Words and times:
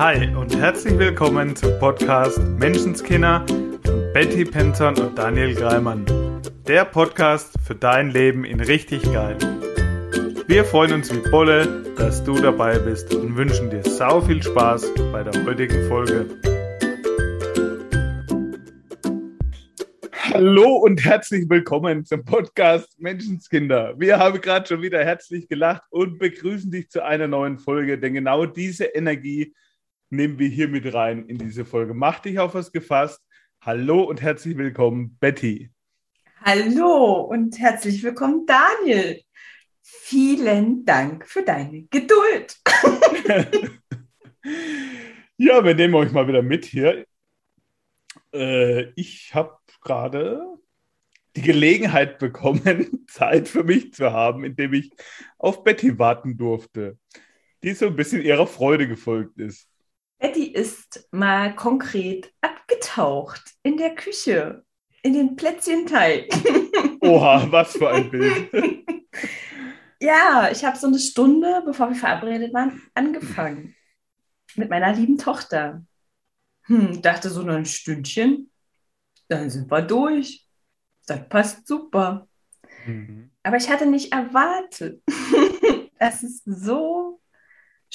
Hi 0.00 0.34
und 0.34 0.56
herzlich 0.56 0.98
willkommen 0.98 1.54
zum 1.54 1.78
Podcast 1.78 2.38
Menschenskinder 2.58 3.44
von 3.84 4.12
Betty 4.14 4.46
Penton 4.46 4.98
und 4.98 5.18
Daniel 5.18 5.54
Greimann. 5.54 6.06
Der 6.66 6.86
Podcast 6.86 7.52
für 7.66 7.74
dein 7.74 8.10
Leben 8.10 8.46
in 8.46 8.60
richtig 8.60 9.02
geil. 9.12 9.36
Wir 10.46 10.64
freuen 10.64 10.94
uns 10.94 11.14
wie 11.14 11.30
Bolle, 11.30 11.84
dass 11.98 12.24
du 12.24 12.32
dabei 12.40 12.78
bist 12.78 13.14
und 13.14 13.36
wünschen 13.36 13.68
dir 13.68 13.82
sau 13.82 14.22
viel 14.22 14.42
Spaß 14.42 14.90
bei 15.12 15.22
der 15.22 15.44
heutigen 15.44 15.86
Folge. 15.86 16.24
Hallo 20.12 20.76
und 20.76 21.04
herzlich 21.04 21.44
willkommen 21.50 22.06
zum 22.06 22.24
Podcast 22.24 22.98
Menschenskinder. 22.98 23.92
Wir 23.98 24.18
haben 24.18 24.40
gerade 24.40 24.66
schon 24.66 24.80
wieder 24.80 25.04
herzlich 25.04 25.46
gelacht 25.46 25.82
und 25.90 26.18
begrüßen 26.18 26.70
dich 26.70 26.88
zu 26.88 27.04
einer 27.04 27.28
neuen 27.28 27.58
Folge, 27.58 27.98
denn 27.98 28.14
genau 28.14 28.46
diese 28.46 28.86
Energie 28.86 29.52
nehmen 30.10 30.38
wir 30.38 30.48
hier 30.48 30.68
mit 30.68 30.92
rein 30.92 31.26
in 31.26 31.38
diese 31.38 31.64
Folge. 31.64 31.94
Mach 31.94 32.18
dich 32.18 32.38
auf 32.38 32.54
was 32.54 32.72
gefasst. 32.72 33.20
Hallo 33.60 34.02
und 34.02 34.20
herzlich 34.20 34.56
willkommen, 34.56 35.16
Betty. 35.20 35.70
Hallo 36.42 37.20
und 37.22 37.58
herzlich 37.58 38.02
willkommen, 38.02 38.44
Daniel. 38.44 39.22
Vielen 39.82 40.84
Dank 40.84 41.26
für 41.26 41.42
deine 41.42 41.82
Geduld. 41.84 42.58
ja, 45.36 45.64
wir 45.64 45.74
nehmen 45.74 45.94
euch 45.94 46.10
mal 46.10 46.26
wieder 46.26 46.42
mit 46.42 46.64
hier. 46.64 47.06
Äh, 48.32 48.90
ich 48.96 49.34
habe 49.34 49.58
gerade 49.80 50.42
die 51.36 51.42
Gelegenheit 51.42 52.18
bekommen, 52.18 53.04
Zeit 53.06 53.46
für 53.46 53.62
mich 53.62 53.94
zu 53.94 54.12
haben, 54.12 54.44
indem 54.44 54.74
ich 54.74 54.90
auf 55.38 55.62
Betty 55.62 55.98
warten 55.98 56.36
durfte, 56.36 56.98
die 57.62 57.74
so 57.74 57.86
ein 57.86 57.96
bisschen 57.96 58.22
ihrer 58.22 58.48
Freude 58.48 58.88
gefolgt 58.88 59.38
ist. 59.38 59.69
Betty 60.20 60.44
ist 60.44 61.08
mal 61.10 61.56
konkret 61.56 62.32
abgetaucht 62.42 63.42
in 63.62 63.76
der 63.76 63.94
Küche, 63.94 64.64
in 65.02 65.14
den 65.14 65.34
Plätzchenteig. 65.34 66.28
Oha, 67.00 67.50
was 67.50 67.72
für 67.72 67.90
ein 67.90 68.10
Bild. 68.10 68.50
ja, 70.00 70.50
ich 70.52 70.64
habe 70.64 70.76
so 70.76 70.86
eine 70.86 70.98
Stunde, 70.98 71.62
bevor 71.64 71.88
wir 71.88 71.96
verabredet 71.96 72.52
waren, 72.52 72.82
angefangen 72.94 73.74
mit 74.56 74.68
meiner 74.68 74.92
lieben 74.92 75.16
Tochter. 75.16 75.84
Hm, 76.64 77.00
dachte 77.00 77.30
so 77.30 77.42
ein 77.42 77.64
Stündchen, 77.64 78.50
dann 79.28 79.48
sind 79.48 79.70
wir 79.70 79.82
durch. 79.82 80.46
Das 81.06 81.28
passt 81.28 81.66
super. 81.66 82.28
Mhm. 82.86 83.30
Aber 83.42 83.56
ich 83.56 83.70
hatte 83.70 83.86
nicht 83.86 84.12
erwartet, 84.12 85.02
dass 85.98 86.22
es 86.22 86.42
so 86.44 87.09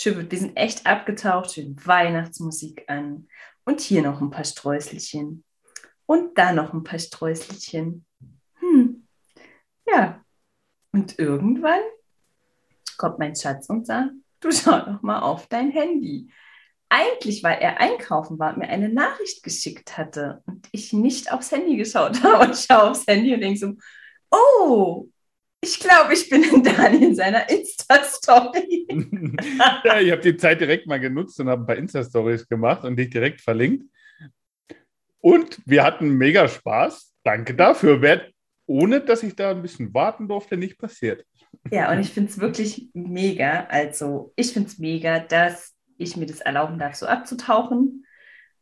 wird. 0.03 0.31
Wir 0.31 0.39
sind 0.39 0.57
echt 0.57 0.85
abgetaucht, 0.85 1.53
schön 1.53 1.75
Weihnachtsmusik 1.85 2.83
an. 2.88 3.27
Und 3.63 3.81
hier 3.81 4.01
noch 4.01 4.21
ein 4.21 4.29
paar 4.29 4.43
Sträußelchen. 4.43 5.43
Und 6.05 6.38
da 6.38 6.53
noch 6.53 6.73
ein 6.73 6.83
paar 6.83 6.99
Sträußelchen. 6.99 8.05
Hm. 8.59 9.07
Ja. 9.88 10.23
Und 10.91 11.19
irgendwann 11.19 11.81
kommt 12.97 13.19
mein 13.19 13.35
Schatz 13.35 13.69
und 13.69 13.85
sagt, 13.85 14.11
du 14.39 14.51
schau 14.51 14.79
doch 14.79 15.01
mal 15.01 15.19
auf 15.19 15.47
dein 15.47 15.71
Handy 15.71 16.29
eigentlich, 16.89 17.43
weil 17.43 17.57
er 17.59 17.79
einkaufen 17.79 18.39
war, 18.39 18.57
mir 18.57 18.69
eine 18.69 18.89
Nachricht 18.89 19.43
geschickt 19.43 19.97
hatte 19.97 20.41
und 20.45 20.67
ich 20.71 20.93
nicht 20.93 21.31
aufs 21.31 21.51
Handy 21.51 21.77
geschaut 21.77 22.23
habe. 22.23 22.45
Und 22.45 22.55
ich 22.55 22.66
schaue 22.66 22.91
aufs 22.91 23.07
Handy 23.07 23.33
und 23.33 23.41
denke 23.41 23.59
so, 23.59 23.73
oh, 24.31 25.07
ich 25.61 25.80
glaube, 25.80 26.14
ich 26.14 26.30
bin 26.30 26.44
in 26.44 26.64
Daniel 26.64 27.03
in 27.03 27.16
seiner 27.16 27.50
Insta-Story. 27.50 28.88
ja, 29.84 30.00
ich 30.00 30.12
habe 30.12 30.22
die 30.22 30.38
Zeit 30.38 30.62
direkt 30.62 30.88
mal 30.88 31.00
genutzt 31.00 31.39
und 31.39 31.50
habe 31.50 31.64
ein 31.64 31.66
paar 31.66 31.75
Insta-Stories 31.75 32.47
gemacht 32.47 32.84
und 32.84 32.95
dich 32.95 33.09
direkt 33.09 33.42
verlinkt. 33.42 33.86
Und 35.20 35.59
wir 35.66 35.84
hatten 35.84 36.12
mega 36.17 36.47
Spaß. 36.47 37.16
Danke 37.24 37.56
dafür. 37.56 38.02
Wär, 38.02 38.28
ohne 38.68 39.02
dass 39.02 39.24
ich 39.24 39.35
da 39.35 39.52
ein 39.52 39.62
bisschen 39.63 39.91
warten 39.94 40.28
durfte, 40.28 40.56
nicht 40.56 40.78
passiert. 40.78 41.25
Ja, 41.72 41.91
und 41.91 42.00
ich 42.00 42.12
finde 42.12 42.29
es 42.29 42.40
wirklich 42.40 42.90
mega. 42.94 43.66
Also, 43.66 44.34
ich 44.35 44.53
finde 44.53 44.69
es 44.69 44.78
mega, 44.78 45.19
dass 45.19 45.74
ich 45.97 46.16
mir 46.16 46.28
das 46.28 46.41
erlauben 46.41 46.78
darf, 46.78 46.96
so 46.96 47.08
abzutauchen. 47.08 48.06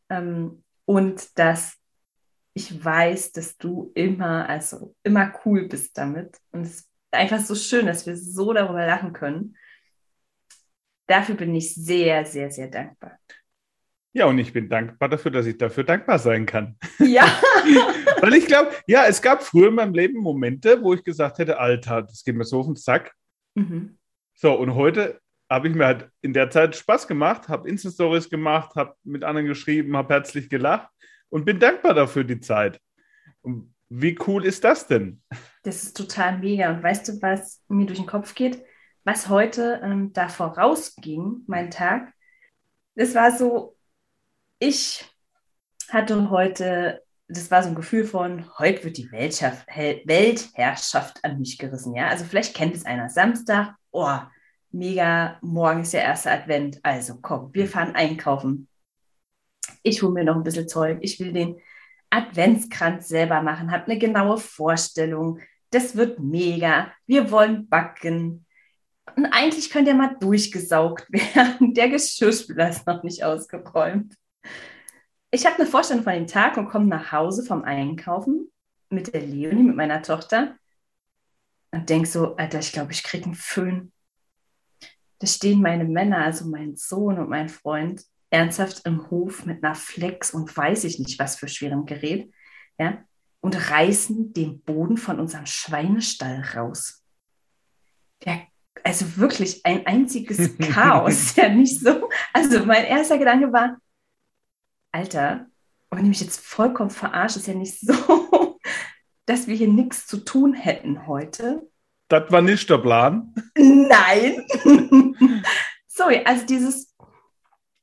Ähm, 0.10 0.64
und 0.86 1.38
dass 1.38 1.78
ich 2.54 2.84
weiß, 2.84 3.32
dass 3.32 3.58
du 3.58 3.92
immer, 3.96 4.48
also 4.48 4.96
immer 5.04 5.34
cool 5.44 5.68
bist 5.68 5.98
damit. 5.98 6.38
Und 6.52 6.62
es 6.62 6.88
einfach 7.14 7.40
so 7.40 7.56
schön, 7.56 7.86
dass 7.86 8.06
wir 8.06 8.18
so 8.18 8.54
darüber 8.54 8.86
lachen 8.86 9.14
können. 9.14 9.56
Dafür 11.08 11.36
bin 11.36 11.54
ich 11.56 11.76
sehr, 11.76 12.26
sehr, 12.26 12.50
sehr 12.52 12.68
dankbar. 12.68 13.20
Ja, 14.16 14.26
und 14.26 14.38
ich 14.38 14.54
bin 14.54 14.70
dankbar 14.70 15.10
dafür, 15.10 15.32
dass 15.32 15.48
ich 15.48 15.58
dafür 15.58 15.84
dankbar 15.84 16.20
sein 16.20 16.46
kann. 16.46 16.78
Ja. 17.00 17.26
Weil 18.22 18.36
ich 18.36 18.46
glaube, 18.46 18.72
ja, 18.86 19.06
es 19.08 19.22
gab 19.22 19.44
früher 19.44 19.70
in 19.70 19.76
meinem 19.76 19.94
Leben 19.94 20.20
Momente, 20.20 20.82
wo 20.84 20.94
ich 20.94 21.04
gesagt 21.04 21.40
hätte, 21.40 21.60
Alter, 21.60 22.04
das 22.04 22.24
geht 22.24 22.36
mir 22.36 22.46
so 22.46 22.60
auf 22.60 22.68
den 22.68 22.76
Sack. 22.76 23.14
Mhm. 23.56 23.98
So, 24.36 24.54
und 24.54 24.76
heute 24.76 25.20
habe 25.50 25.68
ich 25.68 25.76
mir 25.76 25.86
halt 25.86 26.10
in 26.22 26.34
der 26.34 26.50
Zeit 26.52 26.76
Spaß 26.76 27.08
gemacht, 27.08 27.48
habe 27.50 27.68
Insta-Stories 27.68 28.30
gemacht, 28.30 28.76
habe 28.76 28.96
mit 29.04 29.24
anderen 29.24 29.48
geschrieben, 29.48 29.98
habe 29.98 30.14
herzlich 30.14 30.50
gelacht 30.50 30.90
und 31.30 31.46
bin 31.46 31.60
dankbar 31.60 31.96
dafür 31.96 32.24
die 32.24 32.40
Zeit. 32.40 32.80
Und 33.42 33.74
wie 33.90 34.18
cool 34.28 34.46
ist 34.46 34.64
das 34.64 34.88
denn? 34.88 35.22
Das 35.64 35.84
ist 35.84 35.98
total 35.98 36.40
mega. 36.40 36.70
Und 36.70 36.84
weißt 36.84 37.08
du, 37.08 37.22
was 37.22 37.62
mir 37.68 37.86
durch 37.86 38.00
den 38.00 38.08
Kopf 38.08 38.36
geht? 38.36 38.64
Was 39.04 39.30
heute 39.30 39.82
ähm, 39.84 40.14
da 40.14 40.30
vorausging, 40.30 41.44
mein 41.48 41.72
Tag, 41.72 42.14
das 42.96 43.16
war 43.16 43.36
so, 43.36 43.76
ich 44.60 45.06
hatte 45.90 46.30
heute, 46.30 47.02
das 47.28 47.52
war 47.52 47.64
so 47.64 47.70
ein 47.70 47.76
Gefühl 47.76 48.06
von, 48.06 48.50
heute 48.60 48.84
wird 48.84 48.98
die 48.98 49.12
Weltherrschaft 49.12 51.24
an 51.24 51.40
mich 51.40 51.58
gerissen. 51.58 51.96
Ja, 51.96 52.08
also 52.08 52.26
vielleicht 52.26 52.56
kennt 52.56 52.76
es 52.76 52.86
einer. 52.86 53.10
Samstag, 53.10 53.76
oh, 53.92 54.20
mega, 54.72 55.38
morgen 55.42 55.82
ist 55.82 55.94
der 55.94 56.04
erste 56.04 56.32
Advent. 56.32 56.80
Also 56.84 57.20
komm, 57.22 57.54
wir 57.54 57.68
fahren 57.68 57.96
einkaufen. 57.96 58.68
Ich 59.82 60.02
hole 60.02 60.14
mir 60.14 60.24
noch 60.24 60.36
ein 60.36 60.44
bisschen 60.44 60.68
Zeug. 60.68 61.00
Ich 61.02 61.20
will 61.20 61.34
den 61.34 61.60
Adventskranz 62.10 63.08
selber 63.08 63.42
machen, 63.42 63.72
habe 63.72 63.86
eine 63.86 63.98
genaue 63.98 64.38
Vorstellung. 64.38 65.40
Das 65.74 65.96
wird 65.96 66.20
mega. 66.20 66.92
Wir 67.06 67.32
wollen 67.32 67.68
backen. 67.68 68.46
Und 69.16 69.26
eigentlich 69.28 69.70
könnte 69.70 69.92
ja 69.92 69.98
mal 69.98 70.16
durchgesaugt 70.20 71.08
werden. 71.12 71.74
Der 71.74 71.90
Geschirrspüler 71.90 72.70
ist 72.70 72.88
noch 72.88 73.04
nicht 73.04 73.24
ausgeräumt. 73.24 74.16
Ich 75.32 75.46
habe 75.46 75.58
eine 75.58 75.66
Vorstellung 75.66 76.04
von 76.04 76.14
dem 76.14 76.28
Tag 76.28 76.58
und 76.58 76.70
komme 76.70 76.86
nach 76.86 77.12
Hause 77.12 77.44
vom 77.44 77.64
Einkaufen 77.64 78.52
mit 78.90 79.14
der 79.14 79.22
Leonie, 79.22 79.64
mit 79.64 79.76
meiner 79.76 80.04
Tochter 80.04 80.56
und 81.72 81.90
denke 81.90 82.08
so, 82.08 82.36
Alter, 82.36 82.60
ich 82.60 82.72
glaube, 82.72 82.92
ich 82.92 83.02
kriege 83.02 83.26
einen 83.26 83.34
Föhn 83.34 83.92
da 85.24 85.28
stehen 85.28 85.62
meine 85.62 85.86
Männer, 85.86 86.18
also 86.18 86.46
mein 86.50 86.76
Sohn 86.76 87.18
und 87.18 87.30
mein 87.30 87.48
Freund, 87.48 88.04
ernsthaft 88.30 88.86
im 88.86 89.10
Hof 89.10 89.46
mit 89.46 89.64
einer 89.64 89.74
Flex 89.74 90.34
und 90.34 90.56
weiß 90.56 90.84
ich 90.84 91.00
nicht 91.00 91.18
was 91.18 91.38
für 91.38 91.48
schwerem 91.48 91.86
Gerät, 91.86 92.30
ja, 92.78 93.06
und 93.44 93.70
reißen 93.70 94.34
den 94.34 94.62
Boden 94.62 94.96
von 94.96 95.20
unserem 95.20 95.46
Schweinestall 95.46 96.44
raus. 96.56 97.04
Der, 98.24 98.48
also 98.86 99.18
wirklich 99.18 99.66
ein 99.66 99.86
einziges 99.86 100.58
Chaos, 100.72 101.36
ja 101.36 101.50
nicht 101.50 101.82
so. 101.82 102.10
Also 102.32 102.66
mein 102.66 102.86
erster 102.86 103.18
Gedanke 103.18 103.52
war, 103.52 103.78
Alter, 104.94 105.48
wenn 105.92 106.06
ich 106.06 106.10
mich 106.10 106.22
jetzt 106.22 106.40
vollkommen 106.40 106.90
verarsche, 106.90 107.40
ist 107.40 107.48
ja 107.48 107.54
nicht 107.54 107.82
so, 107.82 108.58
dass 109.26 109.48
wir 109.48 109.56
hier 109.56 109.68
nichts 109.68 110.08
zu 110.08 110.24
tun 110.24 110.54
hätten 110.54 111.06
heute. 111.06 111.70
Das 112.08 112.32
war 112.32 112.42
nicht 112.42 112.70
der 112.70 112.78
Plan. 112.78 113.36
Nein. 113.58 114.48
Sorry, 115.88 116.22
also 116.24 116.46
dieses, 116.46 116.96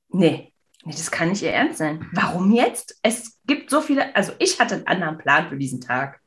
nee, 0.09 0.50
nee, 0.85 0.93
das 0.93 1.11
kann 1.11 1.29
nicht 1.29 1.43
ihr 1.43 1.53
Ernst 1.53 1.79
sein. 1.79 2.09
Warum 2.13 2.53
jetzt? 2.53 2.99
Es 3.03 3.39
gibt 3.47 3.71
so 3.71 3.81
viele, 3.81 4.15
also 4.17 4.33
ich 4.39 4.61
hatte 4.61 4.77
einen 4.77 4.87
anderen 4.87 5.19
Plan 5.19 5.49
für 5.49 5.57
diesen 5.57 5.81
Tag. 5.81 6.21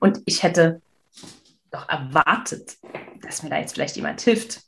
Und 0.00 0.20
ich 0.26 0.42
hätte 0.42 0.82
doch 1.70 1.88
erwartet, 1.88 2.76
dass 3.22 3.42
mir 3.42 3.50
da 3.50 3.58
jetzt 3.58 3.74
vielleicht 3.74 3.96
jemand 3.96 4.20
hilft. 4.20 4.62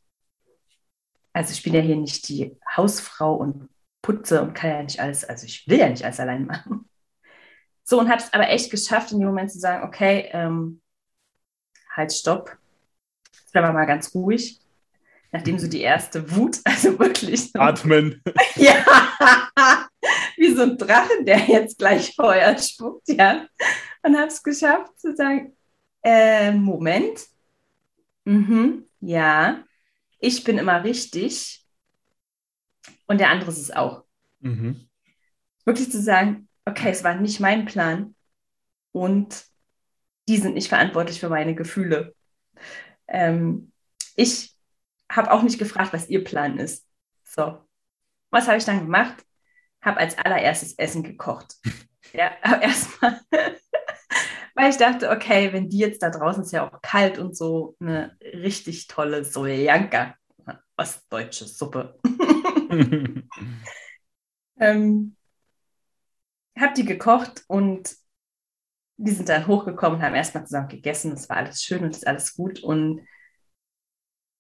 Also 1.32 1.52
ich 1.52 1.62
bin 1.62 1.74
ja 1.74 1.80
hier 1.80 1.96
nicht 1.96 2.28
die 2.28 2.56
Hausfrau 2.76 3.34
und 3.34 3.68
putze 4.02 4.42
und 4.42 4.54
kann 4.54 4.70
ja 4.70 4.82
nicht 4.82 5.00
alles, 5.00 5.24
also 5.24 5.46
ich 5.46 5.68
will 5.68 5.78
ja 5.78 5.88
nicht 5.88 6.04
alles 6.04 6.20
allein 6.20 6.46
machen. 6.46 6.88
So, 7.84 7.98
und 7.98 8.08
habe 8.10 8.22
es 8.22 8.32
aber 8.32 8.48
echt 8.48 8.70
geschafft, 8.70 9.12
in 9.12 9.18
dem 9.18 9.28
Moment 9.28 9.50
zu 9.50 9.58
sagen, 9.58 9.82
okay, 9.86 10.28
ähm, 10.32 10.82
halt, 11.90 12.12
stopp. 12.12 12.56
Jetzt 13.32 13.52
bleiben 13.52 13.68
wir 13.68 13.72
mal 13.72 13.86
ganz 13.86 14.14
ruhig. 14.14 14.60
Nachdem 15.30 15.58
so 15.58 15.68
die 15.68 15.82
erste 15.82 16.34
Wut, 16.34 16.58
also 16.64 16.98
wirklich. 16.98 17.52
So, 17.52 17.58
Atmen. 17.58 18.22
ja, 18.56 18.84
wie 20.36 20.54
so 20.54 20.62
ein 20.62 20.78
Drache, 20.78 21.22
der 21.22 21.40
jetzt 21.46 21.78
gleich 21.78 22.14
Feuer 22.14 22.56
spuckt, 22.58 23.08
ja. 23.08 23.46
Und 24.02 24.16
habe 24.16 24.28
es 24.28 24.42
geschafft 24.42 24.98
zu 24.98 25.14
sagen, 25.14 25.56
äh, 26.02 26.52
Moment. 26.52 27.26
Mhm, 28.24 28.84
ja, 29.00 29.64
ich 30.18 30.44
bin 30.44 30.58
immer 30.58 30.84
richtig. 30.84 31.64
und 33.06 33.18
der 33.18 33.30
andere 33.30 33.50
ist 33.50 33.58
es 33.58 33.70
auch. 33.70 34.04
Mhm. 34.40 34.88
Wirklich 35.64 35.90
zu 35.90 36.00
sagen, 36.00 36.48
okay, 36.64 36.90
es 36.90 37.04
war 37.04 37.14
nicht 37.14 37.40
mein 37.40 37.64
Plan 37.64 38.14
und 38.92 39.44
die 40.28 40.36
sind 40.36 40.54
nicht 40.54 40.68
verantwortlich 40.68 41.20
für 41.20 41.28
meine 41.28 41.54
Gefühle. 41.54 42.14
Ähm, 43.06 43.72
ich 44.14 44.57
habe 45.10 45.32
auch 45.32 45.42
nicht 45.42 45.58
gefragt, 45.58 45.92
was 45.92 46.08
ihr 46.08 46.22
Plan 46.24 46.58
ist. 46.58 46.86
So, 47.24 47.58
was 48.30 48.46
habe 48.46 48.58
ich 48.58 48.64
dann 48.64 48.80
gemacht? 48.80 49.24
Habe 49.80 49.98
als 49.98 50.18
allererstes 50.18 50.74
Essen 50.78 51.02
gekocht. 51.02 51.56
ja, 52.12 52.32
erstmal, 52.60 53.20
weil 54.54 54.70
ich 54.70 54.76
dachte, 54.76 55.10
okay, 55.10 55.52
wenn 55.52 55.68
die 55.68 55.78
jetzt 55.78 56.02
da 56.02 56.10
draußen 56.10 56.42
ist 56.42 56.52
ja 56.52 56.68
auch 56.68 56.80
kalt 56.82 57.18
und 57.18 57.36
so 57.36 57.76
eine 57.80 58.16
richtig 58.20 58.86
tolle 58.86 59.24
Sojanka, 59.24 60.14
ostdeutsche 60.76 61.46
Suppe. 61.46 61.98
ähm, 64.60 65.16
habe 66.58 66.74
die 66.74 66.84
gekocht 66.84 67.44
und 67.46 67.96
die 68.96 69.12
sind 69.12 69.28
dann 69.28 69.46
hochgekommen, 69.46 70.02
haben 70.02 70.16
erstmal 70.16 70.44
zusammen 70.44 70.68
gegessen. 70.68 71.12
Es 71.12 71.28
war 71.28 71.36
alles 71.36 71.62
schön 71.62 71.84
und 71.84 71.90
es 71.90 71.98
ist 71.98 72.06
alles 72.06 72.34
gut. 72.34 72.60
Und 72.60 73.06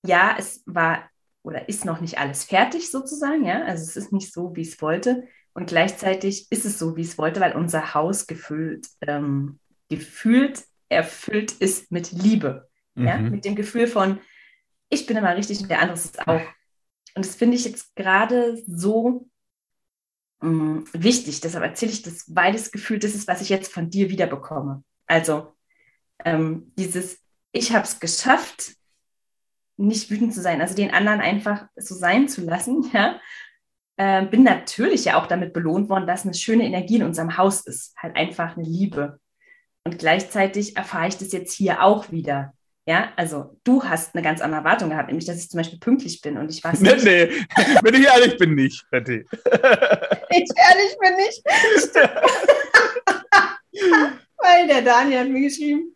ja, 0.08 0.34
es 0.38 0.62
war 0.66 1.08
oder 1.42 1.68
ist 1.68 1.84
noch 1.84 2.00
nicht 2.00 2.18
alles 2.18 2.44
fertig 2.44 2.90
sozusagen, 2.90 3.44
ja. 3.44 3.62
Also 3.62 3.84
es 3.84 3.96
ist 3.96 4.12
nicht 4.12 4.32
so, 4.32 4.54
wie 4.56 4.62
es 4.62 4.82
wollte. 4.82 5.24
Und 5.54 5.68
gleichzeitig 5.68 6.50
ist 6.50 6.64
es 6.64 6.78
so, 6.78 6.96
wie 6.96 7.02
es 7.02 7.16
wollte, 7.16 7.40
weil 7.40 7.54
unser 7.54 7.94
Haus 7.94 8.26
gefühlt, 8.26 8.86
ähm, 9.00 9.58
gefühlt 9.88 10.64
erfüllt 10.88 11.52
ist 11.52 11.90
mit 11.90 12.12
Liebe. 12.12 12.68
Mhm. 12.94 13.06
Ja? 13.06 13.18
Mit 13.18 13.44
dem 13.44 13.54
Gefühl 13.54 13.86
von, 13.86 14.20
ich 14.90 15.06
bin 15.06 15.16
immer 15.16 15.36
richtig 15.36 15.60
und 15.60 15.70
der 15.70 15.80
andere 15.80 15.96
ist 15.96 16.16
es 16.16 16.18
auch. 16.26 16.40
Und 17.14 17.24
das 17.24 17.34
finde 17.34 17.56
ich 17.56 17.64
jetzt 17.64 17.94
gerade 17.96 18.62
so 18.66 19.28
mh, 20.40 20.50
mm, 20.50 20.84
wichtig. 20.92 21.40
Deshalb 21.40 21.64
erzähle 21.64 21.92
ich 21.92 22.02
das, 22.02 22.24
weil 22.34 22.52
das 22.52 22.70
Gefühl, 22.70 22.98
das 22.98 23.14
ist, 23.14 23.28
was 23.28 23.40
ich 23.40 23.48
jetzt 23.48 23.72
von 23.72 23.90
dir 23.90 24.10
wiederbekomme. 24.10 24.84
Also 25.06 25.54
ähm, 26.24 26.72
dieses, 26.76 27.20
ich 27.52 27.72
habe 27.72 27.84
es 27.84 28.00
geschafft, 28.00 28.77
nicht 29.78 30.10
wütend 30.10 30.34
zu 30.34 30.42
sein, 30.42 30.60
also 30.60 30.74
den 30.74 30.92
anderen 30.92 31.20
einfach 31.20 31.66
so 31.76 31.94
sein 31.94 32.28
zu 32.28 32.42
lassen, 32.42 32.90
ja. 32.92 33.20
Äh, 33.96 34.26
bin 34.26 34.44
natürlich 34.44 35.06
ja 35.06 35.20
auch 35.20 35.26
damit 35.26 35.52
belohnt 35.52 35.88
worden, 35.88 36.06
dass 36.06 36.24
eine 36.24 36.34
schöne 36.34 36.64
Energie 36.64 36.96
in 36.96 37.02
unserem 37.02 37.36
Haus 37.36 37.66
ist. 37.66 37.96
Halt 37.96 38.14
einfach 38.14 38.56
eine 38.56 38.64
Liebe. 38.64 39.18
Und 39.82 39.98
gleichzeitig 39.98 40.76
erfahre 40.76 41.08
ich 41.08 41.16
das 41.16 41.32
jetzt 41.32 41.52
hier 41.52 41.82
auch 41.82 42.12
wieder. 42.12 42.52
Ja, 42.86 43.12
also 43.16 43.58
du 43.64 43.82
hast 43.84 44.14
eine 44.14 44.22
ganz 44.22 44.40
andere 44.40 44.60
Erwartung 44.60 44.90
gehabt, 44.90 45.08
nämlich 45.08 45.26
dass 45.26 45.42
ich 45.42 45.50
zum 45.50 45.58
Beispiel 45.58 45.78
pünktlich 45.78 46.22
bin 46.22 46.38
und 46.38 46.50
ich 46.50 46.64
weiß 46.64 46.80
nicht. 46.80 47.04
Nee, 47.04 47.26
nee, 47.26 47.32
wenn 47.82 47.94
ich 47.94 48.06
ehrlich 48.06 48.38
bin, 48.38 48.54
nicht, 48.54 48.88
Betty. 48.90 49.26
ich 49.34 50.48
ehrlich 50.56 50.96
bin 50.98 51.16
nicht. 51.16 51.44
Weil 54.38 54.68
der 54.68 54.82
Daniel 54.82 55.18
hat 55.18 55.28
mir 55.28 55.42
geschrieben, 55.42 55.94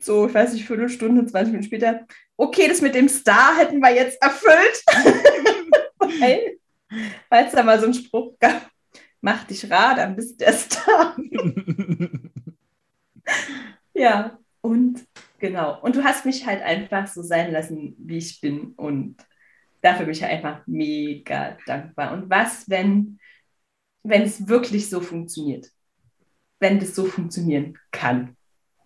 so, 0.00 0.26
ich 0.26 0.34
weiß 0.34 0.54
nicht, 0.54 0.66
Viertelstunde, 0.66 1.24
20 1.24 1.52
Minuten 1.52 1.66
später, 1.66 2.06
okay, 2.36 2.68
das 2.68 2.80
mit 2.80 2.94
dem 2.94 3.08
Star 3.08 3.56
hätten 3.56 3.80
wir 3.80 3.94
jetzt 3.94 4.20
erfüllt. 4.22 4.82
Weil 7.28 7.46
es 7.46 7.52
da 7.52 7.62
mal 7.62 7.78
so 7.78 7.86
einen 7.86 7.94
Spruch 7.94 8.38
gab, 8.38 8.70
mach 9.20 9.44
dich 9.44 9.70
rar, 9.70 9.96
dann 9.96 10.16
bist 10.16 10.32
du 10.32 10.44
der 10.44 10.52
Star. 10.52 11.16
ja, 13.94 14.38
und 14.60 15.04
genau. 15.38 15.80
Und 15.80 15.96
du 15.96 16.04
hast 16.04 16.24
mich 16.24 16.46
halt 16.46 16.62
einfach 16.62 17.06
so 17.06 17.22
sein 17.22 17.52
lassen, 17.52 17.94
wie 17.98 18.18
ich 18.18 18.40
bin. 18.40 18.72
Und 18.76 19.16
dafür 19.80 20.06
bin 20.06 20.14
ich 20.14 20.22
halt 20.22 20.32
einfach 20.32 20.66
mega 20.66 21.56
dankbar. 21.66 22.12
Und 22.12 22.30
was, 22.30 22.68
wenn, 22.68 23.18
wenn 24.02 24.22
es 24.22 24.48
wirklich 24.48 24.88
so 24.88 25.00
funktioniert? 25.00 25.70
Wenn 26.60 26.78
das 26.78 26.94
so 26.94 27.04
funktionieren 27.04 27.78
kann. 27.90 28.36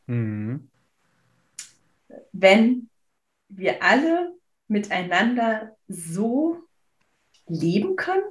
Mhm. 0.07 0.71
Wenn 2.33 2.88
wir 3.49 3.83
alle 3.83 4.35
miteinander 4.69 5.77
so 5.89 6.63
leben 7.47 7.97
können. 7.97 8.25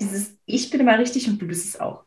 Dieses 0.00 0.36
Ich 0.46 0.70
bin 0.70 0.80
immer 0.80 0.98
richtig 0.98 1.28
und 1.28 1.40
du 1.40 1.46
bist 1.46 1.66
es 1.66 1.80
auch. 1.80 2.04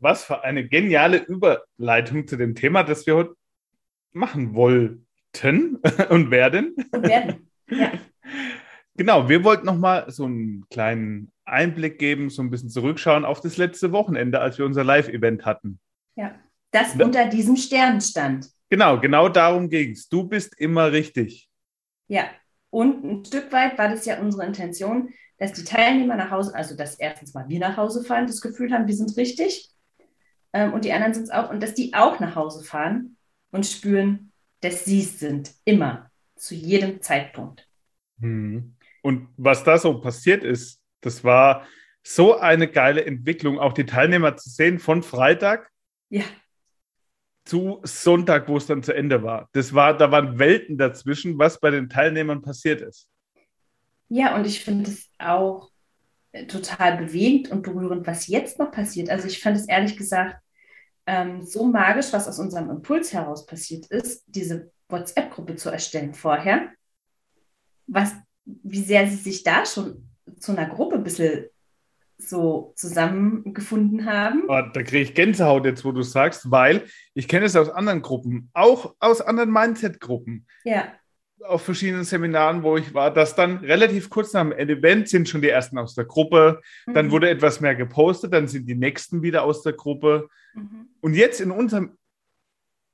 Was 0.00 0.24
für 0.24 0.42
eine 0.44 0.68
geniale 0.68 1.18
Überleitung 1.18 2.26
zu 2.26 2.36
dem 2.36 2.54
Thema, 2.54 2.82
das 2.82 3.06
wir 3.06 3.16
heute 3.16 3.36
machen 4.12 4.54
wollten 4.54 5.06
und 6.10 6.30
werden. 6.30 6.74
Und 6.92 7.02
werden, 7.02 7.50
ja. 7.68 7.92
Genau, 8.96 9.28
wir 9.28 9.42
wollten 9.42 9.66
nochmal 9.66 10.08
so 10.12 10.24
einen 10.24 10.68
kleinen 10.70 11.32
Einblick 11.44 11.98
geben, 11.98 12.30
so 12.30 12.42
ein 12.42 12.50
bisschen 12.50 12.70
zurückschauen 12.70 13.24
auf 13.24 13.40
das 13.40 13.56
letzte 13.56 13.90
Wochenende, 13.90 14.40
als 14.40 14.56
wir 14.56 14.66
unser 14.66 14.84
Live-Event 14.84 15.44
hatten. 15.44 15.80
Ja, 16.14 16.38
das 16.70 16.94
unter 16.94 17.26
diesem 17.28 17.56
Stern 17.56 18.00
stand. 18.00 18.48
Genau, 18.74 18.98
genau 18.98 19.28
darum 19.28 19.68
ging 19.68 19.92
es. 19.92 20.08
Du 20.08 20.24
bist 20.24 20.58
immer 20.58 20.90
richtig. 20.90 21.48
Ja, 22.08 22.24
und 22.70 23.04
ein 23.04 23.24
Stück 23.24 23.52
weit 23.52 23.78
war 23.78 23.88
das 23.88 24.04
ja 24.04 24.18
unsere 24.18 24.44
Intention, 24.44 25.10
dass 25.38 25.52
die 25.52 25.62
Teilnehmer 25.62 26.16
nach 26.16 26.32
Hause, 26.32 26.52
also 26.56 26.76
dass 26.76 26.96
erstens 26.96 27.34
mal 27.34 27.48
wir 27.48 27.60
nach 27.60 27.76
Hause 27.76 28.02
fahren, 28.02 28.26
das 28.26 28.40
Gefühl 28.40 28.72
haben, 28.72 28.88
wir 28.88 28.96
sind 28.96 29.16
richtig. 29.16 29.70
Ähm, 30.52 30.72
und 30.72 30.84
die 30.84 30.92
anderen 30.92 31.14
sind 31.14 31.22
es 31.22 31.30
auch. 31.30 31.50
Und 31.50 31.62
dass 31.62 31.74
die 31.74 31.94
auch 31.94 32.18
nach 32.18 32.34
Hause 32.34 32.64
fahren 32.64 33.16
und 33.52 33.64
spüren, 33.64 34.32
dass 34.60 34.84
sie 34.84 35.02
es 35.02 35.20
sind. 35.20 35.52
Immer. 35.64 36.10
Zu 36.34 36.56
jedem 36.56 37.00
Zeitpunkt. 37.00 37.68
Hm. 38.18 38.74
Und 39.02 39.28
was 39.36 39.62
da 39.62 39.78
so 39.78 40.00
passiert 40.00 40.42
ist, 40.42 40.80
das 41.00 41.22
war 41.22 41.64
so 42.02 42.38
eine 42.40 42.66
geile 42.66 43.04
Entwicklung, 43.04 43.60
auch 43.60 43.72
die 43.72 43.86
Teilnehmer 43.86 44.36
zu 44.36 44.50
sehen 44.50 44.80
von 44.80 45.04
Freitag. 45.04 45.70
Ja 46.08 46.24
zu 47.44 47.80
Sonntag, 47.82 48.48
wo 48.48 48.56
es 48.56 48.66
dann 48.66 48.82
zu 48.82 48.94
Ende 48.94 49.22
war. 49.22 49.48
Das 49.52 49.74
war, 49.74 49.96
da 49.96 50.10
waren 50.10 50.38
Welten 50.38 50.78
dazwischen, 50.78 51.38
was 51.38 51.60
bei 51.60 51.70
den 51.70 51.88
Teilnehmern 51.88 52.42
passiert 52.42 52.80
ist. 52.80 53.08
Ja, 54.08 54.34
und 54.34 54.46
ich 54.46 54.64
finde 54.64 54.90
es 54.90 55.10
auch 55.18 55.70
äh, 56.32 56.46
total 56.46 56.96
bewegend 56.96 57.50
und 57.50 57.62
berührend, 57.62 58.06
was 58.06 58.26
jetzt 58.26 58.58
noch 58.58 58.70
passiert. 58.70 59.10
Also 59.10 59.26
ich 59.26 59.40
fand 59.40 59.56
es 59.56 59.68
ehrlich 59.68 59.96
gesagt 59.96 60.36
ähm, 61.06 61.42
so 61.42 61.64
magisch, 61.64 62.12
was 62.12 62.28
aus 62.28 62.38
unserem 62.38 62.70
Impuls 62.70 63.12
heraus 63.12 63.44
passiert 63.44 63.86
ist, 63.86 64.24
diese 64.26 64.70
WhatsApp-Gruppe 64.88 65.56
zu 65.56 65.70
erstellen 65.70 66.14
vorher. 66.14 66.70
Was, 67.86 68.12
wie 68.44 68.82
sehr 68.82 69.06
sie 69.06 69.16
sich 69.16 69.42
da 69.42 69.66
schon 69.66 70.08
zu 70.38 70.52
einer 70.52 70.66
Gruppe 70.66 70.96
ein 70.96 71.04
bisschen 71.04 71.46
so 72.28 72.72
zusammengefunden 72.76 74.06
haben. 74.06 74.44
Oh, 74.48 74.62
da 74.72 74.82
kriege 74.82 75.00
ich 75.02 75.14
Gänsehaut 75.14 75.64
jetzt, 75.64 75.84
wo 75.84 75.92
du 75.92 76.02
sagst, 76.02 76.50
weil 76.50 76.84
ich 77.14 77.28
kenne 77.28 77.46
es 77.46 77.56
aus 77.56 77.70
anderen 77.70 78.02
Gruppen, 78.02 78.50
auch 78.52 78.94
aus 78.98 79.20
anderen 79.20 79.50
Mindset-Gruppen. 79.50 80.46
Ja. 80.64 80.92
Auf 81.40 81.62
verschiedenen 81.62 82.04
Seminaren, 82.04 82.62
wo 82.62 82.76
ich 82.76 82.94
war, 82.94 83.12
dass 83.12 83.34
dann 83.34 83.58
relativ 83.58 84.08
kurz 84.08 84.32
nach 84.32 84.42
dem 84.42 84.52
Event 84.52 85.08
sind 85.08 85.28
schon 85.28 85.42
die 85.42 85.48
ersten 85.48 85.78
aus 85.78 85.94
der 85.94 86.06
Gruppe, 86.06 86.60
mhm. 86.86 86.94
dann 86.94 87.10
wurde 87.10 87.28
etwas 87.28 87.60
mehr 87.60 87.74
gepostet, 87.74 88.32
dann 88.32 88.48
sind 88.48 88.66
die 88.66 88.74
nächsten 88.74 89.22
wieder 89.22 89.44
aus 89.44 89.62
der 89.62 89.74
Gruppe. 89.74 90.28
Mhm. 90.54 90.88
Und 91.00 91.14
jetzt 91.14 91.40
in 91.40 91.50
unserem 91.50 91.96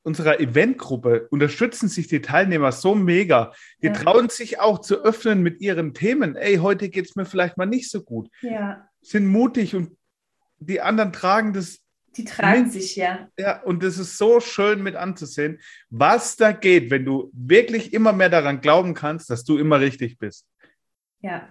unserer 0.03 0.41
Eventgruppe 0.41 1.29
unterstützen 1.31 1.89
sich 1.89 2.09
die 2.09 2.23
Teilnehmer 2.23 2.73
so 2.73 2.95
mega. 2.95 3.53
Die 3.83 3.89
ja. 3.89 3.93
trauen 3.93 4.31
sich 4.31 4.59
auch 4.59 4.79
zu 4.79 5.05
öffnen 5.05 5.43
mit 5.43 5.61
ihren 5.61 5.93
Themen. 5.93 6.37
Ey, 6.37 6.57
heute 6.57 6.89
geht 6.89 7.05
es 7.05 7.17
mir 7.17 7.27
vielleicht 7.27 7.59
mal 7.59 7.67
nicht 7.67 7.91
so 7.91 8.03
gut. 8.03 8.31
Ja 8.41 8.90
sind 9.03 9.27
mutig 9.27 9.75
und 9.75 9.97
die 10.59 10.81
anderen 10.81 11.13
tragen 11.13 11.53
das. 11.53 11.81
Die 12.17 12.25
tragen 12.25 12.65
mit. 12.65 12.73
sich, 12.73 12.97
ja. 12.97 13.29
Ja, 13.39 13.63
und 13.63 13.83
das 13.83 13.99
ist 13.99 14.19
so 14.19 14.41
schön 14.41 14.83
mit 14.83 14.97
anzusehen, 14.97 15.61
was 15.91 16.37
da 16.37 16.53
geht, 16.53 16.91
wenn 16.91 17.05
du 17.05 17.31
wirklich 17.33 17.93
immer 17.93 18.13
mehr 18.13 18.29
daran 18.29 18.61
glauben 18.61 18.95
kannst, 18.95 19.31
dass 19.31 19.45
du 19.45 19.59
immer 19.59 19.81
richtig 19.81 20.19
bist. 20.19 20.47
Ja, 21.21 21.49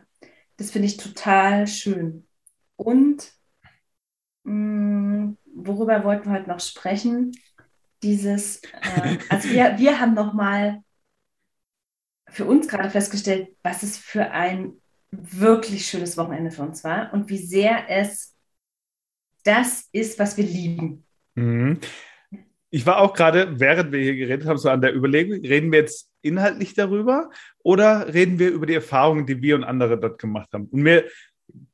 das 0.57 0.71
finde 0.71 0.87
ich 0.87 0.97
total 0.97 1.65
schön. 1.67 2.27
Und 2.75 3.31
mh, 4.43 4.53
mm, 4.53 5.37
worüber 5.55 6.03
wollten 6.03 6.29
wir 6.29 6.39
heute 6.39 6.49
noch 6.49 6.59
sprechen? 6.59 7.31
Dieses, 8.03 8.61
äh, 8.63 9.17
also 9.29 9.49
wir, 9.49 9.77
wir 9.77 9.99
haben 9.99 10.13
nochmal 10.13 10.83
für 12.27 12.45
uns 12.45 12.67
gerade 12.67 12.89
festgestellt, 12.89 13.55
was 13.63 13.83
es 13.83 13.97
für 13.97 14.31
ein 14.31 14.78
wirklich 15.11 15.87
schönes 15.87 16.17
Wochenende 16.17 16.51
für 16.51 16.61
uns 16.61 16.83
war 16.83 17.13
und 17.13 17.29
wie 17.29 17.37
sehr 17.37 17.89
es 17.89 18.35
das 19.43 19.87
ist, 19.91 20.19
was 20.19 20.37
wir 20.37 20.43
lieben. 20.43 21.05
Mhm. 21.35 21.79
Ich 22.69 22.85
war 22.85 22.99
auch 22.99 23.13
gerade, 23.13 23.59
während 23.59 23.91
wir 23.91 23.99
hier 23.99 24.15
geredet 24.15 24.47
haben, 24.47 24.57
so 24.57 24.69
an 24.69 24.81
der 24.81 24.95
Überlegung, 24.95 25.39
reden 25.43 25.71
wir 25.71 25.79
jetzt 25.79 26.09
inhaltlich 26.21 26.75
darüber 26.75 27.31
oder 27.63 28.13
reden 28.13 28.37
wir 28.37 28.51
über 28.51 28.65
die 28.65 28.75
Erfahrungen, 28.75 29.25
die 29.25 29.41
wir 29.41 29.55
und 29.55 29.63
andere 29.63 29.99
dort 29.99 30.19
gemacht 30.19 30.49
haben? 30.53 30.67
Und 30.67 30.83
mir 30.83 31.05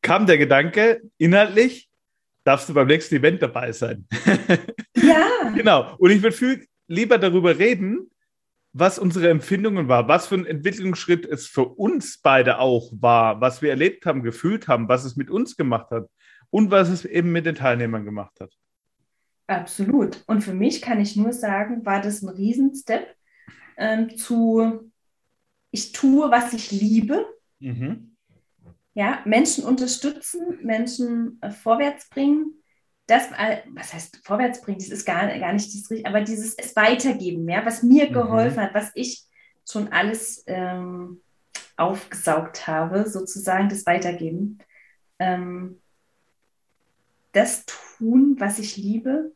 kam 0.01 0.25
der 0.25 0.37
Gedanke, 0.37 1.01
inhaltlich 1.17 1.89
darfst 2.45 2.69
du 2.69 2.73
beim 2.73 2.87
nächsten 2.87 3.15
Event 3.15 3.41
dabei 3.41 3.71
sein. 3.71 4.07
Ja. 4.95 5.51
genau. 5.55 5.95
Und 5.97 6.11
ich 6.11 6.21
würde 6.21 6.35
viel 6.35 6.65
lieber 6.87 7.17
darüber 7.17 7.57
reden, 7.57 8.09
was 8.77 8.99
unsere 8.99 9.29
Empfindungen 9.29 9.87
war, 9.87 10.09
was 10.09 10.27
für 10.27 10.35
ein 10.35 10.45
Entwicklungsschritt 10.45 11.25
es 11.25 11.47
für 11.47 11.65
uns 11.65 12.17
beide 12.17 12.59
auch 12.59 12.91
war, 12.91 13.39
was 13.39 13.61
wir 13.61 13.69
erlebt 13.69 14.05
haben, 14.05 14.21
gefühlt 14.21 14.67
haben, 14.67 14.89
was 14.89 15.05
es 15.05 15.15
mit 15.15 15.29
uns 15.29 15.55
gemacht 15.55 15.91
hat 15.91 16.09
und 16.49 16.71
was 16.71 16.89
es 16.89 17.05
eben 17.05 17.31
mit 17.31 17.45
den 17.45 17.55
Teilnehmern 17.55 18.03
gemacht 18.03 18.37
hat. 18.41 18.51
Absolut. 19.47 20.21
Und 20.27 20.41
für 20.41 20.53
mich 20.53 20.81
kann 20.81 20.99
ich 20.99 21.15
nur 21.15 21.31
sagen, 21.31 21.85
war 21.85 22.01
das 22.01 22.21
ein 22.21 22.27
Riesenstep 22.27 23.15
ähm, 23.77 24.17
zu, 24.17 24.91
ich 25.71 25.93
tue, 25.93 26.29
was 26.29 26.51
ich 26.51 26.71
liebe. 26.71 27.25
Mhm. 27.59 28.17
Ja, 28.93 29.21
Menschen 29.23 29.63
unterstützen, 29.63 30.59
Menschen 30.63 31.37
äh, 31.39 31.49
vorwärts 31.49 32.09
bringen. 32.09 32.61
Das, 33.07 33.29
was 33.31 33.93
heißt 33.93 34.21
vorwärts 34.23 34.61
bringen? 34.61 34.79
Das 34.79 34.89
ist 34.89 35.05
gar, 35.05 35.27
gar 35.37 35.53
nicht 35.53 35.67
das 35.67 35.89
Richtige, 35.91 36.09
aber 36.09 36.21
dieses 36.21 36.55
es 36.55 36.75
weitergeben, 36.75 37.47
ja, 37.47 37.65
was 37.65 37.83
mir 37.83 38.09
mhm. 38.09 38.13
geholfen 38.13 38.61
hat, 38.61 38.73
was 38.73 38.91
ich 38.95 39.23
schon 39.69 39.91
alles 39.91 40.43
ähm, 40.47 41.21
aufgesaugt 41.77 42.67
habe, 42.67 43.07
sozusagen, 43.09 43.69
das 43.69 43.85
Weitergeben. 43.85 44.59
Ähm, 45.19 45.81
das 47.31 47.65
tun, 47.65 48.35
was 48.39 48.59
ich 48.59 48.77
liebe 48.77 49.33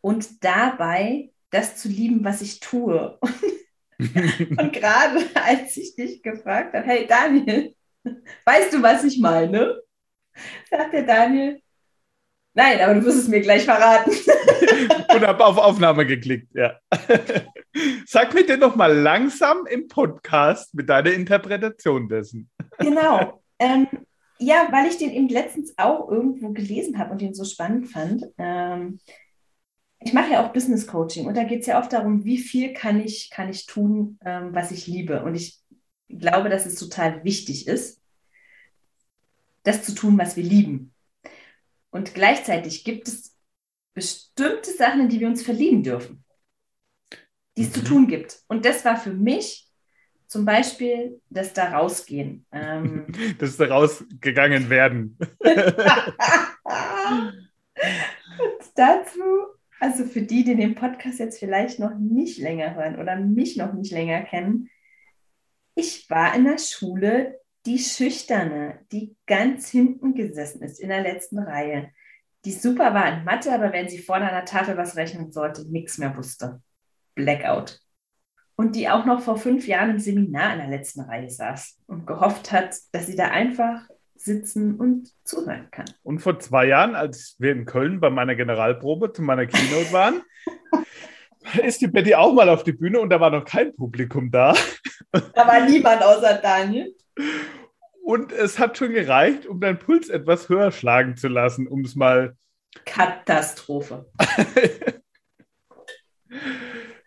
und 0.00 0.44
dabei 0.44 1.30
das 1.50 1.76
zu 1.76 1.88
lieben, 1.88 2.24
was 2.24 2.42
ich 2.42 2.60
tue. 2.60 3.18
und 3.98 4.72
gerade 4.72 5.24
als 5.34 5.76
ich 5.76 5.94
dich 5.94 6.22
gefragt 6.22 6.74
habe, 6.74 6.86
hey 6.86 7.06
Daniel, 7.06 7.74
weißt 8.44 8.74
du, 8.74 8.82
was 8.82 9.04
ich 9.04 9.20
meine? 9.20 9.80
Sagt 10.68 10.92
der 10.92 11.04
Daniel, 11.04 11.62
nein, 12.54 12.80
aber 12.80 12.94
du 12.94 13.04
wirst 13.04 13.18
es 13.18 13.28
mir 13.28 13.40
gleich 13.40 13.64
verraten. 13.64 14.10
und 15.14 15.26
habe 15.26 15.44
auf 15.44 15.58
Aufnahme 15.58 16.06
geklickt, 16.06 16.48
ja. 16.54 16.78
Sag 18.06 18.34
mir 18.34 18.46
denn 18.46 18.60
noch 18.60 18.76
mal 18.76 18.92
langsam 18.92 19.66
im 19.66 19.88
Podcast 19.88 20.74
mit 20.74 20.88
deiner 20.88 21.12
Interpretation 21.12 22.08
dessen. 22.08 22.50
Genau. 22.78 23.40
Ähm, 23.60 23.86
ja, 24.40 24.66
weil 24.72 24.88
ich 24.88 24.98
den 24.98 25.12
eben 25.12 25.28
letztens 25.28 25.74
auch 25.78 26.10
irgendwo 26.10 26.50
gelesen 26.50 26.98
habe 26.98 27.12
und 27.12 27.20
den 27.20 27.34
so 27.34 27.44
spannend 27.44 27.86
fand. 27.86 28.24
Ähm, 28.36 28.98
ich 30.00 30.12
mache 30.12 30.32
ja 30.32 30.44
auch 30.44 30.52
Business 30.52 30.88
Coaching 30.88 31.26
und 31.26 31.36
da 31.36 31.44
geht 31.44 31.60
es 31.60 31.66
ja 31.66 31.78
oft 31.78 31.92
darum, 31.92 32.24
wie 32.24 32.38
viel 32.38 32.72
kann 32.72 33.00
ich, 33.00 33.30
kann 33.30 33.48
ich 33.48 33.66
tun, 33.66 34.18
ähm, 34.24 34.50
was 34.52 34.72
ich 34.72 34.88
liebe. 34.88 35.22
Und 35.22 35.36
ich 35.36 35.60
glaube, 36.08 36.48
dass 36.48 36.66
es 36.66 36.74
total 36.74 37.22
wichtig 37.24 37.68
ist, 37.68 38.00
das 39.62 39.84
zu 39.84 39.94
tun, 39.94 40.18
was 40.18 40.36
wir 40.36 40.44
lieben. 40.44 40.93
Und 41.94 42.14
gleichzeitig 42.14 42.84
gibt 42.84 43.08
es 43.08 43.36
bestimmte 43.94 44.72
Sachen, 44.72 45.02
in 45.02 45.08
die 45.08 45.20
wir 45.20 45.28
uns 45.28 45.42
verlieben 45.42 45.82
dürfen, 45.82 46.24
die 47.56 47.62
es 47.62 47.68
mhm. 47.68 47.74
zu 47.74 47.84
tun 47.84 48.08
gibt. 48.08 48.40
Und 48.48 48.64
das 48.64 48.84
war 48.84 48.96
für 48.96 49.12
mich 49.12 49.68
zum 50.26 50.44
Beispiel 50.44 51.20
das 51.30 51.52
da 51.52 51.72
rausgehen. 51.72 52.46
Ähm, 52.50 53.06
das 53.38 53.56
da 53.56 53.66
rausgegangen 53.66 54.70
werden. 54.70 55.16
Und 55.38 55.56
dazu 58.74 59.20
also 59.80 60.04
für 60.04 60.22
die, 60.22 60.44
die 60.44 60.56
den 60.56 60.74
Podcast 60.74 61.18
jetzt 61.18 61.38
vielleicht 61.38 61.78
noch 61.78 61.94
nicht 61.98 62.38
länger 62.38 62.74
hören 62.74 62.98
oder 62.98 63.16
mich 63.16 63.56
noch 63.56 63.74
nicht 63.74 63.92
länger 63.92 64.22
kennen, 64.22 64.70
ich 65.74 66.08
war 66.08 66.34
in 66.34 66.44
der 66.44 66.58
Schule 66.58 67.40
die 67.66 67.78
Schüchterne, 67.78 68.80
die 68.92 69.16
ganz 69.26 69.70
hinten 69.70 70.14
gesessen 70.14 70.62
ist 70.62 70.80
in 70.80 70.88
der 70.88 71.02
letzten 71.02 71.38
Reihe, 71.38 71.90
die 72.44 72.52
super 72.52 72.92
war 72.92 73.10
in 73.10 73.24
Mathe, 73.24 73.52
aber 73.52 73.72
wenn 73.72 73.88
sie 73.88 73.98
vorne 73.98 74.28
an 74.28 74.34
der 74.34 74.44
Tafel 74.44 74.76
was 74.76 74.96
rechnen 74.96 75.32
sollte, 75.32 75.70
nichts 75.70 75.98
mehr 75.98 76.16
wusste. 76.16 76.60
Blackout. 77.14 77.80
Und 78.56 78.76
die 78.76 78.88
auch 78.88 79.04
noch 79.04 79.20
vor 79.20 79.36
fünf 79.36 79.66
Jahren 79.66 79.90
im 79.90 79.98
Seminar 79.98 80.52
in 80.52 80.60
der 80.60 80.68
letzten 80.68 81.00
Reihe 81.00 81.30
saß 81.30 81.80
und 81.86 82.06
gehofft 82.06 82.52
hat, 82.52 82.76
dass 82.92 83.06
sie 83.06 83.16
da 83.16 83.28
einfach 83.28 83.88
sitzen 84.14 84.76
und 84.76 85.10
zuhören 85.24 85.68
kann. 85.70 85.86
Und 86.02 86.20
vor 86.20 86.38
zwei 86.38 86.66
Jahren, 86.66 86.94
als 86.94 87.36
wir 87.38 87.52
in 87.52 87.64
Köln 87.64 88.00
bei 88.00 88.10
meiner 88.10 88.36
Generalprobe 88.36 89.12
zu 89.12 89.22
meiner 89.22 89.46
Keynote 89.46 89.92
waren, 89.92 90.22
ist 91.62 91.80
die 91.80 91.88
Betty 91.88 92.14
auch 92.14 92.32
mal 92.32 92.48
auf 92.48 92.62
die 92.62 92.72
Bühne 92.72 93.00
und 93.00 93.10
da 93.10 93.20
war 93.20 93.30
noch 93.30 93.44
kein 93.44 93.74
Publikum 93.74 94.30
da. 94.30 94.54
Da 95.12 95.46
war 95.46 95.68
niemand 95.68 96.02
außer 96.02 96.34
Daniel. 96.42 96.94
Und 98.02 98.32
es 98.32 98.58
hat 98.58 98.76
schon 98.76 98.92
gereicht, 98.92 99.46
um 99.46 99.60
deinen 99.60 99.78
Puls 99.78 100.08
etwas 100.08 100.48
höher 100.48 100.72
schlagen 100.72 101.16
zu 101.16 101.28
lassen, 101.28 101.66
um 101.66 101.80
es 101.82 101.94
mal. 101.94 102.36
Katastrophe. 102.84 104.10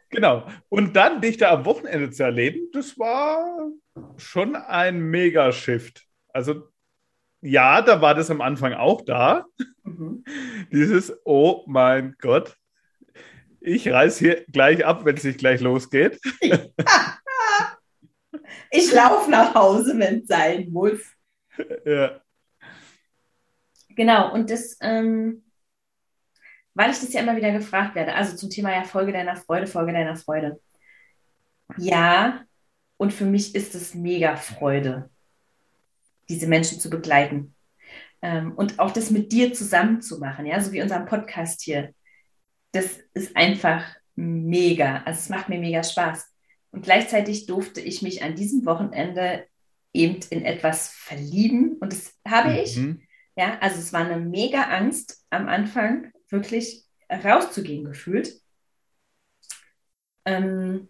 genau. 0.10 0.48
Und 0.70 0.96
dann 0.96 1.22
dich 1.22 1.38
da 1.38 1.52
am 1.52 1.66
Wochenende 1.66 2.10
zu 2.10 2.24
erleben, 2.24 2.70
das 2.74 2.98
war 2.98 3.70
schon 4.18 4.56
ein 4.56 5.00
Mega-Shift. 5.00 6.04
Also 6.34 6.70
ja, 7.42 7.82
da 7.82 8.02
war 8.02 8.16
das 8.16 8.32
am 8.32 8.42
Anfang 8.42 8.74
auch 8.74 9.02
da. 9.02 9.46
Mhm. 9.84 10.24
Dieses, 10.72 11.14
oh 11.26 11.64
mein 11.68 12.16
Gott, 12.20 12.58
ich 13.60 13.90
reiß 13.90 14.18
hier 14.18 14.46
gleich 14.52 14.86
ab, 14.86 15.06
wenn 15.06 15.18
es 15.18 15.24
nicht 15.24 15.40
gleich 15.40 15.62
losgeht. 15.62 16.20
Ich 18.72 18.92
laufe 18.92 19.30
nach 19.30 19.54
Hause, 19.54 19.98
wenn 19.98 20.22
es 20.22 20.28
sein 20.28 20.70
muss. 20.72 21.02
Ja. 21.86 22.22
Genau, 23.90 24.32
und 24.32 24.52
das, 24.52 24.78
ähm, 24.82 25.44
weil 26.76 26.92
ich 26.92 27.00
das 27.00 27.14
ja 27.14 27.22
immer 27.22 27.36
wieder 27.36 27.52
gefragt 27.52 27.96
werde, 27.96 28.14
also 28.14 28.36
zum 28.36 28.50
Thema 28.50 28.72
ja 28.72 28.84
Folge 28.84 29.12
deiner 29.12 29.36
Freude, 29.36 29.66
Folge 29.66 29.92
deiner 29.92 30.16
Freude. 30.16 30.62
Ja, 31.78 32.46
und 32.98 33.12
für 33.12 33.26
mich 33.26 33.56
ist 33.56 33.74
es 33.74 33.96
mega 33.96 34.36
Freude 34.36 35.10
diese 36.30 36.48
Menschen 36.48 36.80
zu 36.80 36.90
begleiten. 36.90 37.56
Ähm, 38.22 38.54
und 38.54 38.80
auch 38.80 38.92
das 38.92 39.12
mit 39.12 39.32
dir 39.32 39.54
zusammen 39.54 40.02
zu 40.02 40.20
machen, 40.20 40.46
ja, 40.46 40.60
so 40.60 40.72
wie 40.72 40.82
unser 40.82 41.00
Podcast 41.02 41.62
hier. 41.62 41.94
Das 42.72 43.00
ist 43.14 43.36
einfach 43.36 43.84
mega. 44.16 45.04
Also 45.06 45.20
es 45.20 45.30
macht 45.30 45.50
mir 45.50 45.60
mega 45.60 45.84
Spaß. 45.84 46.26
Und 46.72 46.84
gleichzeitig 46.84 47.46
durfte 47.46 47.82
ich 47.82 48.02
mich 48.02 48.24
an 48.24 48.36
diesem 48.36 48.66
Wochenende 48.66 49.46
eben 49.94 50.20
in 50.30 50.46
etwas 50.46 50.90
verlieben. 50.90 51.78
Und 51.80 51.94
das 51.94 52.14
habe 52.28 52.52
mhm. 52.52 52.56
ich. 52.58 52.80
Ja, 53.36 53.58
also 53.60 53.78
es 53.80 53.94
war 53.94 54.06
eine 54.06 54.20
mega 54.20 54.64
Angst 54.64 55.24
am 55.30 55.48
Anfang, 55.48 56.12
wirklich 56.30 56.86
rauszugehen 57.10 57.86
gefühlt. 57.86 58.42
Ähm, 60.26 60.90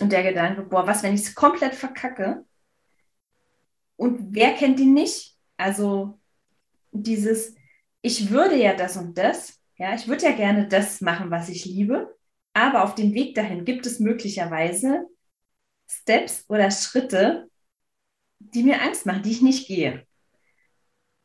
und 0.00 0.12
der 0.12 0.22
Gedanke, 0.22 0.62
boah, 0.62 0.86
was, 0.86 1.02
wenn 1.02 1.14
ich 1.14 1.22
es 1.22 1.34
komplett 1.34 1.74
verkacke? 1.74 2.44
Und 3.96 4.34
wer 4.34 4.54
kennt 4.54 4.78
ihn 4.78 4.94
nicht? 4.94 5.36
Also 5.56 6.20
dieses, 6.92 7.56
ich 8.00 8.30
würde 8.30 8.56
ja 8.56 8.74
das 8.74 8.96
und 8.96 9.18
das, 9.18 9.60
ja, 9.76 9.94
ich 9.94 10.06
würde 10.06 10.24
ja 10.24 10.32
gerne 10.32 10.68
das 10.68 11.00
machen, 11.00 11.30
was 11.30 11.48
ich 11.48 11.64
liebe, 11.64 12.16
aber 12.58 12.84
auf 12.84 12.94
dem 12.94 13.14
Weg 13.14 13.34
dahin 13.34 13.64
gibt 13.64 13.86
es 13.86 14.00
möglicherweise 14.00 15.06
Steps 15.88 16.44
oder 16.48 16.70
Schritte, 16.70 17.48
die 18.38 18.62
mir 18.62 18.82
Angst 18.82 19.06
machen, 19.06 19.22
die 19.22 19.30
ich 19.30 19.42
nicht 19.42 19.68
gehe. 19.68 20.06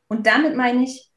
Und 0.08 0.28
damit 0.28 0.56
meine 0.56 0.84
ich, 0.84 1.12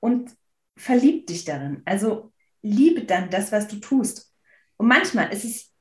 und 0.00 0.30
verlieb 0.76 1.26
dich 1.26 1.44
darin. 1.44 1.82
Also 1.84 2.32
liebe 2.62 3.04
dann 3.04 3.30
das, 3.30 3.50
was 3.52 3.68
du 3.68 3.76
tust. 3.76 4.32
Und 4.76 4.88
manchmal 4.88 5.32
ist 5.32 5.44
es, 5.44 5.72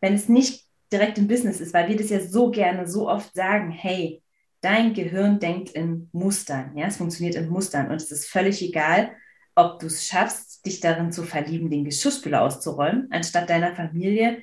wenn 0.00 0.14
es 0.14 0.28
nicht 0.28 0.68
direkt 0.92 1.18
im 1.18 1.28
Business 1.28 1.60
ist, 1.60 1.72
weil 1.72 1.88
wir 1.88 1.96
das 1.96 2.10
ja 2.10 2.20
so 2.20 2.50
gerne, 2.50 2.86
so 2.86 3.08
oft 3.08 3.34
sagen, 3.34 3.70
hey, 3.70 4.22
dein 4.60 4.92
Gehirn 4.92 5.40
denkt 5.40 5.70
in 5.70 6.08
Mustern, 6.12 6.76
ja, 6.76 6.86
es 6.86 6.98
funktioniert 6.98 7.36
in 7.36 7.48
Mustern 7.48 7.90
und 7.90 7.96
es 7.96 8.10
ist 8.10 8.28
völlig 8.28 8.62
egal, 8.62 9.14
ob 9.54 9.78
du 9.80 9.86
es 9.86 10.06
schaffst, 10.06 10.66
dich 10.66 10.80
darin 10.80 11.12
zu 11.12 11.22
verlieben, 11.22 11.70
den 11.70 11.84
Geschirrspüler 11.84 12.42
auszuräumen, 12.42 13.08
anstatt 13.10 13.50
deiner 13.50 13.74
Familie 13.74 14.42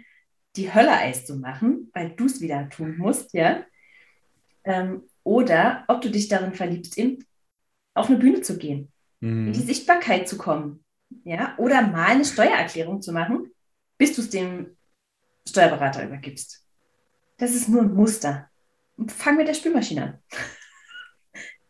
die 0.56 0.74
Hölle 0.74 0.92
Eis 0.92 1.26
zu 1.26 1.36
machen, 1.36 1.90
weil 1.94 2.12
du 2.12 2.26
es 2.26 2.42
wieder 2.42 2.70
tun 2.70 2.98
musst, 2.98 3.34
ja, 3.34 3.64
ähm, 4.64 5.04
oder 5.24 5.84
ob 5.88 6.02
du 6.02 6.10
dich 6.10 6.28
darin 6.28 6.54
verliebst, 6.54 6.98
eben 6.98 7.26
auf 7.94 8.10
eine 8.10 8.18
Bühne 8.18 8.42
zu 8.42 8.58
gehen, 8.58 8.92
mhm. 9.20 9.48
in 9.48 9.54
die 9.54 9.60
Sichtbarkeit 9.60 10.28
zu 10.28 10.38
kommen, 10.38 10.84
ja, 11.24 11.56
oder 11.58 11.82
mal 11.82 12.08
eine 12.08 12.26
Steuererklärung 12.26 13.02
zu 13.02 13.12
machen, 13.12 13.52
bis 13.98 14.16
du 14.16 14.22
es 14.22 14.30
dem 14.30 14.78
Steuerberater 15.48 16.04
übergibst. 16.04 16.66
Das 17.38 17.54
ist 17.54 17.70
nur 17.70 17.82
ein 17.82 17.94
Muster. 17.94 18.50
Fang 19.08 19.38
mit 19.38 19.48
der 19.48 19.54
Spülmaschine 19.54 20.04
an. 20.04 20.20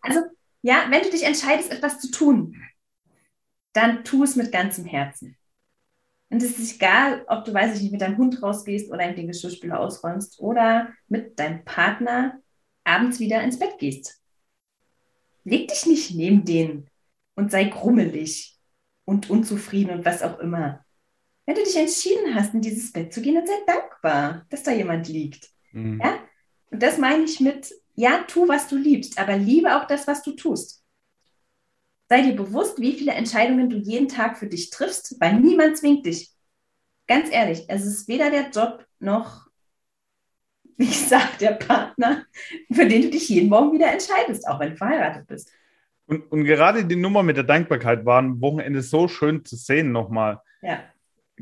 Also, 0.03 0.19
ja, 0.63 0.88
wenn 0.89 1.03
du 1.03 1.12
dich 1.12 1.21
entscheidest, 1.21 1.71
etwas 1.71 2.00
zu 2.00 2.10
tun, 2.10 2.60
dann 3.74 4.04
tu 4.04 4.24
es 4.24 4.36
mit 4.36 4.51
ganzem 4.51 4.86
Herzen. 4.86 5.38
Und 6.30 6.42
es 6.42 6.58
ist 6.58 6.75
egal, 6.75 7.25
ob 7.28 7.44
du, 7.44 7.54
weiß 7.54 7.75
ich 7.75 7.82
nicht, 7.84 7.92
mit 7.92 8.01
deinem 8.01 8.18
Hund 8.18 8.42
rausgehst 8.42 8.90
oder 8.90 9.08
in 9.08 9.16
den 9.16 9.28
Geschirrspüler 9.28 9.80
ausräumst 9.80 10.40
oder 10.40 10.94
mit 11.08 11.38
deinem 11.38 11.66
Partner 11.66 12.40
abends 12.86 13.20
wieder 13.20 13.44
ins 13.44 13.60
Bett 13.60 13.78
gehst. 13.80 14.22
Leg 15.44 15.68
dich 15.68 15.86
nicht 15.86 16.16
neben 16.16 16.46
den 16.46 16.90
und 17.36 17.51
sei 17.51 17.66
grummelig 17.66 18.58
und 19.04 19.30
unzufrieden 19.30 19.92
und 19.92 20.06
was 20.06 20.24
auch 20.24 20.40
immer. 20.40 20.86
Wenn 21.46 21.56
du 21.56 21.63
dich 21.63 21.75
entschieden 21.75 22.34
hast, 22.34 22.54
in 22.54 22.62
dieses 22.62 22.94
Bett 22.94 23.13
zu 23.13 23.22
gehen, 23.22 23.36
dann 23.36 23.48
sei 23.48 23.54
dankbar, 23.66 24.46
dass 24.50 24.63
da 24.63 24.72
jemand 24.72 25.10
liegt. 25.10 25.50
Mhm. 25.74 26.00
Ja? 26.01 26.20
Und 26.70 26.82
das 26.82 26.98
meine 26.98 27.25
ich 27.25 27.42
mit, 27.42 27.74
ja, 27.96 28.24
tu, 28.24 28.48
was 28.48 28.70
du 28.70 28.78
liebst, 28.78 29.20
aber 29.20 29.36
liebe 29.36 29.75
auch 29.75 29.86
das, 29.86 30.08
was 30.08 30.24
du 30.24 30.32
tust. 30.32 30.80
Sei 32.12 32.24
dir 32.24 32.36
bewusst, 32.36 32.82
wie 32.82 32.91
viele 32.91 33.13
Entscheidungen 33.13 33.70
du 33.70 33.77
jeden 33.77 34.10
Tag 34.10 34.38
für 34.38 34.48
dich 34.48 34.70
triffst, 34.70 35.15
weil 35.22 35.39
niemand 35.39 35.77
zwingt 35.77 36.06
dich. 36.06 36.30
Ganz 37.08 37.32
ehrlich, 37.32 37.63
es 37.70 37.86
ist 37.86 38.10
weder 38.10 38.30
der 38.30 38.50
Job 38.50 38.86
noch, 39.00 39.48
wie 40.77 40.88
gesagt, 40.88 41.39
der 41.39 41.51
Partner, 41.53 42.25
für 42.70 42.86
den 42.86 43.03
du 43.03 43.12
dich 43.12 43.30
jeden 43.30 43.48
Morgen 43.48 43.72
wieder 43.72 43.89
entscheidest, 43.89 44.46
auch 44.46 44.60
wenn 44.60 44.72
du 44.72 44.75
verheiratet 44.75 45.25
bist. 45.25 45.53
Und, 46.06 46.30
und 46.30 46.44
gerade 46.44 46.84
die 46.84 46.98
Nummer 46.98 47.24
mit 47.24 47.38
der 47.38 47.46
Dankbarkeit 47.46 48.03
war 48.06 48.20
am 48.20 48.41
Wochenende 48.41 48.82
so 48.82 49.08
schön 49.08 49.46
zu 49.46 49.56
sehen 49.56 49.94
nochmal. 49.94 50.41
Ja. 50.62 50.84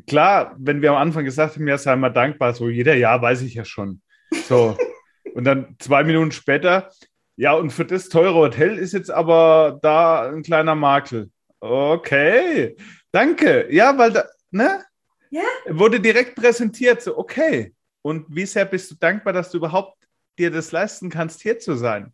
Klar, 0.06 0.56
wenn 0.60 0.84
wir 0.84 0.92
am 0.92 0.98
Anfang 0.98 1.26
gesagt 1.26 1.56
haben, 1.56 1.68
ja, 1.68 1.80
sei 1.80 1.96
mal 1.96 2.12
dankbar, 2.12 2.54
so 2.54 2.70
jeder 2.70 2.94
Jahr 2.94 3.20
weiß 3.20 3.42
ich 3.42 3.56
ja 3.56 3.66
schon. 3.66 4.04
So. 4.48 4.78
und 5.34 5.46
dann 5.46 5.78
zwei 5.80 6.04
Minuten 6.04 6.32
später, 6.32 6.92
ja, 7.40 7.54
und 7.54 7.70
für 7.70 7.86
das 7.86 8.10
teure 8.10 8.34
Hotel 8.34 8.78
ist 8.78 8.92
jetzt 8.92 9.10
aber 9.10 9.80
da 9.82 10.30
ein 10.30 10.44
kleiner 10.44 10.76
Makel. 10.76 11.32
Okay, 11.62 12.76
danke. 13.14 13.74
Ja, 13.74 13.98
weil 13.98 14.12
da, 14.12 14.26
ne? 14.52 14.84
Ja. 15.30 15.44
Wurde 15.70 16.02
direkt 16.02 16.36
präsentiert, 16.36 17.02
so, 17.02 17.18
okay. 17.18 17.74
Und 18.02 18.26
wie 18.28 18.46
sehr 18.46 18.66
bist 18.66 18.92
du 18.92 18.96
dankbar, 18.96 19.32
dass 19.32 19.52
du 19.52 19.58
überhaupt 19.58 19.98
dir 20.38 20.52
das 20.52 20.74
leisten 20.74 21.10
kannst, 21.10 21.42
hier 21.42 21.58
zu 21.58 21.76
sein? 21.76 22.14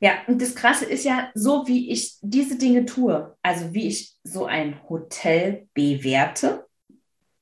Ja, 0.00 0.12
und 0.26 0.40
das 0.40 0.54
Krasse 0.54 0.86
ist 0.86 1.04
ja, 1.04 1.30
so 1.34 1.66
wie 1.66 1.90
ich 1.92 2.16
diese 2.22 2.56
Dinge 2.56 2.86
tue, 2.86 3.36
also 3.42 3.74
wie 3.74 3.88
ich 3.88 4.14
so 4.24 4.46
ein 4.46 4.80
Hotel 4.88 5.68
bewerte, 5.74 6.64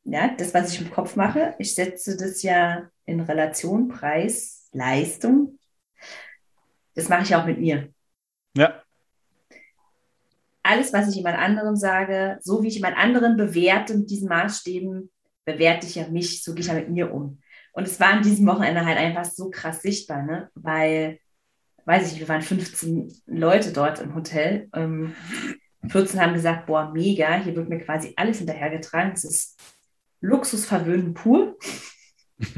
ja, 0.02 0.34
das, 0.36 0.52
was 0.52 0.72
ich 0.72 0.80
im 0.80 0.90
Kopf 0.90 1.14
mache, 1.14 1.54
ich 1.60 1.76
setze 1.76 2.16
das 2.16 2.42
ja 2.42 2.90
in 3.04 3.20
Relation 3.20 3.86
Preis, 3.86 4.68
Leistung. 4.72 5.60
Das 6.96 7.08
mache 7.08 7.22
ich 7.22 7.34
auch 7.36 7.46
mit 7.46 7.60
mir. 7.60 7.88
Ja. 8.56 8.82
Alles, 10.64 10.92
was 10.92 11.08
ich 11.08 11.14
jemand 11.14 11.38
anderem 11.38 11.76
sage, 11.76 12.38
so 12.40 12.62
wie 12.62 12.68
ich 12.68 12.74
jemand 12.74 12.96
anderen 12.96 13.36
bewerte 13.36 13.96
mit 13.96 14.10
diesen 14.10 14.28
Maßstäben, 14.28 15.10
bewerte 15.44 15.86
ich 15.86 15.94
ja 15.94 16.08
mich, 16.08 16.42
so 16.42 16.52
gehe 16.54 16.62
ich 16.62 16.66
ja 16.66 16.74
mit 16.74 16.90
mir 16.90 17.14
um. 17.14 17.40
Und 17.72 17.86
es 17.86 18.00
war 18.00 18.08
an 18.08 18.22
diesem 18.22 18.46
Wochenende 18.48 18.84
halt 18.84 18.98
einfach 18.98 19.24
so 19.24 19.48
krass 19.50 19.82
sichtbar, 19.82 20.22
ne? 20.24 20.50
weil 20.54 21.20
weiß 21.86 22.06
ich 22.06 22.12
nicht, 22.12 22.20
wir 22.20 22.28
waren 22.28 22.42
15 22.42 23.22
Leute 23.26 23.72
dort 23.72 24.00
im 24.00 24.14
Hotel. 24.14 24.68
Ähm, 24.74 25.14
14 25.88 26.20
haben 26.20 26.34
gesagt, 26.34 26.66
boah, 26.66 26.90
mega, 26.92 27.36
hier 27.36 27.56
wird 27.56 27.68
mir 27.68 27.78
quasi 27.78 28.12
alles 28.16 28.38
hinterhergetragen. 28.38 29.12
Es 29.12 29.24
ist 29.24 29.58
Luxusverwöhnen 30.20 31.14
pur. 31.14 31.56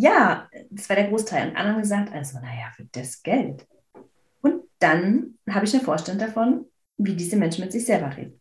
ja, 0.00 0.48
das 0.70 0.88
war 0.88 0.96
der 0.96 1.08
Großteil. 1.08 1.50
Und 1.50 1.56
andere 1.56 1.74
haben 1.74 1.82
gesagt, 1.82 2.12
also 2.12 2.38
naja, 2.38 2.72
für 2.74 2.86
das 2.92 3.22
Geld. 3.22 3.66
Und 4.40 4.62
dann 4.78 5.38
habe 5.48 5.66
ich 5.66 5.74
eine 5.74 5.82
Vorstellung 5.82 6.18
davon, 6.18 6.64
wie 6.96 7.14
diese 7.14 7.36
Menschen 7.36 7.64
mit 7.64 7.72
sich 7.72 7.84
selber 7.84 8.16
reden. 8.16 8.40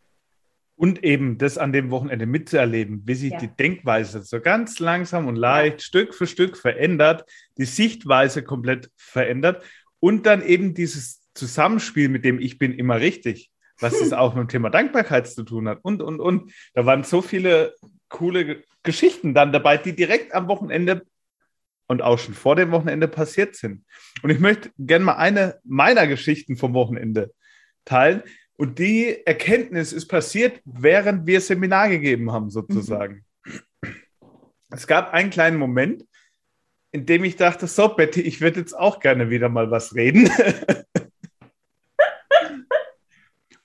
Und 0.76 1.04
eben 1.04 1.38
das 1.38 1.58
an 1.58 1.74
dem 1.74 1.92
Wochenende 1.92 2.26
mitzuerleben, 2.26 3.02
wie 3.06 3.16
sich 3.16 3.34
ja. 3.34 3.40
die 3.40 3.50
Denkweise 3.50 4.22
so 4.22 4.40
ganz 4.40 4.80
langsam 4.80 5.28
und 5.28 5.36
leicht, 5.36 5.82
Stück 5.82 6.16
für 6.16 6.28
Stück 6.28 6.56
verändert, 6.56 7.26
die 7.58 7.66
Sichtweise 7.66 8.44
komplett 8.44 8.90
verändert 8.96 9.62
und 10.00 10.26
dann 10.26 10.42
eben 10.42 10.74
dieses 10.74 11.28
Zusammenspiel 11.34 12.08
mit 12.08 12.24
dem 12.24 12.40
Ich 12.40 12.58
bin 12.58 12.74
immer 12.74 13.02
richtig, 13.02 13.52
was 13.82 14.00
es 14.00 14.14
auch 14.14 14.34
mit 14.36 14.44
dem 14.44 14.48
Thema 14.48 14.70
Dankbarkeit 14.70 15.28
zu 15.28 15.44
tun 15.44 15.68
hat 15.68 15.80
und, 15.82 16.02
und, 16.02 16.22
und. 16.22 16.54
Da 16.74 16.86
waren 16.86 17.04
so 17.04 17.22
viele 17.22 17.76
coole 18.08 18.64
Geschichten 18.84 19.34
dann 19.34 19.52
dabei, 19.52 19.76
die 19.76 19.96
direkt 19.96 20.34
am 20.34 20.48
Wochenende 20.48 21.06
und 21.90 22.02
auch 22.02 22.18
schon 22.18 22.34
vor 22.34 22.56
dem 22.56 22.72
Wochenende 22.72 23.10
passiert 23.10 23.58
sind. 23.58 23.84
Und 24.24 24.30
ich 24.30 24.40
möchte 24.40 24.72
gerne 24.78 25.04
mal 25.04 25.18
eine 25.18 25.60
meiner 25.66 26.08
Geschichten 26.08 26.56
vom 26.56 26.74
Wochenende 26.74 27.34
teilen, 27.84 28.24
und 28.60 28.78
die 28.78 29.26
Erkenntnis 29.26 29.94
ist 29.94 30.08
passiert, 30.08 30.60
während 30.66 31.26
wir 31.26 31.40
Seminar 31.40 31.88
gegeben 31.88 32.34
haben, 32.34 32.50
sozusagen. 32.50 33.24
Mhm. 33.46 33.62
Es 34.70 34.86
gab 34.86 35.14
einen 35.14 35.30
kleinen 35.30 35.58
Moment, 35.58 36.06
in 36.92 37.06
dem 37.06 37.24
ich 37.24 37.38
dachte, 37.38 37.68
so 37.68 37.88
Betty, 37.88 38.20
ich 38.20 38.42
würde 38.42 38.60
jetzt 38.60 38.78
auch 38.78 39.00
gerne 39.00 39.30
wieder 39.30 39.48
mal 39.48 39.72
was 39.72 39.96
reden. 39.96 40.30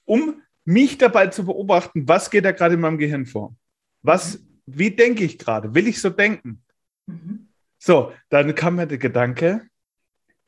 um 0.05 0.41
mich 0.65 0.97
dabei 0.97 1.27
zu 1.27 1.45
beobachten, 1.45 2.07
was 2.07 2.31
geht 2.31 2.45
da 2.45 2.53
gerade 2.53 2.75
in 2.75 2.81
meinem 2.81 2.99
Gehirn 2.99 3.27
vor? 3.27 3.57
Was, 4.03 4.45
wie 4.65 4.93
denke 4.93 5.25
ich 5.25 5.39
gerade? 5.39 5.75
Will 5.75 5.89
ich 5.89 6.01
so 6.01 6.09
denken? 6.09 6.63
Mhm. 7.07 7.44
So, 7.85 8.15
dann 8.31 8.55
kam 8.55 8.77
mir 8.77 8.87
der 8.87 8.97
Gedanke, 8.97 9.69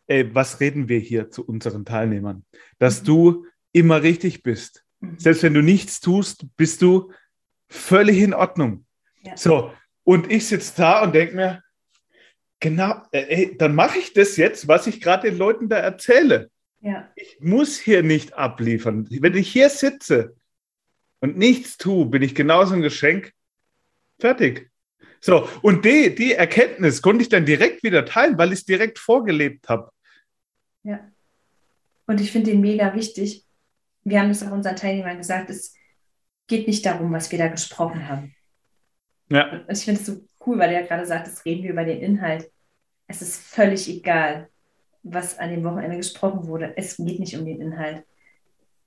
ey, 0.06 0.34
was 0.34 0.58
reden 0.58 0.88
wir 0.88 0.98
hier 0.98 1.28
zu 1.28 1.44
unseren 1.44 1.84
Teilnehmern? 1.84 2.46
Dass 2.78 3.02
mhm. 3.02 3.04
du 3.04 3.46
immer 3.72 4.02
richtig 4.02 4.42
bist. 4.42 4.86
Mhm. 5.00 5.18
Selbst 5.18 5.42
wenn 5.42 5.52
du 5.52 5.60
nichts 5.60 6.00
tust, 6.00 6.46
bist 6.56 6.80
du 6.80 7.12
völlig 7.68 8.22
in 8.22 8.32
Ordnung. 8.32 8.86
Ja. 9.20 9.36
So, 9.36 9.70
und 10.02 10.32
ich 10.32 10.46
sitze 10.46 10.78
da 10.78 11.02
und 11.02 11.14
denke 11.14 11.36
mir, 11.36 11.62
genau, 12.58 13.02
äh, 13.12 13.26
ey, 13.28 13.58
dann 13.58 13.74
mache 13.74 13.98
ich 13.98 14.14
das 14.14 14.38
jetzt, 14.38 14.66
was 14.66 14.86
ich 14.86 15.02
gerade 15.02 15.28
den 15.28 15.36
Leuten 15.36 15.68
da 15.68 15.76
erzähle. 15.76 16.50
Ja. 16.80 17.06
Ich 17.16 17.36
muss 17.40 17.76
hier 17.78 18.02
nicht 18.02 18.32
abliefern. 18.32 19.06
Wenn 19.10 19.34
ich 19.34 19.52
hier 19.52 19.68
sitze 19.68 20.36
und 21.20 21.36
nichts 21.36 21.76
tue, 21.76 22.06
bin 22.06 22.22
ich 22.22 22.34
genauso 22.34 22.72
ein 22.72 22.80
Geschenk. 22.80 23.34
Fertig. 24.18 24.70
So, 25.26 25.48
und 25.60 25.84
die, 25.84 26.14
die 26.14 26.34
Erkenntnis 26.34 27.02
konnte 27.02 27.22
ich 27.22 27.28
dann 27.28 27.44
direkt 27.44 27.82
wieder 27.82 28.04
teilen, 28.04 28.38
weil 28.38 28.52
ich 28.52 28.60
es 28.60 28.64
direkt 28.64 29.00
vorgelebt 29.00 29.68
habe. 29.68 29.90
Ja. 30.84 31.00
Und 32.06 32.20
ich 32.20 32.30
finde 32.30 32.52
den 32.52 32.60
mega 32.60 32.94
wichtig, 32.94 33.44
wir 34.04 34.20
haben 34.20 34.30
es 34.30 34.44
auch 34.44 34.52
unseren 34.52 34.76
Teilnehmern 34.76 35.18
gesagt, 35.18 35.50
es 35.50 35.74
geht 36.46 36.68
nicht 36.68 36.86
darum, 36.86 37.12
was 37.12 37.32
wir 37.32 37.40
da 37.40 37.48
gesprochen 37.48 38.08
haben. 38.08 38.36
Ja. 39.28 39.64
ich 39.68 39.80
finde 39.80 40.00
es 40.00 40.06
so 40.06 40.24
cool, 40.46 40.60
weil 40.60 40.70
er 40.70 40.84
gerade 40.84 41.04
sagt, 41.04 41.26
es 41.26 41.44
reden 41.44 41.64
wir 41.64 41.70
über 41.70 41.82
den 41.82 42.00
Inhalt. 42.00 42.48
Es 43.08 43.20
ist 43.20 43.36
völlig 43.36 43.88
egal, 43.88 44.48
was 45.02 45.40
an 45.40 45.50
dem 45.50 45.64
Wochenende 45.64 45.96
gesprochen 45.96 46.46
wurde. 46.46 46.72
Es 46.76 46.98
geht 46.98 47.18
nicht 47.18 47.36
um 47.36 47.44
den 47.44 47.60
Inhalt. 47.60 48.04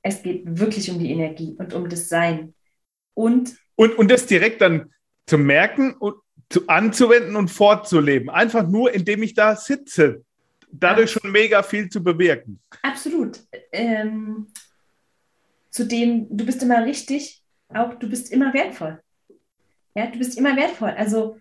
Es 0.01 0.23
geht 0.23 0.43
wirklich 0.45 0.89
um 0.89 0.99
die 0.99 1.11
Energie 1.11 1.57
und 1.59 1.73
um 1.73 1.89
das 1.89 2.07
Sein. 2.07 2.53
Und, 3.13 3.57
und, 3.75 3.97
und 3.97 4.09
das 4.09 4.25
direkt 4.25 4.61
dann 4.61 4.93
zu 5.25 5.37
merken 5.37 5.95
und 5.95 6.15
zu, 6.49 6.67
anzuwenden 6.67 7.35
und 7.35 7.49
fortzuleben. 7.49 8.29
Einfach 8.29 8.67
nur, 8.67 8.93
indem 8.93 9.23
ich 9.23 9.33
da 9.33 9.55
sitze. 9.55 10.23
Dadurch 10.71 11.11
schon 11.11 11.31
mega 11.31 11.63
viel 11.63 11.89
zu 11.89 12.03
bewirken. 12.03 12.59
Absolut. 12.83 13.39
Ähm, 13.71 14.47
Zudem, 15.69 16.27
du 16.29 16.45
bist 16.45 16.63
immer 16.63 16.85
richtig, 16.85 17.43
auch 17.69 17.93
du 17.93 18.09
bist 18.09 18.31
immer 18.31 18.53
wertvoll. 18.53 19.01
Ja, 19.95 20.07
du 20.07 20.17
bist 20.17 20.37
immer 20.37 20.55
wertvoll. 20.55 20.89
Also 20.89 21.37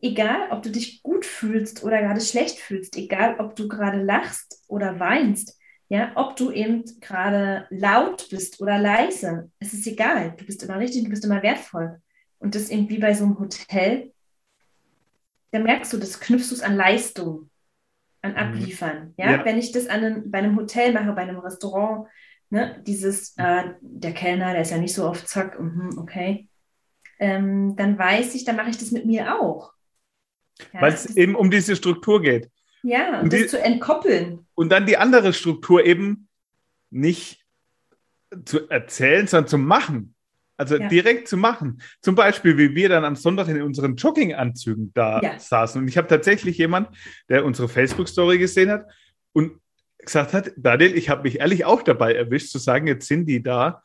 egal, 0.00 0.48
ob 0.50 0.62
du 0.62 0.70
dich 0.70 1.02
gut 1.02 1.26
fühlst 1.26 1.82
oder 1.82 2.00
gerade 2.00 2.20
schlecht 2.20 2.58
fühlst, 2.58 2.96
egal, 2.96 3.36
ob 3.38 3.56
du 3.56 3.68
gerade 3.68 4.00
lachst 4.00 4.62
oder 4.68 5.00
weinst, 5.00 5.58
ja, 5.88 6.12
ob 6.14 6.36
du 6.36 6.50
eben 6.50 6.84
gerade 7.00 7.66
laut 7.70 8.28
bist 8.30 8.60
oder 8.60 8.78
leise, 8.78 9.50
es 9.58 9.74
ist 9.74 9.86
egal. 9.86 10.34
Du 10.36 10.44
bist 10.44 10.62
immer 10.62 10.78
richtig, 10.78 11.04
du 11.04 11.10
bist 11.10 11.24
immer 11.24 11.42
wertvoll. 11.42 12.00
Und 12.38 12.54
das 12.54 12.70
eben 12.70 12.88
wie 12.88 12.98
bei 12.98 13.14
so 13.14 13.24
einem 13.24 13.38
Hotel, 13.38 14.12
da 15.54 15.60
merkst 15.60 15.92
du, 15.92 15.98
das 15.98 16.20
knüpfst 16.20 16.50
du 16.50 16.54
es 16.54 16.62
an 16.62 16.76
Leistung, 16.76 17.50
an 18.22 18.32
mhm. 18.32 18.36
Abliefern. 18.36 19.14
Ja? 19.16 19.32
ja? 19.32 19.44
wenn 19.44 19.58
ich 19.58 19.72
das 19.72 19.86
an 19.86 20.04
einem, 20.04 20.30
bei 20.30 20.38
einem 20.38 20.56
Hotel 20.56 20.92
mache, 20.92 21.12
bei 21.12 21.22
einem 21.22 21.38
Restaurant, 21.38 22.08
Ne? 22.54 22.80
Dieses, 22.86 23.34
äh, 23.36 23.64
der 23.80 24.12
Kellner, 24.12 24.52
der 24.52 24.62
ist 24.62 24.70
ja 24.70 24.78
nicht 24.78 24.94
so 24.94 25.08
oft 25.08 25.26
zack, 25.26 25.58
mh, 25.58 26.00
okay. 26.00 26.48
Ähm, 27.18 27.74
dann 27.74 27.98
weiß 27.98 28.36
ich, 28.36 28.44
dann 28.44 28.54
mache 28.54 28.70
ich 28.70 28.78
das 28.78 28.92
mit 28.92 29.06
mir 29.06 29.40
auch. 29.40 29.72
Ja, 30.72 30.82
Weil 30.82 30.92
es 30.92 31.16
eben 31.16 31.34
um 31.34 31.50
diese 31.50 31.74
Struktur 31.74 32.22
geht. 32.22 32.48
Ja, 32.84 33.18
und, 33.18 33.24
und 33.24 33.32
das 33.32 33.40
die, 33.40 33.46
zu 33.48 33.60
entkoppeln. 33.60 34.46
Und 34.54 34.68
dann 34.70 34.86
die 34.86 34.96
andere 34.96 35.32
Struktur 35.32 35.84
eben 35.84 36.28
nicht 36.90 37.44
zu 38.44 38.68
erzählen, 38.68 39.26
sondern 39.26 39.48
zu 39.48 39.58
machen. 39.58 40.13
Also 40.56 40.76
ja. 40.76 40.88
direkt 40.88 41.28
zu 41.28 41.36
machen. 41.36 41.80
Zum 42.00 42.14
Beispiel, 42.14 42.56
wie 42.56 42.74
wir 42.74 42.88
dann 42.88 43.04
am 43.04 43.16
Sonntag 43.16 43.48
in 43.48 43.60
unseren 43.62 43.96
Jogginganzügen 43.96 44.92
da 44.94 45.20
ja. 45.20 45.38
saßen. 45.38 45.80
Und 45.80 45.88
ich 45.88 45.96
habe 45.96 46.06
tatsächlich 46.06 46.58
jemand, 46.58 46.88
der 47.28 47.44
unsere 47.44 47.68
Facebook-Story 47.68 48.38
gesehen 48.38 48.70
hat 48.70 48.86
und 49.32 49.60
gesagt 49.98 50.32
hat, 50.32 50.52
Daniel, 50.56 50.96
ich 50.96 51.08
habe 51.08 51.22
mich 51.22 51.40
ehrlich 51.40 51.64
auch 51.64 51.82
dabei 51.82 52.14
erwischt, 52.14 52.50
zu 52.50 52.58
sagen, 52.58 52.86
jetzt 52.86 53.08
sind 53.08 53.26
die 53.26 53.42
da 53.42 53.82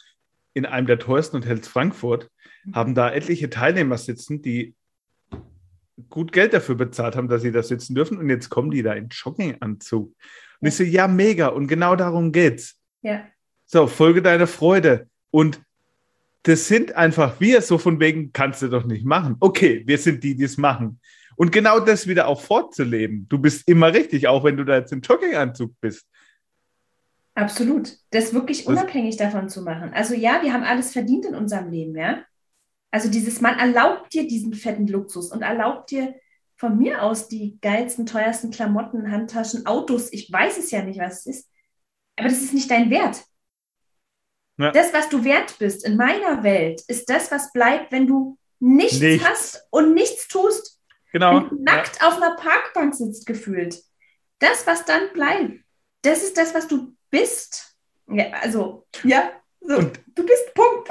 in 0.54 0.66
einem 0.66 0.88
der 0.88 1.00
teuersten 1.00 1.38
Hotels 1.38 1.68
Frankfurt, 1.68 2.30
haben 2.74 2.94
da 2.94 3.12
etliche 3.12 3.50
Teilnehmer 3.50 3.98
sitzen, 3.98 4.42
die 4.42 4.76
gut 6.10 6.32
Geld 6.32 6.54
dafür 6.54 6.76
bezahlt 6.76 7.16
haben, 7.16 7.28
dass 7.28 7.42
sie 7.42 7.52
da 7.52 7.64
sitzen 7.64 7.96
dürfen 7.96 8.18
und 8.18 8.30
jetzt 8.30 8.50
kommen 8.50 8.72
die 8.72 8.84
da 8.84 8.94
in 8.94 9.10
Jogginganzug. 9.10 10.14
Und 10.62 10.68
ich 10.68 10.76
so, 10.76 10.84
ja, 10.84 11.08
mega 11.08 11.48
und 11.48 11.68
genau 11.68 11.96
darum 11.96 12.32
geht's. 12.32 12.80
Ja. 13.02 13.26
So, 13.66 13.88
folge 13.88 14.22
deiner 14.22 14.48
Freude 14.48 15.08
und 15.32 15.62
das 16.44 16.68
sind 16.68 16.96
einfach 16.96 17.40
wir, 17.40 17.62
so 17.62 17.78
von 17.78 18.00
wegen 18.00 18.32
kannst 18.32 18.62
du 18.62 18.70
doch 18.70 18.86
nicht 18.86 19.06
machen. 19.06 19.36
Okay, 19.40 19.84
wir 19.86 19.98
sind 19.98 20.24
die, 20.24 20.36
die 20.36 20.46
es 20.46 20.58
machen. 20.58 21.00
Und 21.36 21.52
genau 21.52 21.80
das 21.80 22.08
wieder 22.08 22.28
auch 22.28 22.42
fortzuleben. 22.42 23.28
Du 23.30 23.40
bist 23.40 23.68
immer 23.68 23.94
richtig, 23.94 24.28
auch 24.28 24.44
wenn 24.44 24.58
du 24.58 24.66
da 24.66 24.78
jetzt 24.78 24.92
im 24.92 25.02
Jogginganzug 25.02 25.74
bist. 25.80 26.06
Absolut. 27.36 27.98
Das 28.10 28.34
wirklich 28.34 28.68
unabhängig 28.68 29.16
das 29.16 29.32
davon 29.32 29.48
zu 29.48 29.62
machen. 29.62 29.94
Also 29.94 30.14
ja, 30.14 30.42
wir 30.44 30.52
haben 30.52 30.64
alles 30.64 30.92
verdient 30.92 31.26
in 31.26 31.36
unserem 31.36 31.72
Leben, 31.72 31.96
ja. 31.96 32.24
Also 32.92 33.10
dieses, 33.10 33.40
man 33.40 33.58
erlaubt 33.58 34.14
dir 34.14 34.28
diesen 34.28 34.54
fetten 34.54 34.88
Luxus 34.88 35.32
und 35.32 35.42
erlaubt 35.42 35.92
dir 35.92 36.16
von 36.58 36.78
mir 36.78 37.04
aus 37.04 37.30
die 37.30 37.58
geilsten, 37.62 38.06
teuersten 38.06 38.52
Klamotten, 38.52 39.10
Handtaschen, 39.10 39.66
Autos. 39.66 40.12
Ich 40.12 40.32
weiß 40.32 40.58
es 40.58 40.72
ja 40.72 40.84
nicht, 40.84 41.00
was 41.00 41.20
es 41.20 41.38
ist. 41.38 41.50
Aber 42.18 42.28
das 42.28 42.42
ist 42.42 42.54
nicht 42.54 42.70
dein 42.70 42.90
Wert. 42.90 43.24
Ja. 44.60 44.72
Das, 44.72 44.94
was 44.94 45.08
du 45.08 45.24
wert 45.24 45.58
bist 45.58 45.86
in 45.86 45.96
meiner 45.96 46.44
Welt, 46.44 46.84
ist 46.88 47.10
das, 47.10 47.32
was 47.32 47.54
bleibt, 47.54 47.94
wenn 47.94 48.08
du 48.08 48.38
nichts, 48.60 49.00
nichts. 49.00 49.26
hast 49.26 49.68
und 49.72 49.94
nichts 49.94 50.28
tust. 50.28 50.82
Genau. 51.14 51.50
Nackt 51.58 52.02
ja. 52.02 52.08
auf 52.08 52.18
einer 52.18 52.36
Parkbank 52.36 52.94
sitzt, 52.94 53.26
gefühlt. 53.26 53.82
Das, 54.40 54.68
was 54.68 54.84
dann 54.86 55.14
bleibt, 55.14 55.64
das 56.02 56.24
ist 56.24 56.38
das, 56.38 56.54
was 56.54 56.68
du 56.68 56.94
bist. 57.10 57.78
Ja, 58.12 58.32
also, 58.42 58.86
ja, 59.04 59.32
so, 59.62 59.78
und, 59.78 60.00
du 60.16 60.26
bist 60.26 60.54
Punkt. 60.54 60.90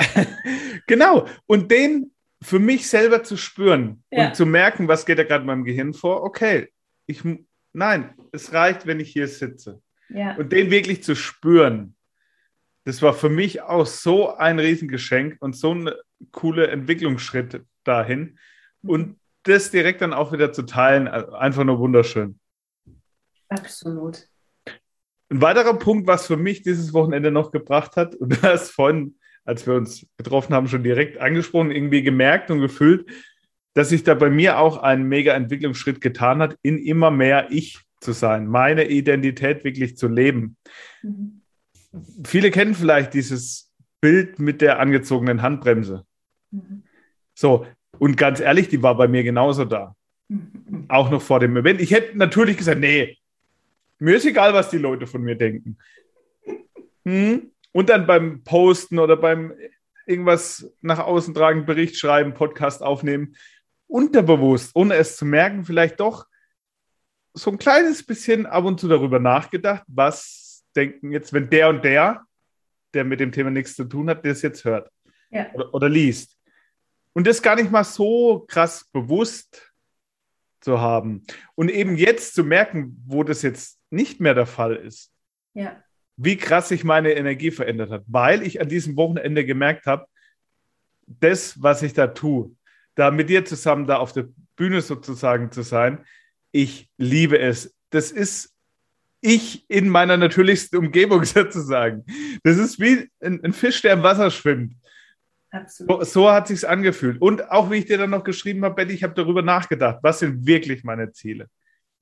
genau. 0.86 1.28
Und 1.46 1.70
den 1.70 2.12
für 2.42 2.58
mich 2.58 2.88
selber 2.88 3.22
zu 3.22 3.36
spüren 3.36 4.02
ja. 4.10 4.28
und 4.28 4.36
zu 4.36 4.46
merken, 4.46 4.88
was 4.88 5.04
geht 5.04 5.18
da 5.18 5.24
gerade 5.24 5.42
in 5.42 5.46
meinem 5.46 5.64
Gehirn 5.64 5.92
vor, 5.92 6.22
okay, 6.22 6.68
ich, 7.06 7.22
nein, 7.74 8.14
es 8.32 8.52
reicht, 8.52 8.86
wenn 8.86 9.00
ich 9.00 9.12
hier 9.12 9.28
sitze. 9.28 9.82
Ja. 10.08 10.36
Und 10.36 10.52
den 10.52 10.70
wirklich 10.70 11.02
zu 11.02 11.14
spüren, 11.14 11.96
das 12.88 13.02
war 13.02 13.12
für 13.12 13.28
mich 13.28 13.60
auch 13.60 13.84
so 13.84 14.34
ein 14.34 14.58
Riesengeschenk 14.58 15.36
und 15.40 15.54
so 15.54 15.74
ein 15.74 15.90
cooler 16.32 16.70
Entwicklungsschritt 16.70 17.62
dahin. 17.84 18.38
Mhm. 18.80 18.90
Und 18.90 19.20
das 19.42 19.70
direkt 19.70 20.00
dann 20.00 20.14
auch 20.14 20.32
wieder 20.32 20.54
zu 20.54 20.62
teilen, 20.62 21.06
einfach 21.06 21.64
nur 21.64 21.80
wunderschön. 21.80 22.40
Absolut. 23.50 24.26
Ein 25.28 25.42
weiterer 25.42 25.74
Punkt, 25.74 26.06
was 26.06 26.28
für 26.28 26.38
mich 26.38 26.62
dieses 26.62 26.94
Wochenende 26.94 27.30
noch 27.30 27.50
gebracht 27.50 27.96
hat, 27.96 28.14
und 28.14 28.30
du 28.42 28.42
hast 28.42 28.70
vorhin, 28.70 29.16
als 29.44 29.66
wir 29.66 29.74
uns 29.74 30.06
getroffen 30.16 30.54
haben, 30.54 30.66
schon 30.66 30.82
direkt 30.82 31.18
angesprochen, 31.18 31.70
irgendwie 31.70 32.02
gemerkt 32.02 32.50
und 32.50 32.60
gefühlt, 32.60 33.06
dass 33.74 33.90
sich 33.90 34.02
da 34.02 34.14
bei 34.14 34.30
mir 34.30 34.58
auch 34.60 34.78
ein 34.78 35.02
mega 35.02 35.34
Entwicklungsschritt 35.34 36.00
getan 36.00 36.40
hat, 36.40 36.56
in 36.62 36.78
immer 36.78 37.10
mehr 37.10 37.48
ich 37.50 37.80
zu 38.00 38.12
sein, 38.12 38.46
meine 38.46 38.88
Identität 38.88 39.62
wirklich 39.62 39.98
zu 39.98 40.08
leben. 40.08 40.56
Mhm. 41.02 41.37
Viele 42.24 42.50
kennen 42.50 42.74
vielleicht 42.74 43.14
dieses 43.14 43.72
Bild 44.00 44.38
mit 44.38 44.60
der 44.60 44.78
angezogenen 44.78 45.42
Handbremse. 45.42 46.04
Mhm. 46.50 46.82
So, 47.34 47.66
und 47.98 48.16
ganz 48.16 48.40
ehrlich, 48.40 48.68
die 48.68 48.82
war 48.82 48.96
bei 48.96 49.08
mir 49.08 49.22
genauso 49.22 49.64
da. 49.64 49.94
Mhm. 50.28 50.84
Auch 50.88 51.10
noch 51.10 51.22
vor 51.22 51.40
dem 51.40 51.56
Event. 51.56 51.80
Ich 51.80 51.90
hätte 51.90 52.16
natürlich 52.16 52.56
gesagt, 52.56 52.80
nee, 52.80 53.16
mir 53.98 54.16
ist 54.16 54.26
egal, 54.26 54.54
was 54.54 54.70
die 54.70 54.78
Leute 54.78 55.06
von 55.06 55.22
mir 55.22 55.36
denken. 55.36 55.78
Hm? 57.04 57.50
Und 57.72 57.88
dann 57.88 58.06
beim 58.06 58.44
Posten 58.44 58.98
oder 58.98 59.16
beim 59.16 59.52
irgendwas 60.06 60.72
nach 60.80 61.00
außen 61.00 61.34
tragen, 61.34 61.66
Bericht 61.66 61.96
schreiben, 61.96 62.34
Podcast 62.34 62.82
aufnehmen, 62.82 63.36
unterbewusst, 63.86 64.70
ohne 64.74 64.94
es 64.94 65.16
zu 65.16 65.24
merken, 65.24 65.64
vielleicht 65.64 66.00
doch 66.00 66.26
so 67.34 67.50
ein 67.50 67.58
kleines 67.58 68.04
bisschen 68.04 68.46
ab 68.46 68.64
und 68.64 68.80
zu 68.80 68.88
darüber 68.88 69.18
nachgedacht, 69.18 69.84
was 69.86 70.47
denken 70.78 71.12
jetzt, 71.12 71.32
wenn 71.32 71.50
der 71.50 71.68
und 71.68 71.84
der, 71.84 72.24
der 72.94 73.04
mit 73.04 73.20
dem 73.20 73.32
Thema 73.32 73.50
nichts 73.50 73.74
zu 73.74 73.84
tun 73.84 74.08
hat, 74.08 74.24
das 74.24 74.42
jetzt 74.42 74.64
hört 74.64 74.90
ja. 75.30 75.52
oder, 75.52 75.74
oder 75.74 75.88
liest. 75.88 76.36
Und 77.12 77.26
das 77.26 77.42
gar 77.42 77.56
nicht 77.56 77.70
mal 77.70 77.84
so 77.84 78.44
krass 78.48 78.88
bewusst 78.92 79.72
zu 80.60 80.80
haben. 80.80 81.24
Und 81.54 81.70
eben 81.70 81.96
jetzt 81.96 82.34
zu 82.34 82.44
merken, 82.44 83.02
wo 83.06 83.24
das 83.24 83.42
jetzt 83.42 83.78
nicht 83.90 84.20
mehr 84.20 84.34
der 84.34 84.46
Fall 84.46 84.76
ist. 84.76 85.12
Ja. 85.54 85.82
Wie 86.16 86.36
krass 86.36 86.68
sich 86.68 86.84
meine 86.84 87.12
Energie 87.12 87.50
verändert 87.50 87.90
hat, 87.90 88.04
weil 88.06 88.42
ich 88.42 88.60
an 88.60 88.68
diesem 88.68 88.96
Wochenende 88.96 89.44
gemerkt 89.44 89.86
habe, 89.86 90.06
das, 91.06 91.62
was 91.62 91.82
ich 91.82 91.94
da 91.94 92.08
tue, 92.08 92.54
da 92.94 93.10
mit 93.10 93.28
dir 93.28 93.44
zusammen 93.44 93.86
da 93.86 93.96
auf 93.96 94.12
der 94.12 94.28
Bühne 94.56 94.80
sozusagen 94.80 95.52
zu 95.52 95.62
sein, 95.62 96.04
ich 96.50 96.90
liebe 96.96 97.38
es. 97.38 97.74
Das 97.90 98.10
ist 98.10 98.54
ich 99.20 99.64
in 99.68 99.88
meiner 99.88 100.16
natürlichsten 100.16 100.78
Umgebung 100.78 101.24
sozusagen. 101.24 102.04
Das 102.42 102.58
ist 102.58 102.78
wie 102.80 103.08
ein, 103.20 103.42
ein 103.44 103.52
Fisch, 103.52 103.82
der 103.82 103.94
im 103.94 104.02
Wasser 104.02 104.30
schwimmt. 104.30 104.74
Absolut. 105.50 106.04
So, 106.04 106.04
so 106.04 106.30
hat 106.30 106.48
sich's 106.48 106.64
angefühlt. 106.64 107.20
Und 107.20 107.50
auch 107.50 107.70
wie 107.70 107.76
ich 107.76 107.86
dir 107.86 107.98
dann 107.98 108.10
noch 108.10 108.24
geschrieben 108.24 108.64
habe, 108.64 108.74
Betty, 108.74 108.92
ich 108.92 109.02
habe 109.02 109.14
darüber 109.14 109.42
nachgedacht, 109.42 109.98
was 110.02 110.18
sind 110.18 110.46
wirklich 110.46 110.84
meine 110.84 111.12
Ziele? 111.12 111.48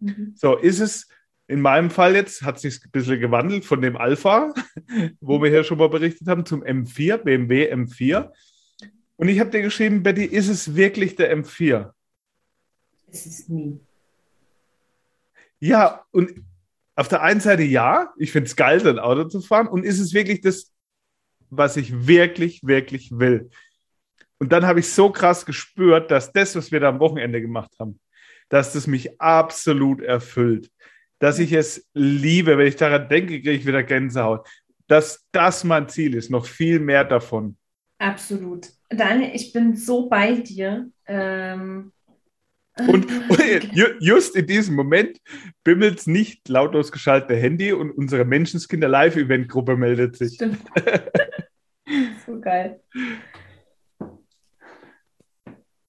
Mhm. 0.01 0.33
So, 0.35 0.57
ist 0.57 0.81
es 0.81 1.09
in 1.49 1.61
meinem 1.61 1.91
Fall 1.91 2.17
jetzt, 2.17 2.43
hat 2.43 2.59
sich 2.59 2.85
ein 2.85 2.91
bisschen 2.91 3.21
gewandelt 3.21 3.65
von 3.65 3.81
dem 3.81 3.97
Alpha, 3.97 4.53
wo 5.21 5.41
wir 5.41 5.51
hier 5.51 5.63
schon 5.63 5.79
mal 5.79 5.89
berichtet 5.89 6.27
haben, 6.27 6.45
zum 6.45 6.65
M4, 6.65 7.19
BMW 7.19 7.73
M4. 7.73 8.33
Und 9.17 9.29
ich 9.29 9.39
habe 9.39 9.51
dir 9.51 9.63
geschrieben, 9.63 10.03
Betty, 10.03 10.25
ist 10.25 10.49
es 10.49 10.75
wirklich 10.75 11.15
der 11.15 11.37
M4? 11.37 11.93
Es 13.11 13.27
ist 13.27 13.49
nie. 13.49 13.81
Ja, 15.59 16.05
und 16.11 16.33
auf 16.97 17.09
der 17.09 17.23
einen 17.23 17.41
Seite 17.41 17.63
ja, 17.63 18.13
ich 18.19 18.33
finde 18.33 18.49
es 18.49 18.57
geil, 18.57 18.87
ein 18.87 18.99
Auto 18.99 19.25
zu 19.25 19.41
fahren. 19.41 19.69
Und 19.69 19.85
ist 19.85 20.01
es 20.01 20.13
wirklich 20.13 20.41
das 20.41 20.73
was 21.51 21.77
ich 21.77 22.07
wirklich, 22.07 22.61
wirklich 22.63 23.11
will. 23.13 23.51
Und 24.39 24.53
dann 24.53 24.67
habe 24.67 24.81
ich 24.81 24.89
so 24.93 25.11
krass 25.11 25.47
gespürt, 25.47 26.11
dass 26.11 26.33
das, 26.33 26.57
was 26.57 26.71
wir 26.71 26.81
da 26.81 26.89
am 26.91 27.01
Wochenende 27.01 27.41
gemacht 27.41 27.73
haben, 27.79 28.01
dass 28.49 28.73
das 28.73 28.87
mich 28.87 29.21
absolut 29.21 30.01
erfüllt. 30.03 30.71
Dass 31.19 31.39
ich 31.39 31.53
es 31.53 31.89
liebe, 31.95 32.59
wenn 32.59 32.67
ich 32.67 32.77
daran 32.77 33.09
denke, 33.09 33.35
kriege 33.35 33.53
ich 33.53 33.67
wieder 33.67 33.83
Gänsehaut. 33.83 34.47
Dass 34.87 35.27
das 35.33 35.65
mein 35.65 35.89
Ziel 35.89 36.15
ist, 36.15 36.31
noch 36.31 36.47
viel 36.47 36.79
mehr 36.79 37.05
davon. 37.05 37.57
Absolut. 37.99 38.69
Daniel, 38.91 39.31
ich 39.35 39.53
bin 39.53 39.75
so 39.75 40.09
bei 40.09 40.35
dir. 40.35 40.91
Ähm, 41.07 41.93
und, 42.77 43.07
und 43.31 43.97
just 44.01 44.37
in 44.37 44.47
diesem 44.47 44.75
Moment 44.75 45.21
bimmelt 45.65 46.01
es 46.01 46.07
nicht 46.07 46.49
lautlos 46.49 46.93
geschaltete 46.93 47.37
Handy 47.37 47.73
und 47.73 47.91
unsere 47.91 48.25
Menschenskinder 48.25 48.89
Live-Event-Gruppe 48.89 49.77
meldet 49.77 50.17
sich. 50.17 50.35
Stimmt. 50.35 50.61
so 52.27 52.41
geil. 52.41 52.81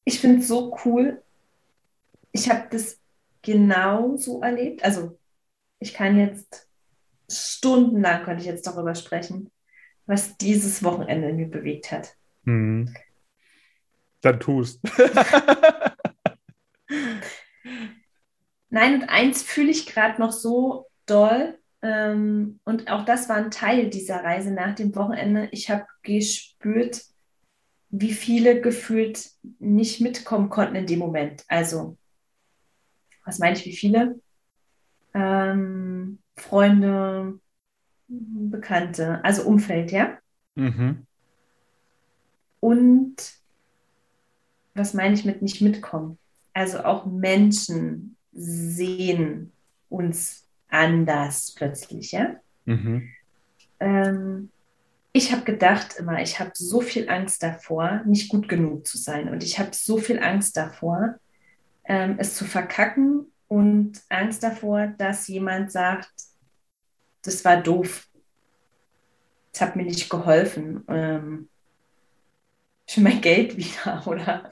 Ich 0.05 0.19
finde 0.19 0.39
es 0.39 0.47
so 0.47 0.77
cool. 0.85 1.21
Ich 2.31 2.49
habe 2.49 2.67
das 2.71 2.99
genau 3.41 4.15
so 4.15 4.41
erlebt. 4.41 4.83
Also 4.83 5.17
ich 5.79 5.93
kann 5.93 6.17
jetzt 6.17 6.67
stundenlang 7.29 8.23
könnte 8.23 8.41
ich 8.41 8.47
jetzt 8.47 8.65
darüber 8.65 8.95
sprechen, 8.95 9.51
was 10.05 10.37
dieses 10.37 10.81
Wochenende 10.83 11.29
in 11.29 11.35
mir 11.35 11.49
bewegt 11.49 11.91
hat. 11.91 12.15
Hm. 12.45 12.93
Dann 14.21 14.39
tust. 14.39 14.79
Nein, 18.69 18.95
und 18.95 19.09
eins 19.09 19.43
fühle 19.43 19.71
ich 19.71 19.85
gerade 19.85 20.19
noch 20.21 20.31
so 20.31 20.87
doll. 21.05 21.57
Ähm, 21.81 22.59
und 22.65 22.89
auch 22.89 23.05
das 23.05 23.29
war 23.29 23.37
ein 23.37 23.51
Teil 23.51 23.89
dieser 23.89 24.23
Reise 24.23 24.51
nach 24.51 24.75
dem 24.75 24.95
Wochenende. 24.95 25.47
Ich 25.51 25.69
habe 25.69 25.85
gespürt, 26.03 27.03
wie 27.89 28.13
viele 28.13 28.61
gefühlt 28.61 29.29
nicht 29.59 30.01
mitkommen 30.01 30.49
konnten 30.49 30.75
in 30.75 30.87
dem 30.87 30.99
Moment. 30.99 31.45
Also, 31.47 31.97
was 33.25 33.39
meine 33.39 33.55
ich, 33.55 33.65
wie 33.65 33.75
viele? 33.75 34.19
Ähm, 35.13 36.19
Freunde, 36.35 37.39
Bekannte, 38.07 39.23
also 39.23 39.43
Umfeld, 39.43 39.91
ja? 39.91 40.17
Mhm. 40.55 41.05
Und 42.59 43.15
was 44.73 44.93
meine 44.93 45.13
ich 45.13 45.25
mit 45.25 45.41
nicht 45.41 45.61
mitkommen? 45.61 46.17
Also 46.57 46.83
auch 46.83 47.05
Menschen 47.05 48.17
sehen 48.31 49.51
uns 49.89 50.47
anders 50.69 51.53
plötzlich, 51.55 52.13
ja. 52.13 52.37
Mhm. 52.65 53.09
Ähm, 53.79 54.49
ich 55.11 55.31
habe 55.31 55.43
gedacht 55.43 55.97
immer, 55.99 56.19
ich 56.19 56.39
habe 56.39 56.49
so 56.55 56.81
viel 56.81 57.09
Angst 57.11 57.43
davor, 57.43 58.01
nicht 58.05 58.29
gut 58.29 58.49
genug 58.49 58.87
zu 58.87 58.97
sein. 58.97 59.29
Und 59.29 59.43
ich 59.43 59.59
habe 59.59 59.69
so 59.71 59.99
viel 59.99 60.17
Angst 60.17 60.57
davor, 60.57 61.19
ähm, 61.85 62.15
es 62.17 62.33
zu 62.33 62.43
verkacken 62.43 63.27
und 63.47 64.01
Angst 64.09 64.41
davor, 64.41 64.87
dass 64.97 65.27
jemand 65.27 65.71
sagt, 65.71 66.11
das 67.21 67.45
war 67.45 67.61
doof. 67.61 68.07
Das 69.51 69.61
hat 69.61 69.75
mir 69.75 69.85
nicht 69.85 70.09
geholfen. 70.09 70.83
Ähm, 70.87 71.49
für 72.87 73.01
mein 73.01 73.21
Geld 73.21 73.57
wieder, 73.57 74.03
oder? 74.07 74.49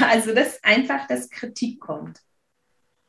Also, 0.00 0.34
dass 0.34 0.62
einfach 0.64 1.06
das 1.06 1.30
Kritik 1.30 1.80
kommt. 1.80 2.20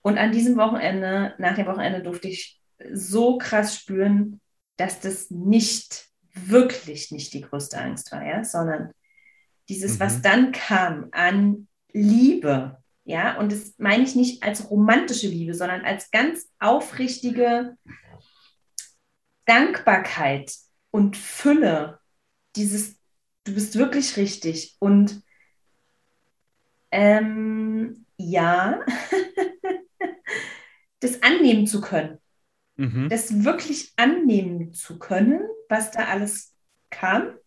Und 0.02 0.18
an 0.18 0.32
diesem 0.32 0.58
Wochenende, 0.58 1.34
nach 1.38 1.56
dem 1.56 1.66
Wochenende, 1.66 2.02
durfte 2.02 2.28
ich 2.28 2.62
so 2.94 3.38
krass 3.38 3.76
spüren, 3.76 4.40
dass 4.76 5.00
das 5.00 5.32
nicht, 5.32 6.06
wirklich 6.34 7.12
nicht 7.12 7.34
die 7.34 7.42
größte 7.42 7.80
Angst 7.80 8.12
war, 8.12 8.24
ja, 8.24 8.44
sondern 8.44 8.92
dieses, 9.70 9.96
mhm. 9.96 10.00
was 10.02 10.22
dann 10.22 10.52
kam 10.52 11.08
an 11.12 11.68
Liebe, 11.92 12.78
ja, 13.06 13.40
und 13.40 13.52
das 13.52 13.74
meine 13.78 14.04
ich 14.04 14.16
nicht 14.16 14.44
als 14.44 14.70
romantische 14.70 15.28
Liebe, 15.28 15.54
sondern 15.54 15.84
als 15.84 16.12
ganz 16.12 16.48
aufrichtige 16.60 17.76
Dankbarkeit 19.46 20.54
und 20.92 21.18
Fülle, 21.18 22.00
dieses, 22.56 22.98
du 23.48 23.54
bist 23.54 23.78
wirklich 23.78 24.18
richtig 24.18 24.76
und 24.80 25.24
ähm, 26.92 28.06
ja, 28.18 28.84
das 31.00 31.22
annehmen 31.24 31.68
zu 31.68 31.82
können. 31.82 32.20
Mhm. 32.76 33.10
Das 33.10 33.44
wirklich 33.44 33.94
annehmen 33.96 34.74
zu 34.74 35.00
können, 35.00 35.42
was 35.70 35.92
da 35.92 36.06
alles 36.06 36.54
kam. 36.90 37.38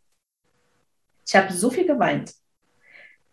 Ich 1.26 1.36
habe 1.36 1.52
so 1.52 1.70
viel 1.70 1.86
geweint. 1.86 2.34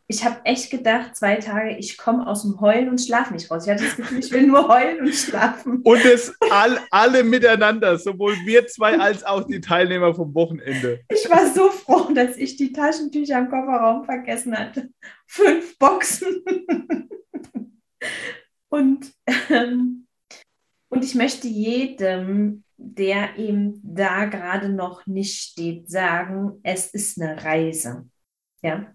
Ich 0.10 0.24
habe 0.24 0.40
echt 0.46 0.72
gedacht, 0.72 1.16
zwei 1.16 1.36
Tage, 1.36 1.76
ich 1.78 1.98
komme 1.98 2.26
aus 2.26 2.44
dem 2.44 2.62
Heulen 2.62 2.90
und 2.90 3.02
schlafe 3.02 3.34
nicht 3.34 3.52
raus. 3.52 3.66
Ich 3.66 3.72
hatte 3.72 3.84
das 3.84 3.98
Gefühl, 3.98 4.20
ich 4.20 4.32
will 4.32 4.48
nur 4.48 4.68
heulen 4.70 5.02
und 5.02 5.14
schlafen. 5.14 5.82
Und 5.84 6.06
es 6.06 6.34
all, 6.50 6.80
alle 6.92 7.24
miteinander, 7.24 7.98
sowohl 7.98 8.34
wir 8.46 8.68
zwei 8.68 8.98
als 8.98 9.26
auch 9.26 9.44
die 9.44 9.60
Teilnehmer 9.60 10.16
vom 10.16 10.34
Wochenende. 10.34 11.02
Ich 11.10 11.30
war 11.30 11.46
so 11.54 11.70
froh, 11.72 12.14
dass 12.14 12.38
ich 12.38 12.56
die 12.56 12.72
Taschentücher 12.72 13.38
im 13.40 13.50
Kofferraum 13.50 14.06
vergessen 14.06 14.58
hatte. 14.58 14.90
Fünf 15.26 15.78
Boxen. 15.78 16.44
Und 18.70 19.12
ähm, 19.50 20.08
und 20.90 21.04
ich 21.04 21.16
möchte 21.16 21.48
jedem, 21.48 22.64
der 22.78 23.38
eben 23.38 23.82
da 23.84 24.26
gerade 24.26 24.70
noch 24.70 25.06
nicht 25.06 25.42
steht, 25.42 25.90
sagen, 25.90 26.60
es 26.64 26.94
ist 26.94 27.22
eine 27.22 27.44
Reise. 27.44 28.10
Ja. 28.62 28.94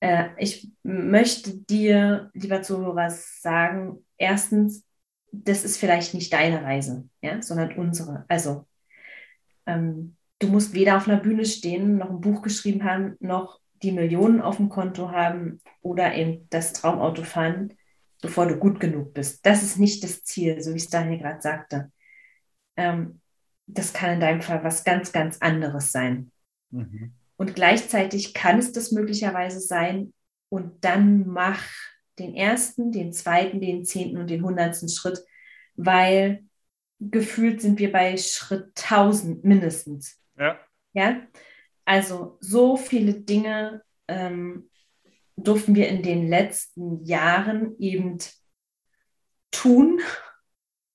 Äh, 0.00 0.28
ich 0.38 0.70
möchte 0.82 1.56
dir, 1.56 2.30
lieber 2.34 2.62
Zuhörer, 2.62 3.10
sagen, 3.10 4.04
erstens, 4.16 4.84
das 5.32 5.64
ist 5.64 5.78
vielleicht 5.78 6.14
nicht 6.14 6.32
deine 6.32 6.62
Reise, 6.62 7.08
ja, 7.22 7.42
sondern 7.42 7.76
unsere. 7.76 8.24
Also, 8.28 8.66
ähm, 9.66 10.16
du 10.38 10.48
musst 10.48 10.74
weder 10.74 10.96
auf 10.96 11.08
einer 11.08 11.20
Bühne 11.20 11.44
stehen, 11.44 11.98
noch 11.98 12.10
ein 12.10 12.20
Buch 12.20 12.42
geschrieben 12.42 12.84
haben, 12.84 13.16
noch 13.20 13.60
die 13.82 13.92
Millionen 13.92 14.40
auf 14.40 14.56
dem 14.56 14.68
Konto 14.68 15.10
haben 15.10 15.60
oder 15.82 16.14
eben 16.14 16.46
das 16.50 16.72
Traumauto 16.72 17.22
fahren 17.22 17.74
bevor 18.20 18.46
du 18.46 18.56
gut 18.56 18.80
genug 18.80 19.14
bist. 19.14 19.44
Das 19.46 19.62
ist 19.62 19.78
nicht 19.78 20.02
das 20.02 20.24
Ziel, 20.24 20.60
so 20.60 20.72
wie 20.72 20.78
es 20.78 20.88
Daniel 20.88 21.18
gerade 21.18 21.40
sagte. 21.40 21.92
Ähm, 22.76 23.20
das 23.66 23.92
kann 23.92 24.14
in 24.14 24.20
deinem 24.20 24.42
Fall 24.42 24.64
was 24.64 24.84
ganz, 24.84 25.12
ganz 25.12 25.38
anderes 25.38 25.92
sein. 25.92 26.30
Mhm. 26.70 27.12
Und 27.38 27.54
gleichzeitig 27.54 28.34
kann 28.34 28.58
es 28.58 28.72
das 28.72 28.90
möglicherweise 28.90 29.60
sein. 29.60 30.12
Und 30.50 30.84
dann 30.84 31.26
mach 31.26 31.62
den 32.18 32.34
ersten, 32.34 32.90
den 32.90 33.12
zweiten, 33.12 33.60
den 33.60 33.84
zehnten 33.84 34.18
und 34.18 34.28
den 34.28 34.42
hundertsten 34.42 34.88
Schritt, 34.88 35.20
weil 35.76 36.44
gefühlt 36.98 37.62
sind 37.62 37.78
wir 37.78 37.92
bei 37.92 38.16
Schritt 38.16 38.72
1000 38.76 39.44
mindestens. 39.44 40.20
Ja. 40.36 40.58
Ja. 40.94 41.22
Also 41.84 42.38
so 42.40 42.76
viele 42.76 43.14
Dinge 43.14 43.82
ähm, 44.08 44.68
durften 45.36 45.76
wir 45.76 45.88
in 45.88 46.02
den 46.02 46.28
letzten 46.28 47.04
Jahren 47.04 47.78
eben 47.78 48.18
tun, 49.52 50.00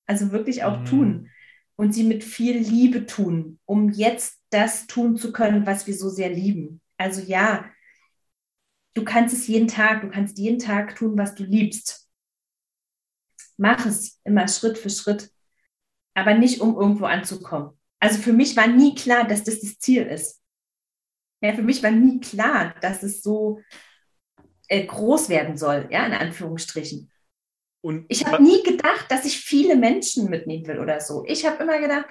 also 0.06 0.30
wirklich 0.30 0.62
auch 0.62 0.80
mhm. 0.80 0.84
tun 0.84 1.30
und 1.76 1.92
sie 1.92 2.04
mit 2.04 2.24
viel 2.24 2.56
Liebe 2.58 3.06
tun, 3.06 3.58
um 3.64 3.90
jetzt 3.90 4.40
das 4.50 4.86
tun 4.86 5.16
zu 5.16 5.32
können, 5.32 5.66
was 5.66 5.86
wir 5.86 5.94
so 5.94 6.08
sehr 6.08 6.30
lieben. 6.30 6.80
Also 6.96 7.20
ja, 7.22 7.64
du 8.94 9.04
kannst 9.04 9.34
es 9.34 9.46
jeden 9.46 9.68
Tag, 9.68 10.02
du 10.02 10.10
kannst 10.10 10.38
jeden 10.38 10.58
Tag 10.58 10.96
tun, 10.96 11.18
was 11.18 11.34
du 11.34 11.44
liebst. 11.44 12.08
Mach 13.56 13.86
es 13.86 14.20
immer 14.24 14.48
Schritt 14.48 14.78
für 14.78 14.90
Schritt, 14.90 15.30
aber 16.14 16.34
nicht 16.34 16.60
um 16.60 16.76
irgendwo 16.76 17.06
anzukommen. 17.06 17.78
Also 18.00 18.20
für 18.20 18.32
mich 18.32 18.56
war 18.56 18.66
nie 18.66 18.94
klar, 18.94 19.26
dass 19.26 19.44
das 19.44 19.60
das 19.60 19.78
Ziel 19.78 20.02
ist. 20.02 20.40
Ja, 21.40 21.52
für 21.52 21.62
mich 21.62 21.82
war 21.82 21.90
nie 21.90 22.20
klar, 22.20 22.74
dass 22.80 23.02
es 23.02 23.22
so 23.22 23.60
äh, 24.68 24.84
groß 24.86 25.28
werden 25.28 25.56
soll, 25.56 25.88
ja, 25.90 26.06
in 26.06 26.12
Anführungsstrichen. 26.12 27.10
Und 27.84 28.06
ich 28.08 28.24
habe 28.24 28.42
nie 28.42 28.62
gedacht, 28.62 29.10
dass 29.10 29.26
ich 29.26 29.38
viele 29.38 29.76
Menschen 29.76 30.30
mitnehmen 30.30 30.66
will 30.66 30.78
oder 30.78 31.00
so. 31.00 31.22
Ich 31.26 31.44
habe 31.44 31.62
immer 31.62 31.78
gedacht, 31.78 32.06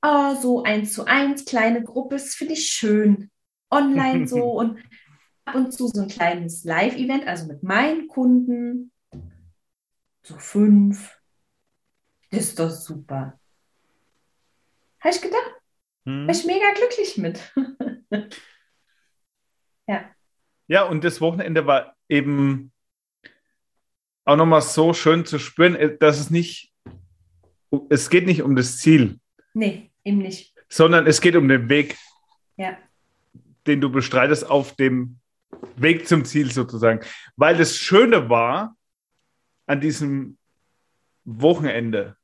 oh, 0.00 0.34
so 0.40 0.62
eins 0.62 0.94
zu 0.94 1.04
eins, 1.04 1.44
kleine 1.44 1.84
Gruppe, 1.84 2.14
das 2.14 2.34
finde 2.34 2.54
ich 2.54 2.68
schön. 2.70 3.30
Online 3.70 4.26
so 4.26 4.44
und 4.58 4.82
ab 5.44 5.56
und 5.56 5.72
zu 5.72 5.88
so 5.88 6.00
ein 6.00 6.08
kleines 6.08 6.64
Live-Event, 6.64 7.26
also 7.26 7.48
mit 7.48 7.62
meinen 7.62 8.08
Kunden, 8.08 8.92
so 10.22 10.38
fünf. 10.38 11.20
Das 12.30 12.40
ist 12.40 12.58
doch 12.58 12.70
super. 12.70 13.38
Habe 15.00 15.14
ich 15.14 15.20
gedacht. 15.20 15.54
Hm. 16.06 16.28
War 16.28 16.34
ich 16.34 16.46
mega 16.46 16.72
glücklich 16.72 17.18
mit. 17.18 17.52
ja. 19.86 20.14
Ja, 20.66 20.84
und 20.84 21.04
das 21.04 21.20
Wochenende 21.20 21.66
war 21.66 21.94
eben 22.08 22.72
auch 24.30 24.36
nochmal 24.36 24.62
so 24.62 24.94
schön 24.94 25.26
zu 25.26 25.38
spüren, 25.38 25.74
äh, 25.74 25.96
dass 25.98 26.20
es 26.20 26.30
nicht, 26.30 26.72
es 27.88 28.10
geht 28.10 28.26
nicht 28.26 28.42
um 28.42 28.56
das 28.56 28.78
Ziel. 28.78 29.18
Nee, 29.54 29.90
eben 30.04 30.18
nicht. 30.18 30.54
Sondern 30.68 31.06
es 31.06 31.20
geht 31.20 31.34
um 31.34 31.48
den 31.48 31.68
Weg, 31.68 31.96
ja. 32.56 32.78
den 33.66 33.80
du 33.80 33.90
bestreitest 33.90 34.48
auf 34.48 34.76
dem 34.76 35.18
Weg 35.76 36.06
zum 36.06 36.24
Ziel 36.24 36.52
sozusagen. 36.52 37.00
Weil 37.36 37.56
das 37.56 37.76
Schöne 37.76 38.30
war 38.30 38.76
an 39.66 39.80
diesem 39.80 40.38
Wochenende 41.24 42.16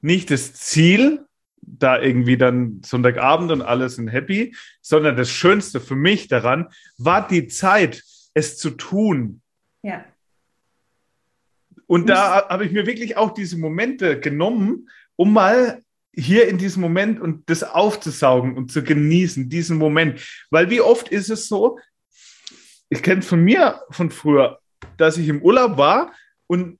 nicht 0.00 0.30
das 0.30 0.54
Ziel, 0.54 1.26
da 1.60 2.00
irgendwie 2.00 2.36
dann 2.36 2.80
Sonntagabend 2.82 3.52
und 3.52 3.62
alles 3.62 3.96
sind 3.96 4.08
happy, 4.08 4.56
sondern 4.80 5.16
das 5.16 5.30
Schönste 5.30 5.80
für 5.80 5.94
mich 5.94 6.28
daran 6.28 6.68
war 6.98 7.26
die 7.28 7.46
Zeit, 7.46 8.02
es 8.34 8.58
zu 8.58 8.70
tun. 8.70 9.42
Ja. 9.82 10.04
Und 11.92 12.08
da 12.08 12.48
habe 12.48 12.64
ich 12.64 12.72
mir 12.72 12.86
wirklich 12.86 13.18
auch 13.18 13.34
diese 13.34 13.58
Momente 13.58 14.18
genommen, 14.18 14.88
um 15.16 15.34
mal 15.34 15.82
hier 16.10 16.48
in 16.48 16.56
diesem 16.56 16.80
Moment 16.80 17.20
und 17.20 17.50
das 17.50 17.62
aufzusaugen 17.62 18.56
und 18.56 18.72
zu 18.72 18.82
genießen, 18.82 19.50
diesen 19.50 19.76
Moment. 19.76 20.26
Weil 20.48 20.70
wie 20.70 20.80
oft 20.80 21.10
ist 21.10 21.28
es 21.28 21.48
so, 21.48 21.78
ich 22.88 23.02
kenne 23.02 23.20
es 23.20 23.26
von 23.26 23.44
mir 23.44 23.82
von 23.90 24.10
früher, 24.10 24.58
dass 24.96 25.18
ich 25.18 25.28
im 25.28 25.42
Urlaub 25.42 25.76
war 25.76 26.14
und 26.46 26.78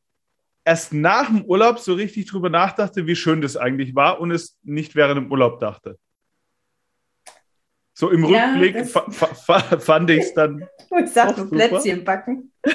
erst 0.65 0.95
nach 0.95 1.27
dem 1.27 1.45
Urlaub 1.45 1.79
so 1.79 1.93
richtig 1.93 2.25
drüber 2.25 2.49
nachdachte, 2.49 3.07
wie 3.07 3.15
schön 3.15 3.43
das 3.43 3.59
eigentlich 3.59 3.95
war 3.95 4.19
und 4.19 4.31
es 4.31 4.57
nicht 4.63 4.97
während 4.97 5.19
dem 5.19 5.31
Urlaub 5.31 5.61
dachte. 5.61 5.99
So 7.93 8.09
im 8.09 8.25
ja, 8.25 8.55
Rückblick 8.55 8.87
fand 8.87 10.09
ich 10.09 10.21
es 10.21 10.33
dann. 10.33 10.67
Ich 11.05 11.11
sag 11.11 11.51
Plätzchen 11.51 12.03
backen. 12.03 12.53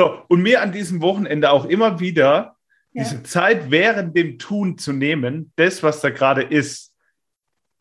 so, 0.00 0.22
und 0.28 0.40
mir 0.40 0.62
an 0.62 0.72
diesem 0.72 1.02
Wochenende 1.02 1.50
auch 1.50 1.66
immer 1.66 2.00
wieder 2.00 2.56
ja. 2.92 3.02
diese 3.02 3.22
Zeit 3.22 3.70
während 3.70 4.16
dem 4.16 4.38
Tun 4.38 4.78
zu 4.78 4.94
nehmen, 4.94 5.52
das, 5.56 5.82
was 5.82 6.00
da 6.00 6.08
gerade 6.08 6.40
ist, 6.42 6.94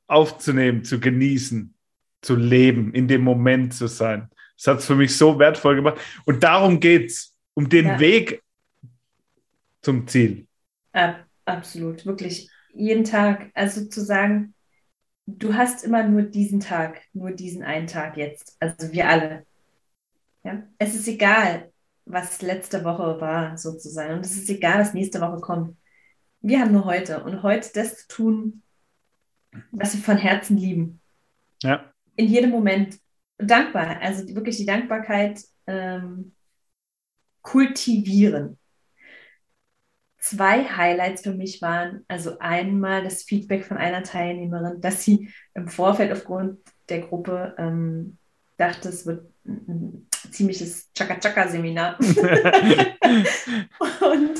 aufzunehmen, 0.05 0.83
zu 0.83 0.99
genießen, 0.99 1.73
zu 2.21 2.35
leben, 2.35 2.93
in 2.93 3.07
dem 3.07 3.21
Moment 3.21 3.73
zu 3.73 3.87
sein. 3.87 4.29
Das 4.57 4.67
hat 4.67 4.79
es 4.79 4.85
für 4.85 4.95
mich 4.95 5.15
so 5.15 5.39
wertvoll 5.39 5.75
gemacht. 5.77 5.97
Und 6.25 6.43
darum 6.43 6.81
geht 6.81 7.11
es, 7.11 7.33
um 7.53 7.69
den 7.69 7.85
ja. 7.85 7.99
Weg 8.01 8.43
zum 9.81 10.05
Ziel. 10.05 10.45
Ab, 10.91 11.25
absolut, 11.45 12.05
wirklich 12.05 12.49
jeden 12.73 13.05
Tag. 13.05 13.49
Also 13.53 13.85
zu 13.85 14.01
sagen, 14.01 14.53
du 15.25 15.53
hast 15.53 15.85
immer 15.85 16.03
nur 16.05 16.23
diesen 16.23 16.59
Tag, 16.59 17.01
nur 17.13 17.31
diesen 17.31 17.63
einen 17.63 17.87
Tag 17.87 18.17
jetzt. 18.17 18.57
Also 18.59 18.91
wir 18.91 19.07
alle. 19.07 19.45
Ja? 20.43 20.63
Es 20.77 20.95
ist 20.95 21.07
egal, 21.07 21.71
was 22.09 22.41
letzte 22.41 22.83
Woche 22.83 23.21
war, 23.21 23.57
sozusagen. 23.57 24.15
Und 24.15 24.25
es 24.25 24.35
ist 24.35 24.49
egal, 24.49 24.79
was 24.79 24.93
nächste 24.93 25.21
Woche 25.21 25.39
kommt. 25.39 25.77
Wir 26.41 26.59
haben 26.59 26.71
nur 26.71 26.85
heute. 26.85 27.23
Und 27.23 27.43
heute 27.43 27.69
das 27.73 27.97
zu 27.97 28.07
tun, 28.07 28.63
was 29.71 29.95
wir 29.95 30.01
von 30.01 30.17
Herzen 30.17 30.57
lieben. 30.57 31.01
Ja. 31.61 31.93
In 32.15 32.27
jedem 32.27 32.49
Moment 32.49 32.97
dankbar. 33.37 34.01
Also 34.01 34.27
wirklich 34.35 34.57
die 34.57 34.65
Dankbarkeit 34.65 35.41
ähm, 35.67 36.33
kultivieren 37.41 38.59
zwei 40.19 40.63
Highlights 40.63 41.21
für 41.21 41.33
mich 41.33 41.61
waren. 41.61 42.03
Also 42.07 42.37
einmal 42.39 43.03
das 43.03 43.23
Feedback 43.23 43.65
von 43.65 43.77
einer 43.77 44.03
Teilnehmerin, 44.03 44.81
dass 44.81 45.03
sie 45.03 45.29
im 45.53 45.67
Vorfeld 45.67 46.11
aufgrund 46.11 46.59
der 46.89 47.01
Gruppe 47.01 47.55
ähm, 47.57 48.17
dachte, 48.57 48.89
es 48.89 49.05
wird 49.05 49.31
ein, 49.45 50.07
ziemliches 50.31 50.89
Chaka-Chaka-Seminar. 50.93 51.99
und 54.01 54.39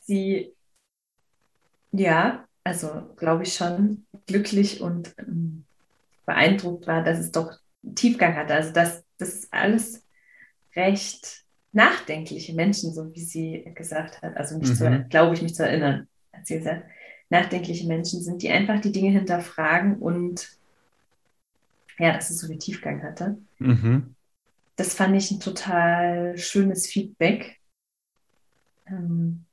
sie, 0.00 0.52
ja, 1.92 2.46
also 2.64 3.14
glaube 3.16 3.42
ich 3.44 3.54
schon 3.54 4.04
glücklich 4.26 4.80
und 4.80 5.14
ähm, 5.18 5.64
beeindruckt 6.26 6.86
war, 6.86 7.02
dass 7.02 7.18
es 7.18 7.32
doch 7.32 7.52
Tiefgang 7.94 8.36
hatte. 8.36 8.54
Also 8.54 8.72
das, 8.72 9.04
das 9.18 9.48
alles 9.50 10.04
recht 10.76 11.42
nachdenkliche 11.72 12.54
Menschen, 12.54 12.92
so 12.92 13.12
wie 13.14 13.20
sie 13.20 13.64
gesagt 13.74 14.22
hat. 14.22 14.36
Also 14.36 14.58
mhm. 14.58 15.08
glaube 15.08 15.34
ich, 15.34 15.42
mich 15.42 15.54
zu 15.54 15.66
erinnern, 15.66 16.06
hat 16.32 16.46
sie 16.46 16.58
gesagt. 16.58 16.86
Nachdenkliche 17.30 17.86
Menschen 17.86 18.22
sind, 18.22 18.42
die 18.42 18.50
einfach 18.50 18.80
die 18.80 18.92
Dinge 18.92 19.10
hinterfragen 19.10 19.96
und 19.96 20.50
ja, 21.98 22.12
dass 22.12 22.28
es 22.28 22.38
so 22.38 22.46
viel 22.46 22.58
Tiefgang 22.58 23.02
hatte. 23.02 23.38
Mhm. 23.58 24.14
Das 24.82 24.94
fand 24.94 25.14
ich 25.14 25.30
ein 25.30 25.38
total 25.38 26.36
schönes 26.36 26.88
Feedback. 26.88 27.60
Ähm, 28.88 29.44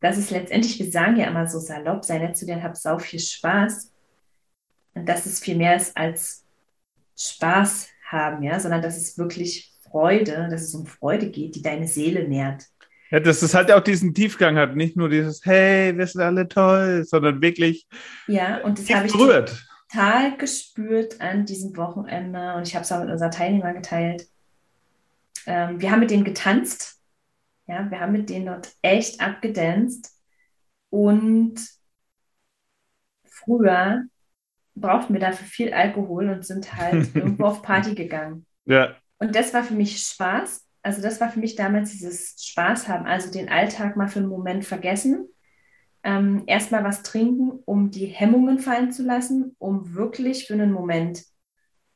das 0.00 0.18
ist 0.18 0.30
letztendlich, 0.30 0.78
wir 0.78 0.92
sagen 0.92 1.16
ja 1.16 1.28
immer 1.28 1.46
so 1.46 1.58
salopp, 1.58 2.04
sei 2.04 2.18
nett 2.18 2.36
zu 2.36 2.44
dir 2.44 2.56
und 2.56 2.62
hab 2.62 2.76
sau 2.76 2.98
viel 2.98 3.20
Spaß. 3.20 3.90
Und 4.92 5.08
dass 5.08 5.24
es 5.24 5.40
viel 5.40 5.56
mehr 5.56 5.76
ist 5.76 5.96
als 5.96 6.44
Spaß 7.16 7.88
haben, 8.04 8.42
ja, 8.42 8.60
sondern 8.60 8.82
dass 8.82 8.98
es 8.98 9.16
wirklich 9.16 9.72
Freude, 9.82 10.46
dass 10.50 10.60
es 10.60 10.74
um 10.74 10.84
Freude 10.84 11.30
geht, 11.30 11.54
die 11.54 11.62
deine 11.62 11.88
Seele 11.88 12.28
nährt. 12.28 12.66
Ja, 13.10 13.18
dass 13.18 13.40
es 13.40 13.54
halt 13.54 13.72
auch 13.72 13.80
diesen 13.80 14.12
Tiefgang 14.12 14.58
hat, 14.58 14.76
nicht 14.76 14.94
nur 14.94 15.08
dieses 15.08 15.42
Hey, 15.46 15.96
wir 15.96 16.06
sind 16.06 16.20
alle 16.20 16.46
toll, 16.48 17.04
sondern 17.04 17.40
wirklich 17.40 17.86
ja, 18.26 18.58
und 18.58 18.78
das 18.78 18.94
habe 18.94 19.06
ich 19.06 19.12
berührt. 19.14 19.66
Total 19.92 20.36
gespürt 20.36 21.20
an 21.20 21.44
diesem 21.44 21.76
Wochenende 21.76 22.54
und 22.54 22.66
ich 22.66 22.74
habe 22.74 22.84
es 22.84 22.92
auch 22.92 23.00
mit 23.00 23.10
unseren 23.10 23.30
Teilnehmern 23.30 23.74
geteilt. 23.74 24.26
Ähm, 25.46 25.80
wir 25.80 25.90
haben 25.90 26.00
mit 26.00 26.10
denen 26.10 26.24
getanzt, 26.24 27.00
ja, 27.66 27.90
wir 27.90 28.00
haben 28.00 28.12
mit 28.12 28.30
denen 28.30 28.46
dort 28.46 28.72
echt 28.82 29.20
abgedanzt 29.20 30.18
und 30.90 31.60
früher 33.24 34.04
brauchten 34.74 35.12
wir 35.12 35.20
dafür 35.20 35.46
viel 35.46 35.72
Alkohol 35.72 36.30
und 36.30 36.46
sind 36.46 36.74
halt 36.74 37.08
irgendwo 37.14 37.44
auf 37.44 37.62
Party 37.62 37.94
gegangen. 37.94 38.46
Ja. 38.64 38.96
Und 39.18 39.34
das 39.34 39.52
war 39.52 39.62
für 39.62 39.74
mich 39.74 39.98
Spaß. 39.98 40.66
Also 40.82 41.02
das 41.02 41.20
war 41.20 41.30
für 41.30 41.38
mich 41.38 41.54
damals 41.54 41.92
dieses 41.92 42.34
Spaß 42.44 42.88
haben, 42.88 43.06
also 43.06 43.30
den 43.30 43.48
Alltag 43.48 43.96
mal 43.96 44.08
für 44.08 44.18
einen 44.18 44.28
Moment 44.28 44.64
vergessen. 44.64 45.28
Ähm, 46.04 46.42
Erstmal 46.46 46.84
was 46.84 47.02
trinken, 47.02 47.52
um 47.64 47.90
die 47.90 48.06
Hemmungen 48.06 48.58
fallen 48.58 48.92
zu 48.92 49.04
lassen, 49.04 49.54
um 49.58 49.94
wirklich 49.94 50.46
für 50.46 50.54
einen 50.54 50.72
Moment 50.72 51.24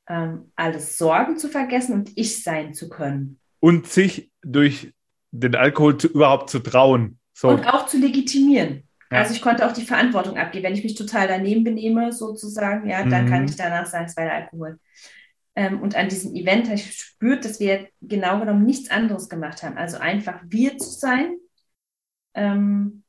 ähm, 0.09 0.53
alles 0.55 0.99
Sorgen 0.99 1.37
zu 1.39 1.49
vergessen 1.49 1.93
und 1.95 2.13
ich 2.15 2.43
sein 2.43 2.75
zu 2.75 2.89
können. 2.89 3.41
Und 3.61 3.87
sich 3.87 4.31
durch 4.43 4.95
den 5.33 5.57
Alkohol 5.57 5.99
zu, 5.99 6.09
überhaupt 6.09 6.51
zu 6.51 6.61
trauen. 6.61 7.19
So. 7.33 7.49
Und 7.49 7.67
auch 7.67 7.87
zu 7.87 7.99
legitimieren. 7.99 8.85
Ja. 9.11 9.19
Also 9.19 9.35
ich 9.35 9.43
konnte 9.43 9.67
auch 9.67 9.73
die 9.73 9.85
Verantwortung 9.85 10.37
abgeben. 10.37 10.65
Wenn 10.65 10.75
ich 10.75 10.85
mich 10.85 10.95
total 10.95 11.29
daneben 11.29 11.65
benehme, 11.65 12.13
sozusagen, 12.13 12.89
ja, 12.89 13.05
dann 13.05 13.27
mhm. 13.27 13.29
kann 13.29 13.45
ich 13.45 13.57
danach 13.57 13.87
sagen, 13.87 14.07
es 14.07 14.17
war 14.17 14.25
der 14.25 14.35
Alkohol. 14.35 14.79
Ähm, 15.55 15.81
und 15.81 15.95
an 15.97 16.09
diesem 16.09 16.35
Event 16.35 16.67
habe 16.67 16.75
ich 16.75 16.87
gespürt, 16.87 17.45
dass 17.45 17.61
wir 17.61 17.89
genau 18.01 18.41
genommen 18.41 18.65
nichts 18.65 18.91
anderes 18.91 19.29
gemacht 19.29 19.63
haben. 19.63 19.77
Also 19.79 19.99
einfach 19.99 20.41
wir 20.47 20.77
zu 20.79 20.91
sein. 20.91 21.37
Ähm, 22.35 23.05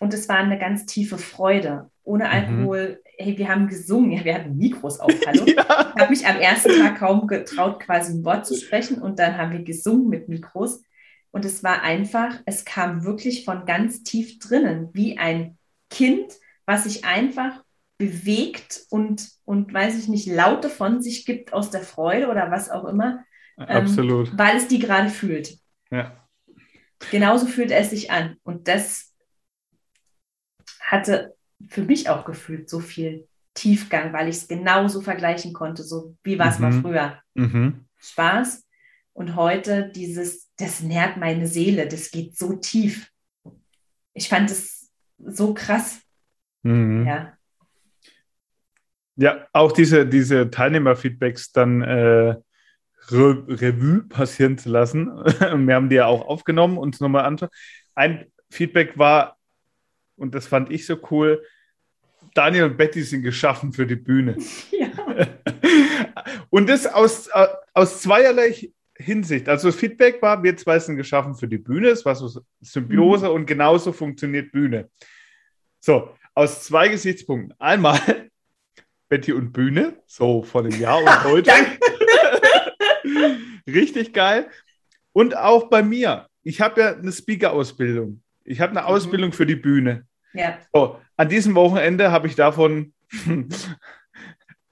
und 0.00 0.14
es 0.14 0.28
war 0.28 0.38
eine 0.38 0.58
ganz 0.58 0.86
tiefe 0.86 1.18
Freude. 1.18 1.90
Ohne 2.02 2.24
mhm. 2.24 2.30
Alkohol, 2.30 2.88
mhm. 2.88 3.24
hey, 3.24 3.38
wir 3.38 3.48
haben 3.48 3.68
gesungen, 3.68 4.10
ja, 4.10 4.24
wir 4.24 4.34
hatten 4.34 4.56
Mikros 4.56 4.98
auf, 4.98 5.12
hallo. 5.26 5.44
ja. 5.46 5.92
Ich 5.94 6.00
habe 6.00 6.10
mich 6.10 6.26
am 6.26 6.36
ersten 6.36 6.80
Tag 6.80 6.98
kaum 6.98 7.26
getraut, 7.26 7.80
quasi 7.80 8.14
ein 8.14 8.24
Wort 8.24 8.46
zu 8.46 8.56
sprechen 8.56 9.00
und 9.00 9.18
dann 9.18 9.36
haben 9.36 9.52
wir 9.52 9.62
gesungen 9.62 10.08
mit 10.08 10.28
Mikros. 10.28 10.82
Und 11.30 11.44
es 11.44 11.62
war 11.62 11.82
einfach, 11.82 12.40
es 12.46 12.64
kam 12.64 13.04
wirklich 13.04 13.44
von 13.44 13.66
ganz 13.66 14.02
tief 14.02 14.38
drinnen, 14.40 14.88
wie 14.94 15.18
ein 15.18 15.58
Kind, 15.90 16.32
was 16.66 16.84
sich 16.84 17.04
einfach 17.04 17.62
bewegt 17.98 18.80
und, 18.88 19.28
und 19.44 19.72
weiß 19.72 19.98
ich 19.98 20.08
nicht, 20.08 20.26
Laute 20.26 20.70
von 20.70 21.02
sich 21.02 21.26
gibt 21.26 21.52
aus 21.52 21.70
der 21.70 21.82
Freude 21.82 22.28
oder 22.28 22.50
was 22.50 22.70
auch 22.70 22.86
immer. 22.86 23.22
Ähm, 23.58 23.66
Absolut. 23.68 24.30
Ähm, 24.30 24.38
weil 24.38 24.56
es 24.56 24.66
die 24.66 24.78
gerade 24.78 25.10
fühlt. 25.10 25.58
Ja. 25.90 26.16
Genauso 27.10 27.46
fühlt 27.46 27.70
es 27.70 27.90
sich 27.90 28.10
an. 28.10 28.36
Und 28.42 28.66
das 28.66 29.09
hatte 30.90 31.34
für 31.68 31.82
mich 31.82 32.08
auch 32.08 32.24
gefühlt 32.24 32.68
so 32.68 32.80
viel 32.80 33.26
Tiefgang, 33.54 34.12
weil 34.12 34.28
ich 34.28 34.36
es 34.36 34.48
genauso 34.48 35.00
vergleichen 35.00 35.52
konnte, 35.52 35.82
so 35.82 36.16
wie 36.22 36.38
war 36.38 36.48
es 36.48 36.58
mhm. 36.58 36.62
mal 36.62 36.72
früher. 36.72 37.18
Mhm. 37.34 37.84
Spaß. 37.98 38.66
Und 39.12 39.36
heute 39.36 39.90
dieses 39.94 40.50
das 40.56 40.80
nährt 40.80 41.16
meine 41.16 41.46
Seele, 41.46 41.88
das 41.88 42.10
geht 42.10 42.36
so 42.36 42.54
tief. 42.54 43.10
Ich 44.12 44.28
fand 44.28 44.50
es 44.50 44.90
so 45.18 45.54
krass. 45.54 46.00
Mhm. 46.62 47.06
Ja. 47.06 47.32
Ja, 49.16 49.46
auch 49.52 49.72
diese, 49.72 50.06
diese 50.06 50.50
Teilnehmerfeedbacks 50.50 51.52
dann 51.52 51.82
äh, 51.82 52.36
Re 53.10 53.44
Revue 53.48 54.02
passieren 54.08 54.56
zu 54.56 54.70
lassen. 54.70 55.08
Wir 55.66 55.74
haben 55.74 55.88
die 55.88 55.96
ja 55.96 56.06
auch 56.06 56.26
aufgenommen 56.26 56.78
und 56.78 56.94
es 56.94 57.00
nochmal 57.00 57.24
anschauen. 57.24 57.50
Ein 57.94 58.26
Feedback 58.50 58.96
war, 58.96 59.36
und 60.20 60.34
das 60.34 60.46
fand 60.46 60.70
ich 60.70 60.86
so 60.86 60.96
cool, 61.10 61.42
Daniel 62.34 62.64
und 62.64 62.76
Betty 62.76 63.02
sind 63.02 63.22
geschaffen 63.22 63.72
für 63.72 63.86
die 63.86 63.96
Bühne. 63.96 64.36
Ja. 64.70 64.90
und 66.50 66.68
das 66.68 66.86
aus, 66.86 67.26
äh, 67.28 67.46
aus 67.74 68.00
zweierlei 68.00 68.70
Hinsicht. 68.96 69.48
Also 69.48 69.68
das 69.68 69.76
Feedback 69.76 70.22
war, 70.22 70.42
wir 70.42 70.56
zwei 70.56 70.78
sind 70.78 70.96
geschaffen 70.96 71.34
für 71.34 71.48
die 71.48 71.58
Bühne, 71.58 71.88
es 71.88 72.04
war 72.04 72.14
so 72.14 72.40
Symbiose 72.60 73.28
mhm. 73.28 73.34
und 73.34 73.46
genauso 73.46 73.92
funktioniert 73.92 74.52
Bühne. 74.52 74.90
So, 75.80 76.14
aus 76.34 76.64
zwei 76.64 76.88
Gesichtspunkten. 76.88 77.54
Einmal 77.58 78.00
Betty 79.08 79.32
und 79.32 79.52
Bühne, 79.52 80.00
so 80.06 80.42
vor 80.42 80.62
dem 80.62 80.78
Jahr 80.80 81.02
und 81.02 81.24
heute. 81.24 81.52
Richtig 83.66 84.12
geil. 84.12 84.48
Und 85.12 85.36
auch 85.36 85.68
bei 85.68 85.82
mir. 85.82 86.28
Ich 86.42 86.60
habe 86.60 86.80
ja 86.80 86.94
eine 86.94 87.12
Speaker-Ausbildung. 87.12 88.22
Ich 88.44 88.60
habe 88.60 88.70
eine 88.70 88.82
mhm. 88.82 88.86
Ausbildung 88.86 89.32
für 89.32 89.46
die 89.46 89.56
Bühne. 89.56 90.06
Ja. 90.32 90.58
So, 90.72 91.00
an 91.16 91.28
diesem 91.28 91.54
Wochenende 91.54 92.10
habe 92.10 92.26
ich 92.26 92.34
davon 92.34 92.92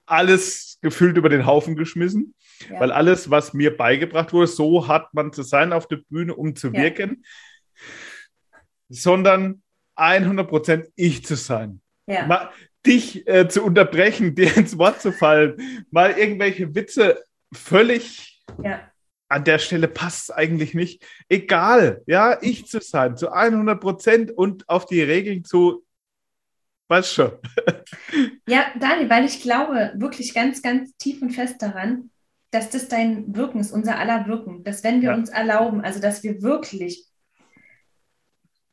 alles 0.05 0.77
gefühlt 0.81 1.17
über 1.17 1.29
den 1.29 1.45
Haufen 1.45 1.75
geschmissen. 1.75 2.35
Ja. 2.69 2.79
Weil 2.79 2.91
alles, 2.91 3.29
was 3.29 3.53
mir 3.53 3.75
beigebracht 3.75 4.33
wurde, 4.33 4.47
so 4.47 4.87
hat 4.87 5.13
man 5.13 5.31
zu 5.31 5.43
sein 5.43 5.71
auf 5.71 5.87
der 5.87 5.97
Bühne, 6.09 6.35
um 6.35 6.55
zu 6.55 6.67
ja. 6.67 6.73
wirken, 6.73 7.23
sondern 8.89 9.61
100% 9.95 10.87
ich 10.95 11.25
zu 11.25 11.35
sein. 11.35 11.81
Ja. 12.05 12.25
Mal, 12.25 12.49
dich 12.85 13.27
äh, 13.27 13.47
zu 13.47 13.63
unterbrechen, 13.63 14.35
dir 14.35 14.55
ins 14.57 14.77
Wort 14.77 15.01
zu 15.01 15.11
fallen, 15.11 15.85
mal 15.91 16.11
irgendwelche 16.11 16.73
Witze 16.75 17.23
völlig 17.53 18.43
an 19.29 19.43
der 19.43 19.59
Stelle 19.59 19.87
passt 19.87 20.29
es 20.29 20.35
eigentlich 20.35 20.73
nicht. 20.73 21.05
Egal, 21.29 22.01
ja, 22.07 22.37
ich 22.41 22.65
zu 22.65 22.81
sein, 22.81 23.15
zu 23.15 23.31
100% 23.31 24.31
und 24.31 24.67
auf 24.67 24.85
die 24.85 25.01
Regeln 25.01 25.43
zu 25.43 25.85
Weißt 26.89 27.13
schon. 27.13 27.31
ja, 28.47 28.65
Daniel, 28.79 29.09
weil 29.11 29.23
ich 29.23 29.43
glaube 29.43 29.93
wirklich 29.95 30.33
ganz, 30.33 30.63
ganz 30.63 30.97
tief 30.97 31.21
und 31.21 31.29
fest 31.29 31.61
daran, 31.61 32.09
dass 32.49 32.71
das 32.71 32.87
dein 32.87 33.35
Wirken 33.35 33.59
ist, 33.59 33.71
unser 33.71 33.99
aller 33.99 34.25
Wirken, 34.27 34.63
dass 34.63 34.83
wenn 34.83 35.01
wir 35.01 35.11
ja. 35.11 35.15
uns 35.15 35.29
erlauben, 35.29 35.81
also 35.81 36.01
dass 36.01 36.23
wir 36.23 36.41
wirklich 36.41 37.05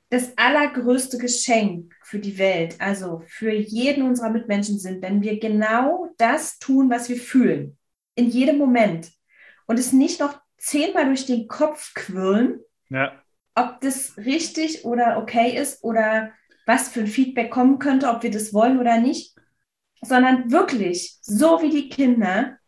das 0.09 0.33
allergrößte 0.39 1.19
Geschenk 1.19 1.95
für 2.03 2.19
die 2.19 2.39
Welt, 2.39 2.77
also 2.79 3.23
für 3.27 3.53
jeden 3.53 4.03
unserer 4.03 4.31
Mitmenschen 4.31 4.79
sind, 4.79 5.03
wenn 5.03 5.21
wir 5.21 5.39
genau 5.39 6.09
das 6.17 6.59
tun, 6.59 6.89
was 6.89 7.11
wir 7.11 7.17
fühlen, 7.17 7.77
in 8.15 8.31
jedem 8.31 8.57
Moment 8.57 9.13
und 9.67 9.79
es 9.79 9.93
nicht 9.93 10.21
noch 10.21 10.41
zehnmal 10.59 11.07
durch 11.07 11.27
den 11.27 11.49
Kopf 11.49 11.95
quirlen, 11.95 12.61
ja. 12.89 13.13
ob 13.55 13.81
das 13.81 14.17
richtig 14.17 14.85
oder 14.85 15.19
okay 15.19 15.57
ist 15.57 15.83
oder 15.85 16.33
was 16.67 16.89
für 16.89 17.01
ein 17.01 17.07
Feedback 17.07 17.51
kommen 17.51 17.79
könnte, 17.79 18.09
ob 18.09 18.23
wir 18.23 18.31
das 18.31 18.53
wollen 18.53 18.79
oder 18.79 18.99
nicht, 18.99 19.37
sondern 20.03 20.51
wirklich 20.51 21.19
so 21.23 21.63
wie 21.63 21.71
die 21.71 21.89
Kinder 21.89 22.59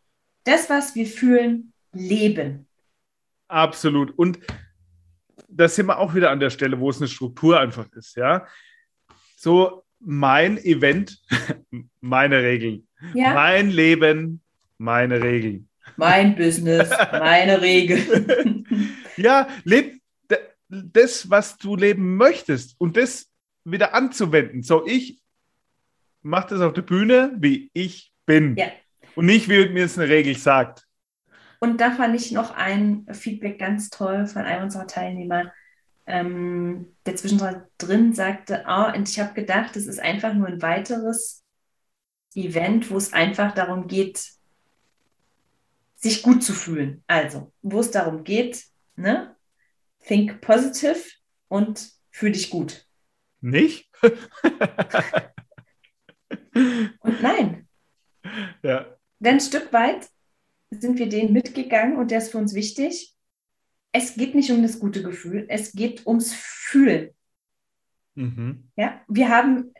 das, 0.45 0.71
was 0.71 0.95
wir 0.95 1.07
fühlen, 1.07 1.73
leben. 1.93 2.69
Absolut. 3.49 4.17
Und 4.17 4.39
da 5.49 5.69
sind 5.69 5.87
wir 5.87 5.99
auch 5.99 6.15
wieder 6.15 6.31
an 6.31 6.41
der 6.41 6.51
Stelle, 6.51 6.79
wo 6.79 6.91
es 6.91 6.99
eine 6.99 7.09
Struktur 7.09 7.59
einfach 7.59 7.91
ist, 7.93 8.17
ja. 8.17 8.47
So 9.37 9.85
mein 10.01 10.59
Event, 10.59 11.21
meine 12.01 12.43
Regeln. 12.43 12.87
Ja? 13.15 13.35
Mein 13.35 13.71
Leben, 13.71 14.43
meine 14.79 15.23
Regeln. 15.23 15.68
Mein 15.99 16.37
Business, 16.37 16.89
meine 17.13 17.61
Regeln. 17.61 18.67
ja, 19.17 19.49
leb 19.65 20.01
das, 20.69 21.29
was 21.29 21.57
du 21.57 21.77
leben 21.77 22.17
möchtest 22.17 22.77
und 22.79 22.97
das 22.97 23.29
wieder 23.65 23.95
anzuwenden. 23.95 24.63
So, 24.63 24.87
ich 24.87 25.21
mache 26.23 26.51
das 26.51 26.61
auf 26.61 26.73
der 26.73 26.83
Bühne, 26.83 27.33
wie 27.39 27.71
ich 27.73 28.13
bin. 28.27 28.57
Ja. 28.57 28.67
Und 29.17 29.27
nicht, 29.27 29.49
wie 29.49 29.69
mir 29.71 29.87
es 29.87 29.99
eine 29.99 30.09
Regel 30.09 30.37
sagt. 30.37 30.87
Und 31.61 31.81
da 31.81 31.91
fand 31.91 32.15
ich 32.15 32.31
noch 32.31 32.55
ein 32.55 33.07
Feedback 33.13 33.59
ganz 33.59 33.91
toll 33.91 34.27
von 34.27 34.43
einem 34.43 34.65
unserer 34.65 34.87
Teilnehmer, 34.87 35.53
ähm, 36.07 36.95
der 37.07 37.17
zwischendrin 37.17 38.13
sagte, 38.13 38.65
oh, 38.69 38.97
und 38.97 39.09
ich 39.09 39.19
habe 39.19 39.35
gedacht, 39.35 39.75
es 39.77 39.87
ist 39.87 39.99
einfach 39.99 40.33
nur 40.35 40.47
ein 40.47 40.63
weiteres 40.63 41.43
Event, 42.35 42.91
wo 42.91 42.97
es 42.97 43.13
einfach 43.13 43.53
darum 43.53 43.89
geht, 43.89 44.38
sich 45.99 46.23
gut 46.23 46.43
zu 46.43 46.53
fühlen. 46.53 47.03
Also, 47.07 47.53
wo 47.61 47.81
es 47.81 47.91
darum 47.91 48.25
geht, 48.25 48.65
ne? 48.97 49.37
Think 50.07 50.41
positive 50.41 51.03
und 51.49 51.91
fühl 52.11 52.33
dich 52.33 52.51
gut. 52.51 52.87
Nicht? 53.41 53.91
und 57.01 57.23
nein. 57.23 57.69
Ja. 58.63 58.97
Denn 59.19 59.35
ein 59.35 59.41
Stück 59.41 59.73
weit 59.73 60.09
sind 60.71 60.99
wir 60.99 61.09
denen 61.09 61.33
mitgegangen 61.33 61.97
und 61.97 62.11
der 62.11 62.19
ist 62.19 62.31
für 62.31 62.39
uns 62.39 62.55
wichtig. 62.55 63.15
Es 63.91 64.15
geht 64.15 64.35
nicht 64.35 64.51
um 64.51 64.63
das 64.63 64.79
gute 64.79 65.03
Gefühl, 65.03 65.47
es 65.49 65.73
geht 65.73 66.07
ums 66.07 66.33
Fühlen. 66.33 67.11
Mhm. 68.15 68.71
Ja, 68.77 69.01
wir 69.09 69.29
haben, 69.29 69.73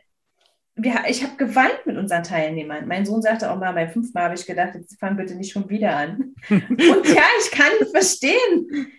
wir, 0.83 1.03
ich 1.07 1.23
habe 1.23 1.35
geweint 1.37 1.85
mit 1.85 1.97
unseren 1.97 2.23
Teilnehmern. 2.23 2.87
Mein 2.87 3.05
Sohn 3.05 3.21
sagte 3.21 3.51
auch 3.51 3.57
mal, 3.57 3.73
beim 3.73 3.89
fünften 3.89 4.13
Mal 4.13 4.25
habe 4.25 4.35
ich 4.35 4.45
gedacht, 4.45 4.75
jetzt 4.75 4.99
fang 4.99 5.17
bitte 5.17 5.35
nicht 5.35 5.51
schon 5.51 5.69
wieder 5.69 5.95
an. 5.95 6.33
und 6.49 7.07
ja, 7.07 7.23
ich 7.41 7.51
kann 7.51 7.71
verstehen. 7.91 8.91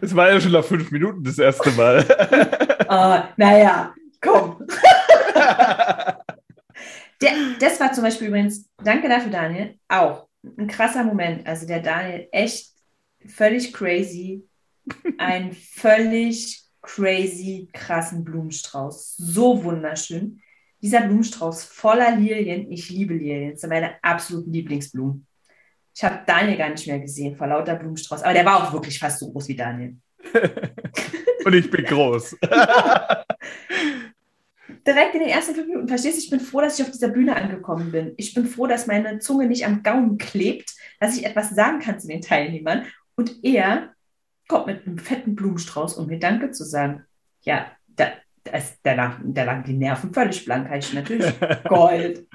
Es 0.00 0.14
war 0.14 0.30
ja 0.30 0.40
schon 0.40 0.52
nach 0.52 0.64
fünf 0.64 0.90
Minuten 0.90 1.22
das 1.24 1.38
erste 1.38 1.70
Mal. 1.72 2.04
oh, 2.88 3.22
naja, 3.36 3.94
komm. 4.20 4.66
Der, 7.20 7.30
das 7.58 7.80
war 7.80 7.92
zum 7.92 8.04
Beispiel 8.04 8.28
übrigens, 8.28 8.68
danke 8.82 9.08
dafür, 9.08 9.30
Daniel, 9.30 9.78
auch 9.88 10.28
ein 10.58 10.66
krasser 10.66 11.04
Moment. 11.04 11.46
Also 11.46 11.66
der 11.66 11.80
Daniel 11.80 12.28
echt 12.32 12.72
völlig 13.26 13.72
crazy, 13.72 14.46
ein 15.16 15.52
völlig 15.52 16.64
crazy 16.82 17.68
krassen 17.72 18.24
Blumenstrauß. 18.24 19.16
So 19.16 19.62
wunderschön. 19.64 20.42
Dieser 20.84 21.00
Blumenstrauß 21.00 21.64
voller 21.64 22.14
Lilien. 22.14 22.70
Ich 22.70 22.90
liebe 22.90 23.14
Lilien. 23.14 23.52
Das 23.52 23.62
sind 23.62 23.70
meine 23.70 23.94
absoluten 24.02 24.52
Lieblingsblumen. 24.52 25.26
Ich 25.94 26.04
habe 26.04 26.20
Daniel 26.26 26.58
gar 26.58 26.68
nicht 26.68 26.86
mehr 26.86 26.98
gesehen 26.98 27.34
vor 27.36 27.46
lauter 27.46 27.76
Blumenstrauß. 27.76 28.22
Aber 28.22 28.34
der 28.34 28.44
war 28.44 28.62
auch 28.62 28.70
wirklich 28.74 28.98
fast 28.98 29.20
so 29.20 29.32
groß 29.32 29.48
wie 29.48 29.56
Daniel. 29.56 29.96
Und 31.46 31.54
ich 31.54 31.70
bin 31.70 31.86
groß. 31.86 32.36
Direkt 34.86 35.14
in 35.14 35.20
den 35.20 35.30
ersten 35.30 35.54
fünf 35.54 35.68
Minuten, 35.68 35.88
verstehst 35.88 36.18
du, 36.18 36.22
ich 36.24 36.28
bin 36.28 36.40
froh, 36.40 36.60
dass 36.60 36.78
ich 36.78 36.84
auf 36.84 36.90
dieser 36.92 37.08
Bühne 37.08 37.34
angekommen 37.34 37.90
bin. 37.90 38.12
Ich 38.18 38.34
bin 38.34 38.44
froh, 38.44 38.66
dass 38.66 38.86
meine 38.86 39.20
Zunge 39.20 39.46
nicht 39.46 39.64
am 39.64 39.82
Gaumen 39.82 40.18
klebt, 40.18 40.74
dass 41.00 41.16
ich 41.16 41.24
etwas 41.24 41.48
sagen 41.48 41.78
kann 41.78 41.98
zu 41.98 42.08
den 42.08 42.20
Teilnehmern. 42.20 42.84
Und 43.16 43.42
er 43.42 43.94
kommt 44.48 44.66
mit 44.66 44.86
einem 44.86 44.98
fetten 44.98 45.34
Blumenstrauß, 45.34 45.96
um 45.96 46.08
mir 46.08 46.18
Danke 46.18 46.50
zu 46.50 46.62
sagen. 46.62 47.04
Ja, 47.40 47.72
da, 48.44 48.52
das, 48.52 48.80
da, 48.82 48.94
lagen, 48.94 49.34
da 49.34 49.44
lagen 49.44 49.64
die 49.64 49.72
Nerven 49.72 50.12
völlig 50.12 50.44
blank, 50.44 50.70
ich 50.74 50.92
natürlich 50.92 51.32
Gold. 51.68 52.26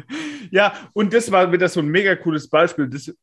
ja, 0.52 0.74
und 0.94 1.14
das 1.14 1.32
war 1.32 1.52
wieder 1.52 1.70
so 1.70 1.80
ein 1.80 1.88
mega 1.88 2.16
cooles 2.16 2.50
Beispiel. 2.50 2.88
Das, 2.88 3.14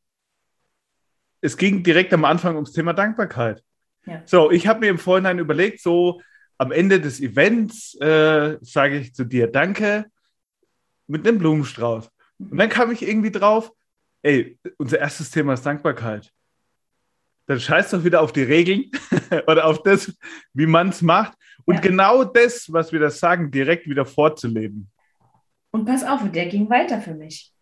es 1.40 1.56
ging 1.56 1.82
direkt 1.82 2.12
am 2.14 2.24
Anfang 2.24 2.54
ums 2.54 2.72
Thema 2.72 2.92
Dankbarkeit. 2.92 3.62
Ja. 4.06 4.22
So, 4.24 4.50
ich 4.50 4.66
habe 4.66 4.80
mir 4.80 4.90
im 4.90 4.98
Vorhinein 4.98 5.38
überlegt, 5.38 5.80
so 5.80 6.20
am 6.58 6.72
Ende 6.72 7.00
des 7.00 7.20
Events 7.20 7.94
äh, 8.00 8.56
sage 8.62 8.98
ich 8.98 9.14
zu 9.14 9.24
dir 9.24 9.46
Danke 9.48 10.06
mit 11.06 11.26
einem 11.26 11.38
Blumenstrauß. 11.38 12.10
Und 12.38 12.56
dann 12.56 12.68
kam 12.68 12.90
ich 12.90 13.02
irgendwie 13.02 13.30
drauf, 13.30 13.72
ey, 14.22 14.58
unser 14.78 14.98
erstes 14.98 15.30
Thema 15.30 15.54
ist 15.54 15.66
Dankbarkeit 15.66 16.32
dann 17.46 17.60
scheiß 17.60 17.90
doch 17.90 18.04
wieder 18.04 18.20
auf 18.20 18.32
die 18.32 18.42
Regeln 18.42 18.90
oder 19.46 19.66
auf 19.66 19.82
das, 19.82 20.12
wie 20.52 20.66
man 20.66 20.90
es 20.90 21.02
macht. 21.02 21.34
Und 21.66 21.74
ja. 21.74 21.80
genau 21.80 22.24
das, 22.24 22.72
was 22.72 22.92
wir 22.92 23.00
da 23.00 23.10
sagen, 23.10 23.50
direkt 23.50 23.88
wieder 23.88 24.06
vorzuleben. 24.06 24.90
Und 25.72 25.84
pass 25.84 26.04
auf, 26.04 26.22
und 26.22 26.34
der 26.34 26.46
ging 26.46 26.70
weiter 26.70 27.00
für 27.00 27.14
mich. 27.14 27.52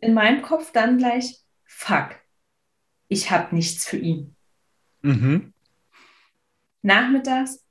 In 0.00 0.14
meinem 0.14 0.42
Kopf 0.42 0.72
dann 0.72 0.98
gleich, 0.98 1.38
fuck, 1.64 2.16
ich 3.08 3.30
habe 3.30 3.54
nichts 3.54 3.86
für 3.86 3.96
ihn. 3.96 4.34
Mhm. 5.02 5.54
Nachmittags, 6.82 7.64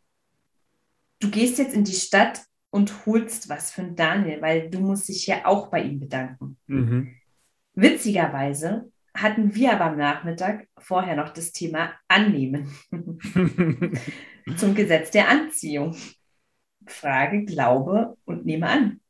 du 1.20 1.30
gehst 1.30 1.58
jetzt 1.58 1.76
in 1.76 1.84
die 1.84 1.94
Stadt 1.94 2.42
und 2.70 3.06
holst 3.06 3.50
was 3.50 3.72
für 3.72 3.84
Daniel, 3.84 4.42
weil 4.42 4.70
du 4.70 4.80
musst 4.80 5.10
dich 5.10 5.28
ja 5.28 5.46
auch 5.46 5.68
bei 5.68 5.84
ihm 5.84 6.00
bedanken. 6.00 6.58
Mhm. 6.68 7.16
Witzigerweise 7.74 8.92
hatten 9.14 9.54
wir 9.56 9.74
aber 9.74 9.86
am 9.92 9.98
Nachmittag 9.98 10.68
vorher 10.78 11.18
noch 11.18 11.30
das 11.30 11.52
Thema 11.52 11.94
Annehmen 12.08 12.74
zum 14.58 14.76
Gesetz 14.76 15.12
der 15.12 15.30
Anziehung. 15.30 15.96
Frage, 16.88 17.46
glaube 17.46 18.18
und 18.26 18.46
nehme 18.46 18.68
an. 18.68 19.02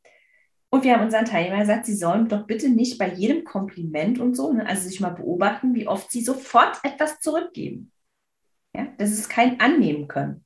Und 0.70 0.84
wir 0.84 0.94
haben 0.94 1.04
unseren 1.04 1.26
Teilnehmern 1.26 1.60
gesagt, 1.60 1.86
sie 1.86 1.94
sollen 1.94 2.28
doch 2.28 2.46
bitte 2.46 2.68
nicht 2.68 2.98
bei 2.98 3.12
jedem 3.12 3.44
Kompliment 3.44 4.18
und 4.18 4.34
so, 4.34 4.52
ne, 4.52 4.66
also 4.66 4.88
sich 4.88 5.00
mal 5.00 5.10
beobachten, 5.10 5.74
wie 5.74 5.86
oft 5.86 6.10
sie 6.10 6.22
sofort 6.22 6.78
etwas 6.82 7.20
zurückgeben. 7.20 7.92
Ja, 8.74 8.88
das 8.98 9.10
ist 9.10 9.28
kein 9.28 9.60
Annehmen 9.60 10.08
können. 10.08 10.44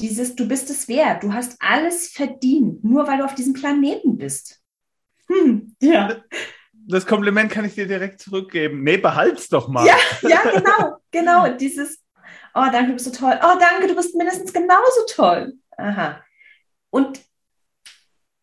Dieses, 0.00 0.34
du 0.34 0.46
bist 0.46 0.70
es 0.70 0.88
wert, 0.88 1.22
du 1.22 1.32
hast 1.32 1.56
alles 1.60 2.08
verdient, 2.08 2.84
nur 2.84 3.06
weil 3.06 3.18
du 3.18 3.24
auf 3.24 3.34
diesem 3.34 3.54
Planeten 3.54 4.16
bist. 4.16 4.62
Hm, 5.28 5.74
ja 5.80 6.22
das 6.86 7.06
Kompliment 7.06 7.50
kann 7.50 7.64
ich 7.64 7.74
dir 7.74 7.86
direkt 7.86 8.20
zurückgeben. 8.20 8.82
Nee, 8.82 8.96
behalt's 8.96 9.48
doch 9.48 9.68
mal. 9.68 9.86
Ja, 9.86 9.96
ja, 10.22 10.42
genau, 10.42 10.96
genau. 11.10 11.56
Dieses, 11.56 12.01
oh, 12.54 12.66
danke, 12.70 12.88
du 12.88 12.92
bist 12.94 13.04
so 13.06 13.12
toll. 13.12 13.38
Oh, 13.42 13.58
danke, 13.58 13.88
du 13.88 13.94
bist 13.94 14.14
mindestens 14.14 14.52
genauso 14.52 15.00
toll. 15.08 15.54
Aha. 15.76 16.22
Und 16.90 17.20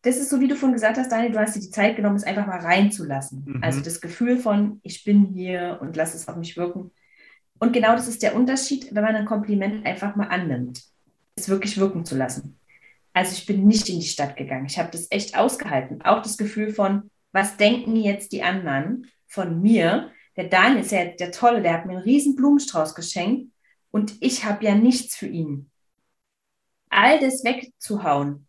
das 0.02 0.16
ist 0.16 0.30
so, 0.30 0.40
wie 0.40 0.48
du 0.48 0.56
vorhin 0.56 0.74
gesagt 0.74 0.98
hast, 0.98 1.12
Daniel, 1.12 1.32
du 1.32 1.38
hast 1.38 1.56
dir 1.56 1.60
die 1.60 1.70
Zeit 1.70 1.96
genommen, 1.96 2.16
es 2.16 2.24
einfach 2.24 2.46
mal 2.46 2.60
reinzulassen. 2.60 3.44
Mhm. 3.46 3.62
Also 3.62 3.80
das 3.80 4.00
Gefühl 4.00 4.38
von, 4.38 4.80
ich 4.82 5.04
bin 5.04 5.26
hier 5.26 5.78
und 5.80 5.96
lass 5.96 6.14
es 6.14 6.28
auf 6.28 6.36
mich 6.36 6.56
wirken. 6.56 6.90
Und 7.58 7.72
genau 7.72 7.92
das 7.92 8.08
ist 8.08 8.22
der 8.22 8.34
Unterschied, 8.34 8.94
wenn 8.94 9.04
man 9.04 9.14
ein 9.14 9.26
Kompliment 9.26 9.84
einfach 9.84 10.16
mal 10.16 10.28
annimmt, 10.28 10.82
es 11.36 11.48
wirklich 11.48 11.76
wirken 11.76 12.06
zu 12.06 12.16
lassen. 12.16 12.58
Also 13.12 13.32
ich 13.32 13.44
bin 13.44 13.66
nicht 13.66 13.88
in 13.88 14.00
die 14.00 14.06
Stadt 14.06 14.36
gegangen. 14.36 14.66
Ich 14.66 14.78
habe 14.78 14.90
das 14.90 15.08
echt 15.10 15.36
ausgehalten. 15.36 16.00
Auch 16.02 16.22
das 16.22 16.38
Gefühl 16.38 16.72
von, 16.72 17.10
was 17.32 17.56
denken 17.58 17.96
jetzt 17.96 18.32
die 18.32 18.42
anderen 18.42 19.06
von 19.26 19.60
mir? 19.60 20.10
Der 20.36 20.44
Daniel 20.44 20.80
ist 20.80 20.92
ja 20.92 21.04
der 21.04 21.32
Tolle, 21.32 21.60
der 21.60 21.74
hat 21.74 21.86
mir 21.86 21.94
einen 21.94 22.02
riesen 22.02 22.36
Blumenstrauß 22.36 22.94
geschenkt 22.94 23.50
und 23.90 24.14
ich 24.20 24.44
habe 24.44 24.64
ja 24.64 24.74
nichts 24.74 25.16
für 25.16 25.26
ihn. 25.26 25.70
All 26.88 27.20
das 27.20 27.44
wegzuhauen 27.44 28.46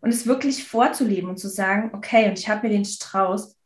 und 0.00 0.10
es 0.10 0.26
wirklich 0.26 0.64
vorzuleben 0.64 1.30
und 1.30 1.38
zu 1.38 1.48
sagen, 1.48 1.90
okay, 1.94 2.28
und 2.28 2.38
ich 2.38 2.48
habe 2.48 2.66
mir 2.66 2.74
den 2.74 2.84
Strauß 2.84 3.56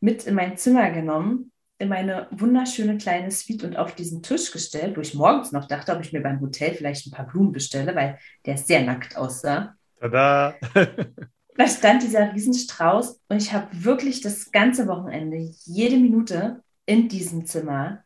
mit 0.00 0.26
in 0.26 0.34
mein 0.34 0.56
Zimmer 0.56 0.90
genommen, 0.90 1.52
in 1.78 1.88
meine 1.88 2.28
wunderschöne 2.30 2.98
kleine 2.98 3.30
Suite 3.30 3.64
und 3.64 3.76
auf 3.76 3.94
diesen 3.94 4.22
Tisch 4.22 4.50
gestellt, 4.50 4.96
wo 4.96 5.00
ich 5.00 5.14
morgens 5.14 5.50
noch 5.50 5.66
dachte, 5.66 5.94
ob 5.94 6.02
ich 6.02 6.12
mir 6.12 6.22
beim 6.22 6.40
Hotel 6.40 6.74
vielleicht 6.74 7.06
ein 7.06 7.10
paar 7.10 7.26
Blumen 7.26 7.52
bestelle, 7.52 7.94
weil 7.94 8.18
der 8.44 8.58
sehr 8.58 8.82
nackt 8.82 9.16
aussah. 9.16 9.74
Tada! 9.98 10.54
da 11.56 11.66
stand 11.66 12.02
dieser 12.02 12.32
Riesenstrauß 12.32 13.20
und 13.28 13.42
ich 13.42 13.52
habe 13.52 13.66
wirklich 13.72 14.20
das 14.20 14.52
ganze 14.52 14.86
Wochenende, 14.88 15.38
jede 15.64 15.96
Minute 15.96 16.62
in 16.86 17.08
diesem 17.08 17.46
Zimmer 17.46 18.04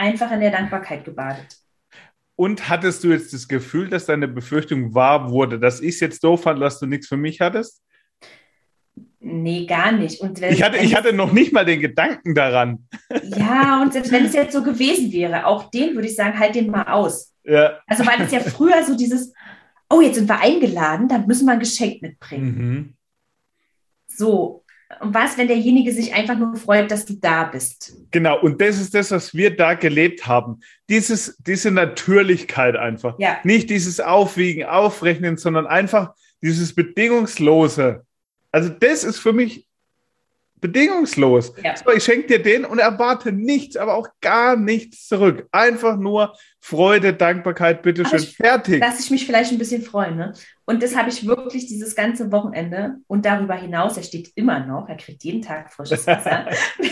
einfach 0.00 0.32
in 0.32 0.40
der 0.40 0.50
Dankbarkeit 0.50 1.04
gebadet. 1.04 1.56
Und 2.34 2.70
hattest 2.70 3.04
du 3.04 3.08
jetzt 3.08 3.34
das 3.34 3.46
Gefühl, 3.46 3.90
dass 3.90 4.06
deine 4.06 4.26
Befürchtung 4.26 4.94
wahr 4.94 5.30
wurde, 5.30 5.60
dass 5.60 5.80
ich 5.80 5.96
es 5.96 6.00
jetzt 6.00 6.24
doof 6.24 6.42
fand, 6.44 6.60
dass 6.62 6.80
du 6.80 6.86
nichts 6.86 7.06
für 7.06 7.18
mich 7.18 7.40
hattest? 7.40 7.82
Nee, 9.20 9.66
gar 9.66 9.92
nicht. 9.92 10.22
Und 10.22 10.40
wenn, 10.40 10.54
ich, 10.54 10.62
hatte, 10.62 10.78
ich 10.78 10.96
hatte 10.96 11.12
noch 11.12 11.32
nicht 11.32 11.52
mal 11.52 11.66
den 11.66 11.80
Gedanken 11.80 12.34
daran. 12.34 12.88
Ja, 13.22 13.82
und 13.82 13.92
selbst 13.92 14.10
wenn 14.10 14.24
es 14.24 14.32
jetzt 14.32 14.54
so 14.54 14.62
gewesen 14.62 15.12
wäre, 15.12 15.44
auch 15.44 15.70
den 15.70 15.94
würde 15.94 16.08
ich 16.08 16.16
sagen, 16.16 16.38
halt 16.38 16.54
den 16.54 16.70
mal 16.70 16.84
aus. 16.84 17.34
Ja. 17.44 17.78
Also, 17.86 18.06
weil 18.06 18.22
es 18.22 18.32
ja 18.32 18.40
früher 18.40 18.82
so 18.84 18.96
dieses, 18.96 19.34
oh, 19.90 20.00
jetzt 20.00 20.14
sind 20.14 20.28
wir 20.28 20.40
eingeladen, 20.40 21.08
dann 21.08 21.26
müssen 21.26 21.44
wir 21.44 21.52
ein 21.52 21.60
Geschenk 21.60 22.00
mitbringen. 22.00 22.56
Mhm. 22.56 22.94
So, 24.06 24.59
und 24.98 25.14
was, 25.14 25.38
wenn 25.38 25.46
derjenige 25.46 25.92
sich 25.92 26.12
einfach 26.12 26.36
nur 26.36 26.56
freut, 26.56 26.90
dass 26.90 27.06
du 27.06 27.14
da 27.14 27.44
bist? 27.44 27.94
Genau, 28.10 28.40
und 28.40 28.60
das 28.60 28.80
ist 28.80 28.92
das, 28.92 29.12
was 29.12 29.32
wir 29.32 29.56
da 29.56 29.74
gelebt 29.74 30.26
haben. 30.26 30.60
Dieses, 30.88 31.36
diese 31.38 31.70
Natürlichkeit 31.70 32.74
einfach. 32.74 33.14
Ja. 33.18 33.38
Nicht 33.44 33.70
dieses 33.70 34.00
Aufwiegen, 34.00 34.64
Aufrechnen, 34.64 35.36
sondern 35.36 35.66
einfach 35.66 36.14
dieses 36.42 36.74
Bedingungslose. 36.74 38.04
Also 38.50 38.68
das 38.68 39.04
ist 39.04 39.20
für 39.20 39.32
mich 39.32 39.66
bedingungslos. 40.60 41.52
Ja. 41.62 41.76
So, 41.76 41.90
ich 41.90 42.04
schenke 42.04 42.26
dir 42.26 42.42
den 42.42 42.64
und 42.64 42.78
erwarte 42.78 43.32
nichts, 43.32 43.76
aber 43.76 43.94
auch 43.94 44.08
gar 44.20 44.56
nichts 44.56 45.06
zurück. 45.06 45.48
Einfach 45.52 45.96
nur 45.96 46.34
Freude, 46.60 47.14
Dankbarkeit, 47.14 47.82
bitteschön, 47.82 48.22
ich, 48.22 48.36
fertig. 48.36 48.80
Lass 48.80 49.00
ich 49.00 49.10
mich 49.10 49.26
vielleicht 49.26 49.52
ein 49.52 49.58
bisschen 49.58 49.82
freuen. 49.82 50.16
Ne? 50.16 50.34
Und 50.66 50.82
das 50.82 50.96
habe 50.96 51.08
ich 51.08 51.26
wirklich 51.26 51.66
dieses 51.66 51.94
ganze 51.94 52.30
Wochenende 52.30 52.96
und 53.06 53.24
darüber 53.24 53.54
hinaus, 53.54 53.96
er 53.96 54.02
steht 54.02 54.32
immer 54.34 54.64
noch, 54.66 54.88
er 54.88 54.96
kriegt 54.96 55.24
jeden 55.24 55.42
Tag 55.42 55.72
frisches 55.72 56.06
Wasser. 56.06 56.48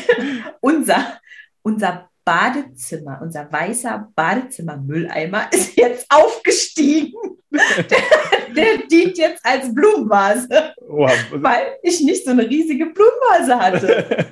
unser, 0.61 1.19
unser 1.63 2.09
Badezimmer, 2.29 3.21
unser 3.23 3.51
weißer 3.51 4.13
Badezimmer-Mülleimer 4.15 5.51
ist 5.51 5.75
jetzt 5.79 6.05
aufgestiegen. 6.11 7.15
der, 7.51 8.55
der, 8.55 8.87
dient 8.87 9.17
jetzt 9.17 9.41
als 9.47 9.75
Blumenvase, 9.75 10.75
wow. 10.87 11.11
weil 11.33 11.79
ich 11.83 12.03
nicht 12.03 12.27
so 12.27 12.33
eine 12.33 12.47
riesige 12.47 12.85
Blumenvase 12.85 13.59
hatte. 13.59 14.27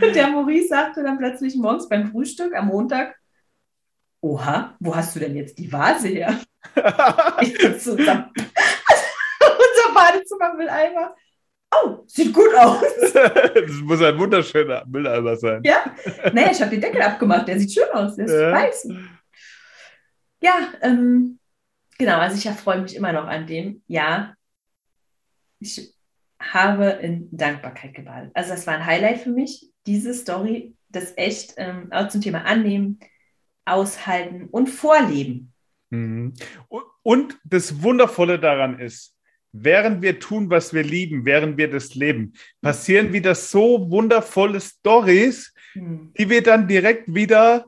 der 0.12 0.26
Maurice 0.26 0.66
sagte 0.66 1.04
dann 1.04 1.18
plötzlich 1.18 1.54
morgens 1.54 1.88
beim 1.88 2.10
Frühstück 2.10 2.52
am 2.56 2.66
Montag, 2.66 3.14
Oha, 4.20 4.74
wo 4.80 4.96
hast 4.96 5.14
du 5.14 5.20
denn 5.20 5.36
jetzt 5.36 5.56
die 5.58 5.72
Vase 5.72 6.08
her? 6.08 6.36
unser, 7.86 8.30
unser 8.34 9.94
Badezimmer-Mülleimer 9.94 11.14
oh, 11.72 12.04
sieht 12.06 12.32
gut 12.32 12.54
aus. 12.54 12.82
das 13.14 13.80
muss 13.82 14.02
ein 14.02 14.18
wunderschöner 14.18 14.84
Mülleimer 14.86 15.36
sein. 15.36 15.62
Ja, 15.64 15.84
naja, 16.32 16.50
ich 16.52 16.60
habe 16.60 16.70
den 16.70 16.80
Deckel 16.80 17.02
abgemacht, 17.02 17.48
der 17.48 17.58
sieht 17.58 17.72
schön 17.72 17.90
aus, 17.92 18.16
der 18.16 18.26
ist 18.26 18.32
ja. 18.32 18.52
weiß. 18.52 18.88
Ja, 20.40 20.72
ähm, 20.82 21.38
genau, 21.98 22.18
also 22.18 22.36
ich 22.36 22.56
freue 22.56 22.82
mich 22.82 22.96
immer 22.96 23.12
noch 23.12 23.26
an 23.26 23.46
dem. 23.46 23.82
Ja, 23.86 24.34
ich 25.60 25.94
habe 26.40 26.86
in 27.02 27.28
Dankbarkeit 27.30 27.94
gebadet. 27.94 28.32
Also 28.34 28.50
das 28.50 28.66
war 28.66 28.74
ein 28.74 28.86
Highlight 28.86 29.20
für 29.20 29.30
mich, 29.30 29.70
diese 29.86 30.12
Story, 30.12 30.74
das 30.88 31.12
echt 31.16 31.54
ähm, 31.56 31.88
auch 31.92 32.08
zum 32.08 32.20
Thema 32.20 32.44
annehmen, 32.44 32.98
aushalten 33.64 34.48
und 34.50 34.68
vorleben. 34.68 35.52
Mhm. 35.90 36.34
Und 37.02 37.38
das 37.44 37.82
Wundervolle 37.82 38.38
daran 38.40 38.78
ist, 38.78 39.16
während 39.52 40.02
wir 40.02 40.18
tun, 40.18 40.50
was 40.50 40.72
wir 40.72 40.82
lieben, 40.82 41.24
während 41.24 41.56
wir 41.56 41.70
das 41.70 41.94
leben, 41.94 42.32
passieren 42.60 43.12
wieder 43.12 43.34
so 43.34 43.90
wundervolle 43.90 44.60
Stories, 44.60 45.52
hm. 45.74 46.12
die 46.18 46.28
wir 46.28 46.42
dann 46.42 46.66
direkt 46.66 47.14
wieder 47.14 47.66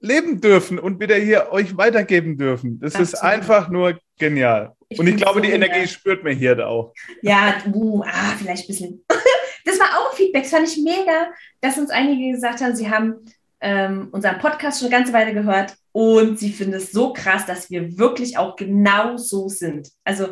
leben 0.00 0.40
dürfen 0.40 0.78
und 0.78 1.00
wieder 1.00 1.16
hier 1.16 1.52
euch 1.52 1.76
weitergeben 1.76 2.38
dürfen. 2.38 2.78
Das 2.80 2.94
Absolut. 2.94 3.12
ist 3.14 3.20
einfach 3.20 3.68
nur 3.68 3.98
genial. 4.18 4.72
Ich 4.88 5.00
und 5.00 5.06
ich 5.08 5.16
glaube, 5.16 5.40
so 5.40 5.40
die 5.40 5.50
Energie 5.50 5.72
genial. 5.72 5.88
spürt 5.88 6.24
man 6.24 6.36
hier 6.36 6.66
auch. 6.66 6.94
Ja, 7.22 7.56
uh, 7.72 8.02
ah, 8.04 8.34
vielleicht 8.38 8.64
ein 8.64 8.68
bisschen. 8.68 9.04
das 9.64 9.80
war 9.80 9.98
auch 9.98 10.14
Feedback, 10.14 10.44
das 10.44 10.52
fand 10.52 10.68
ich 10.68 10.78
mega, 10.82 11.28
dass 11.60 11.78
uns 11.78 11.90
einige 11.90 12.32
gesagt 12.32 12.60
haben, 12.60 12.76
sie 12.76 12.88
haben 12.88 13.16
ähm, 13.60 14.08
unseren 14.12 14.38
Podcast 14.38 14.78
schon 14.78 14.88
eine 14.88 14.98
ganze 14.98 15.12
Weile 15.12 15.34
gehört 15.34 15.74
und 15.92 16.38
sie 16.38 16.52
finden 16.52 16.74
es 16.74 16.92
so 16.92 17.12
krass, 17.12 17.46
dass 17.46 17.70
wir 17.70 17.98
wirklich 17.98 18.38
auch 18.38 18.54
genau 18.54 19.16
so 19.16 19.48
sind. 19.48 19.88
Also 20.04 20.28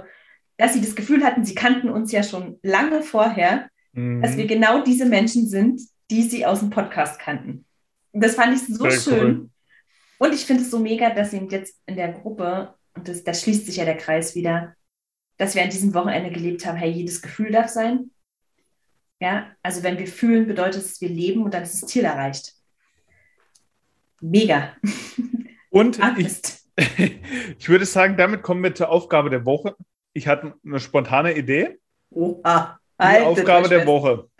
dass 0.56 0.74
sie 0.74 0.80
das 0.80 0.94
Gefühl 0.94 1.24
hatten, 1.24 1.44
sie 1.44 1.54
kannten 1.54 1.88
uns 1.88 2.12
ja 2.12 2.22
schon 2.22 2.58
lange 2.62 3.02
vorher, 3.02 3.68
mhm. 3.92 4.22
dass 4.22 4.36
wir 4.36 4.46
genau 4.46 4.82
diese 4.82 5.06
Menschen 5.06 5.48
sind, 5.48 5.80
die 6.10 6.22
sie 6.22 6.46
aus 6.46 6.60
dem 6.60 6.70
Podcast 6.70 7.18
kannten. 7.18 7.64
Das 8.12 8.36
fand 8.36 8.54
ich 8.54 8.62
so 8.66 8.88
Sehr 8.88 9.00
schön. 9.00 9.36
Cool. 9.36 9.50
Und 10.18 10.34
ich 10.34 10.44
finde 10.44 10.62
es 10.62 10.70
so 10.70 10.78
mega, 10.78 11.10
dass 11.10 11.32
sie 11.32 11.38
jetzt 11.50 11.80
in 11.86 11.96
der 11.96 12.12
Gruppe, 12.12 12.74
und 12.94 13.08
das, 13.08 13.24
da 13.24 13.34
schließt 13.34 13.66
sich 13.66 13.76
ja 13.76 13.84
der 13.84 13.96
Kreis 13.96 14.34
wieder, 14.34 14.74
dass 15.36 15.56
wir 15.56 15.62
an 15.62 15.70
diesem 15.70 15.92
Wochenende 15.94 16.30
gelebt 16.30 16.64
haben, 16.64 16.76
hey, 16.76 16.90
jedes 16.90 17.20
Gefühl 17.20 17.50
darf 17.50 17.68
sein. 17.68 18.10
Ja, 19.20 19.50
also 19.62 19.82
wenn 19.82 19.98
wir 19.98 20.06
fühlen, 20.06 20.46
bedeutet 20.46 20.82
es, 20.82 21.00
wir 21.00 21.08
leben 21.08 21.42
und 21.42 21.54
dann 21.54 21.64
ist 21.64 21.82
das 21.82 21.90
Ziel 21.90 22.04
erreicht. 22.04 22.52
Mega. 24.20 24.76
Und 25.70 25.98
ich, 26.18 26.40
ich 27.58 27.68
würde 27.68 27.86
sagen, 27.86 28.16
damit 28.16 28.42
kommen 28.42 28.62
wir 28.62 28.74
zur 28.74 28.90
Aufgabe 28.90 29.30
der 29.30 29.44
Woche 29.44 29.76
ich 30.14 30.28
hatte 30.28 30.54
eine 30.64 30.80
spontane 30.80 31.36
Idee. 31.36 31.78
Oha. 32.10 32.78
Die 32.98 33.20
Aufgabe 33.20 33.68
der 33.68 33.86
Woche. 33.86 34.30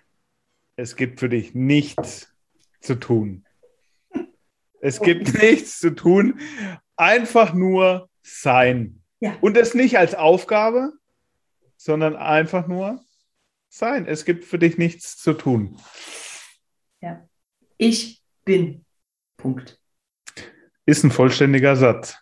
Es 0.77 0.97
gibt 0.97 1.21
für 1.21 1.29
dich 1.29 1.55
nichts 1.55 2.33
zu 2.81 2.95
tun. 2.95 3.45
Es 4.81 5.01
gibt 5.01 5.35
nichts 5.35 5.79
zu 5.81 5.91
tun. 5.91 6.41
Einfach 6.97 7.53
nur 7.53 8.09
sein. 8.23 9.03
Ja. 9.21 9.37
Und 9.41 9.57
das 9.57 9.75
nicht 9.75 9.99
als 9.99 10.15
Aufgabe, 10.15 10.93
sondern 11.77 12.17
einfach 12.17 12.67
nur 12.69 13.05
sein. 13.69 14.07
Es 14.07 14.25
gibt 14.25 14.45
für 14.45 14.59
dich 14.59 14.79
nichts 14.79 15.17
zu 15.17 15.33
tun. 15.33 15.77
Ja. 17.01 17.29
Ich 17.77 18.23
bin. 18.45 18.85
Punkt. 19.37 19.81
Ist 20.87 21.03
ein 21.03 21.11
vollständiger 21.11 21.75
Satz. 21.75 22.17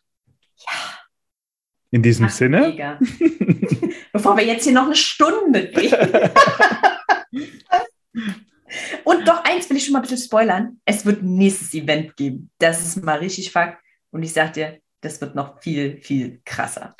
In 1.92 2.02
diesem 2.02 2.26
Ach, 2.26 2.30
Sinne. 2.30 2.68
Mega. 2.68 2.98
Bevor 4.12 4.36
wir 4.36 4.44
jetzt 4.44 4.64
hier 4.64 4.72
noch 4.72 4.86
eine 4.86 4.96
Stunde 4.96 5.70
reden. 5.76 6.30
Und 9.04 9.28
doch 9.28 9.44
eins 9.44 9.68
will 9.68 9.76
ich 9.76 9.84
schon 9.84 9.92
mal 9.92 10.00
bitte 10.00 10.16
spoilern. 10.16 10.80
Es 10.86 11.04
wird 11.04 11.22
ein 11.22 11.34
nächstes 11.34 11.74
Event 11.74 12.16
geben. 12.16 12.50
Das 12.58 12.82
ist 12.82 13.04
mal 13.04 13.18
richtig 13.18 13.52
Fakt. 13.52 13.82
Und 14.10 14.22
ich 14.22 14.32
sag 14.32 14.54
dir, 14.54 14.80
das 15.02 15.20
wird 15.20 15.34
noch 15.34 15.60
viel, 15.60 16.00
viel 16.00 16.40
krasser. 16.46 16.96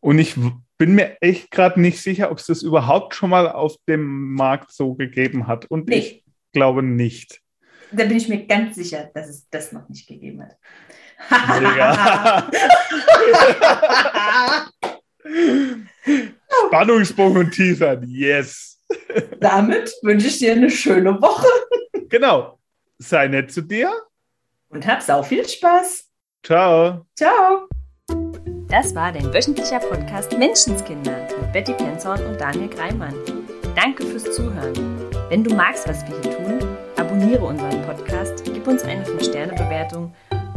Und 0.00 0.18
ich 0.18 0.34
bin 0.76 0.96
mir 0.96 1.16
echt 1.20 1.52
gerade 1.52 1.80
nicht 1.80 2.00
sicher, 2.00 2.32
ob 2.32 2.38
es 2.38 2.46
das 2.46 2.62
überhaupt 2.62 3.14
schon 3.14 3.30
mal 3.30 3.48
auf 3.48 3.76
dem 3.88 4.34
Markt 4.34 4.72
so 4.72 4.94
gegeben 4.94 5.46
hat. 5.46 5.66
Und 5.66 5.88
nee. 5.88 5.98
ich 5.98 6.24
glaube 6.52 6.82
nicht. 6.82 7.40
Da 7.92 8.04
bin 8.06 8.16
ich 8.16 8.28
mir 8.28 8.44
ganz 8.46 8.74
sicher, 8.74 9.08
dass 9.14 9.28
es 9.28 9.48
das 9.50 9.70
noch 9.70 9.88
nicht 9.88 10.08
gegeben 10.08 10.42
hat. 10.42 10.56
Spannungsbogen 16.66 17.38
und 17.38 17.50
Teasern, 17.52 18.04
yes. 18.08 18.80
Damit 19.40 19.92
wünsche 20.02 20.26
ich 20.26 20.38
dir 20.38 20.52
eine 20.52 20.70
schöne 20.70 21.20
Woche. 21.20 21.48
Genau. 22.08 22.58
Sei 22.98 23.28
nett 23.28 23.52
zu 23.52 23.62
dir. 23.62 23.92
Und 24.68 24.86
hab 24.86 25.02
sau 25.02 25.22
viel 25.22 25.48
Spaß. 25.48 26.08
Ciao. 26.44 27.06
Ciao. 27.16 27.68
Das 28.68 28.94
war 28.94 29.12
dein 29.12 29.32
wöchentlicher 29.32 29.80
Podcast 29.80 30.36
Menschenskinder 30.38 31.28
mit 31.40 31.52
Betty 31.52 31.72
Penzorn 31.74 32.24
und 32.24 32.40
Daniel 32.40 32.68
Greimann. 32.68 33.14
Danke 33.76 34.04
fürs 34.04 34.24
Zuhören. 34.24 34.74
Wenn 35.28 35.44
du 35.44 35.54
magst, 35.54 35.86
was 35.88 36.02
wir 36.06 36.20
hier 36.22 36.36
tun, 36.36 36.58
abonniere 36.96 37.44
unseren 37.44 37.82
Podcast, 37.82 38.44
gib 38.44 38.66
uns 38.66 38.82
eine 38.84 39.04
5-Sterne-Bewertung 39.04 40.14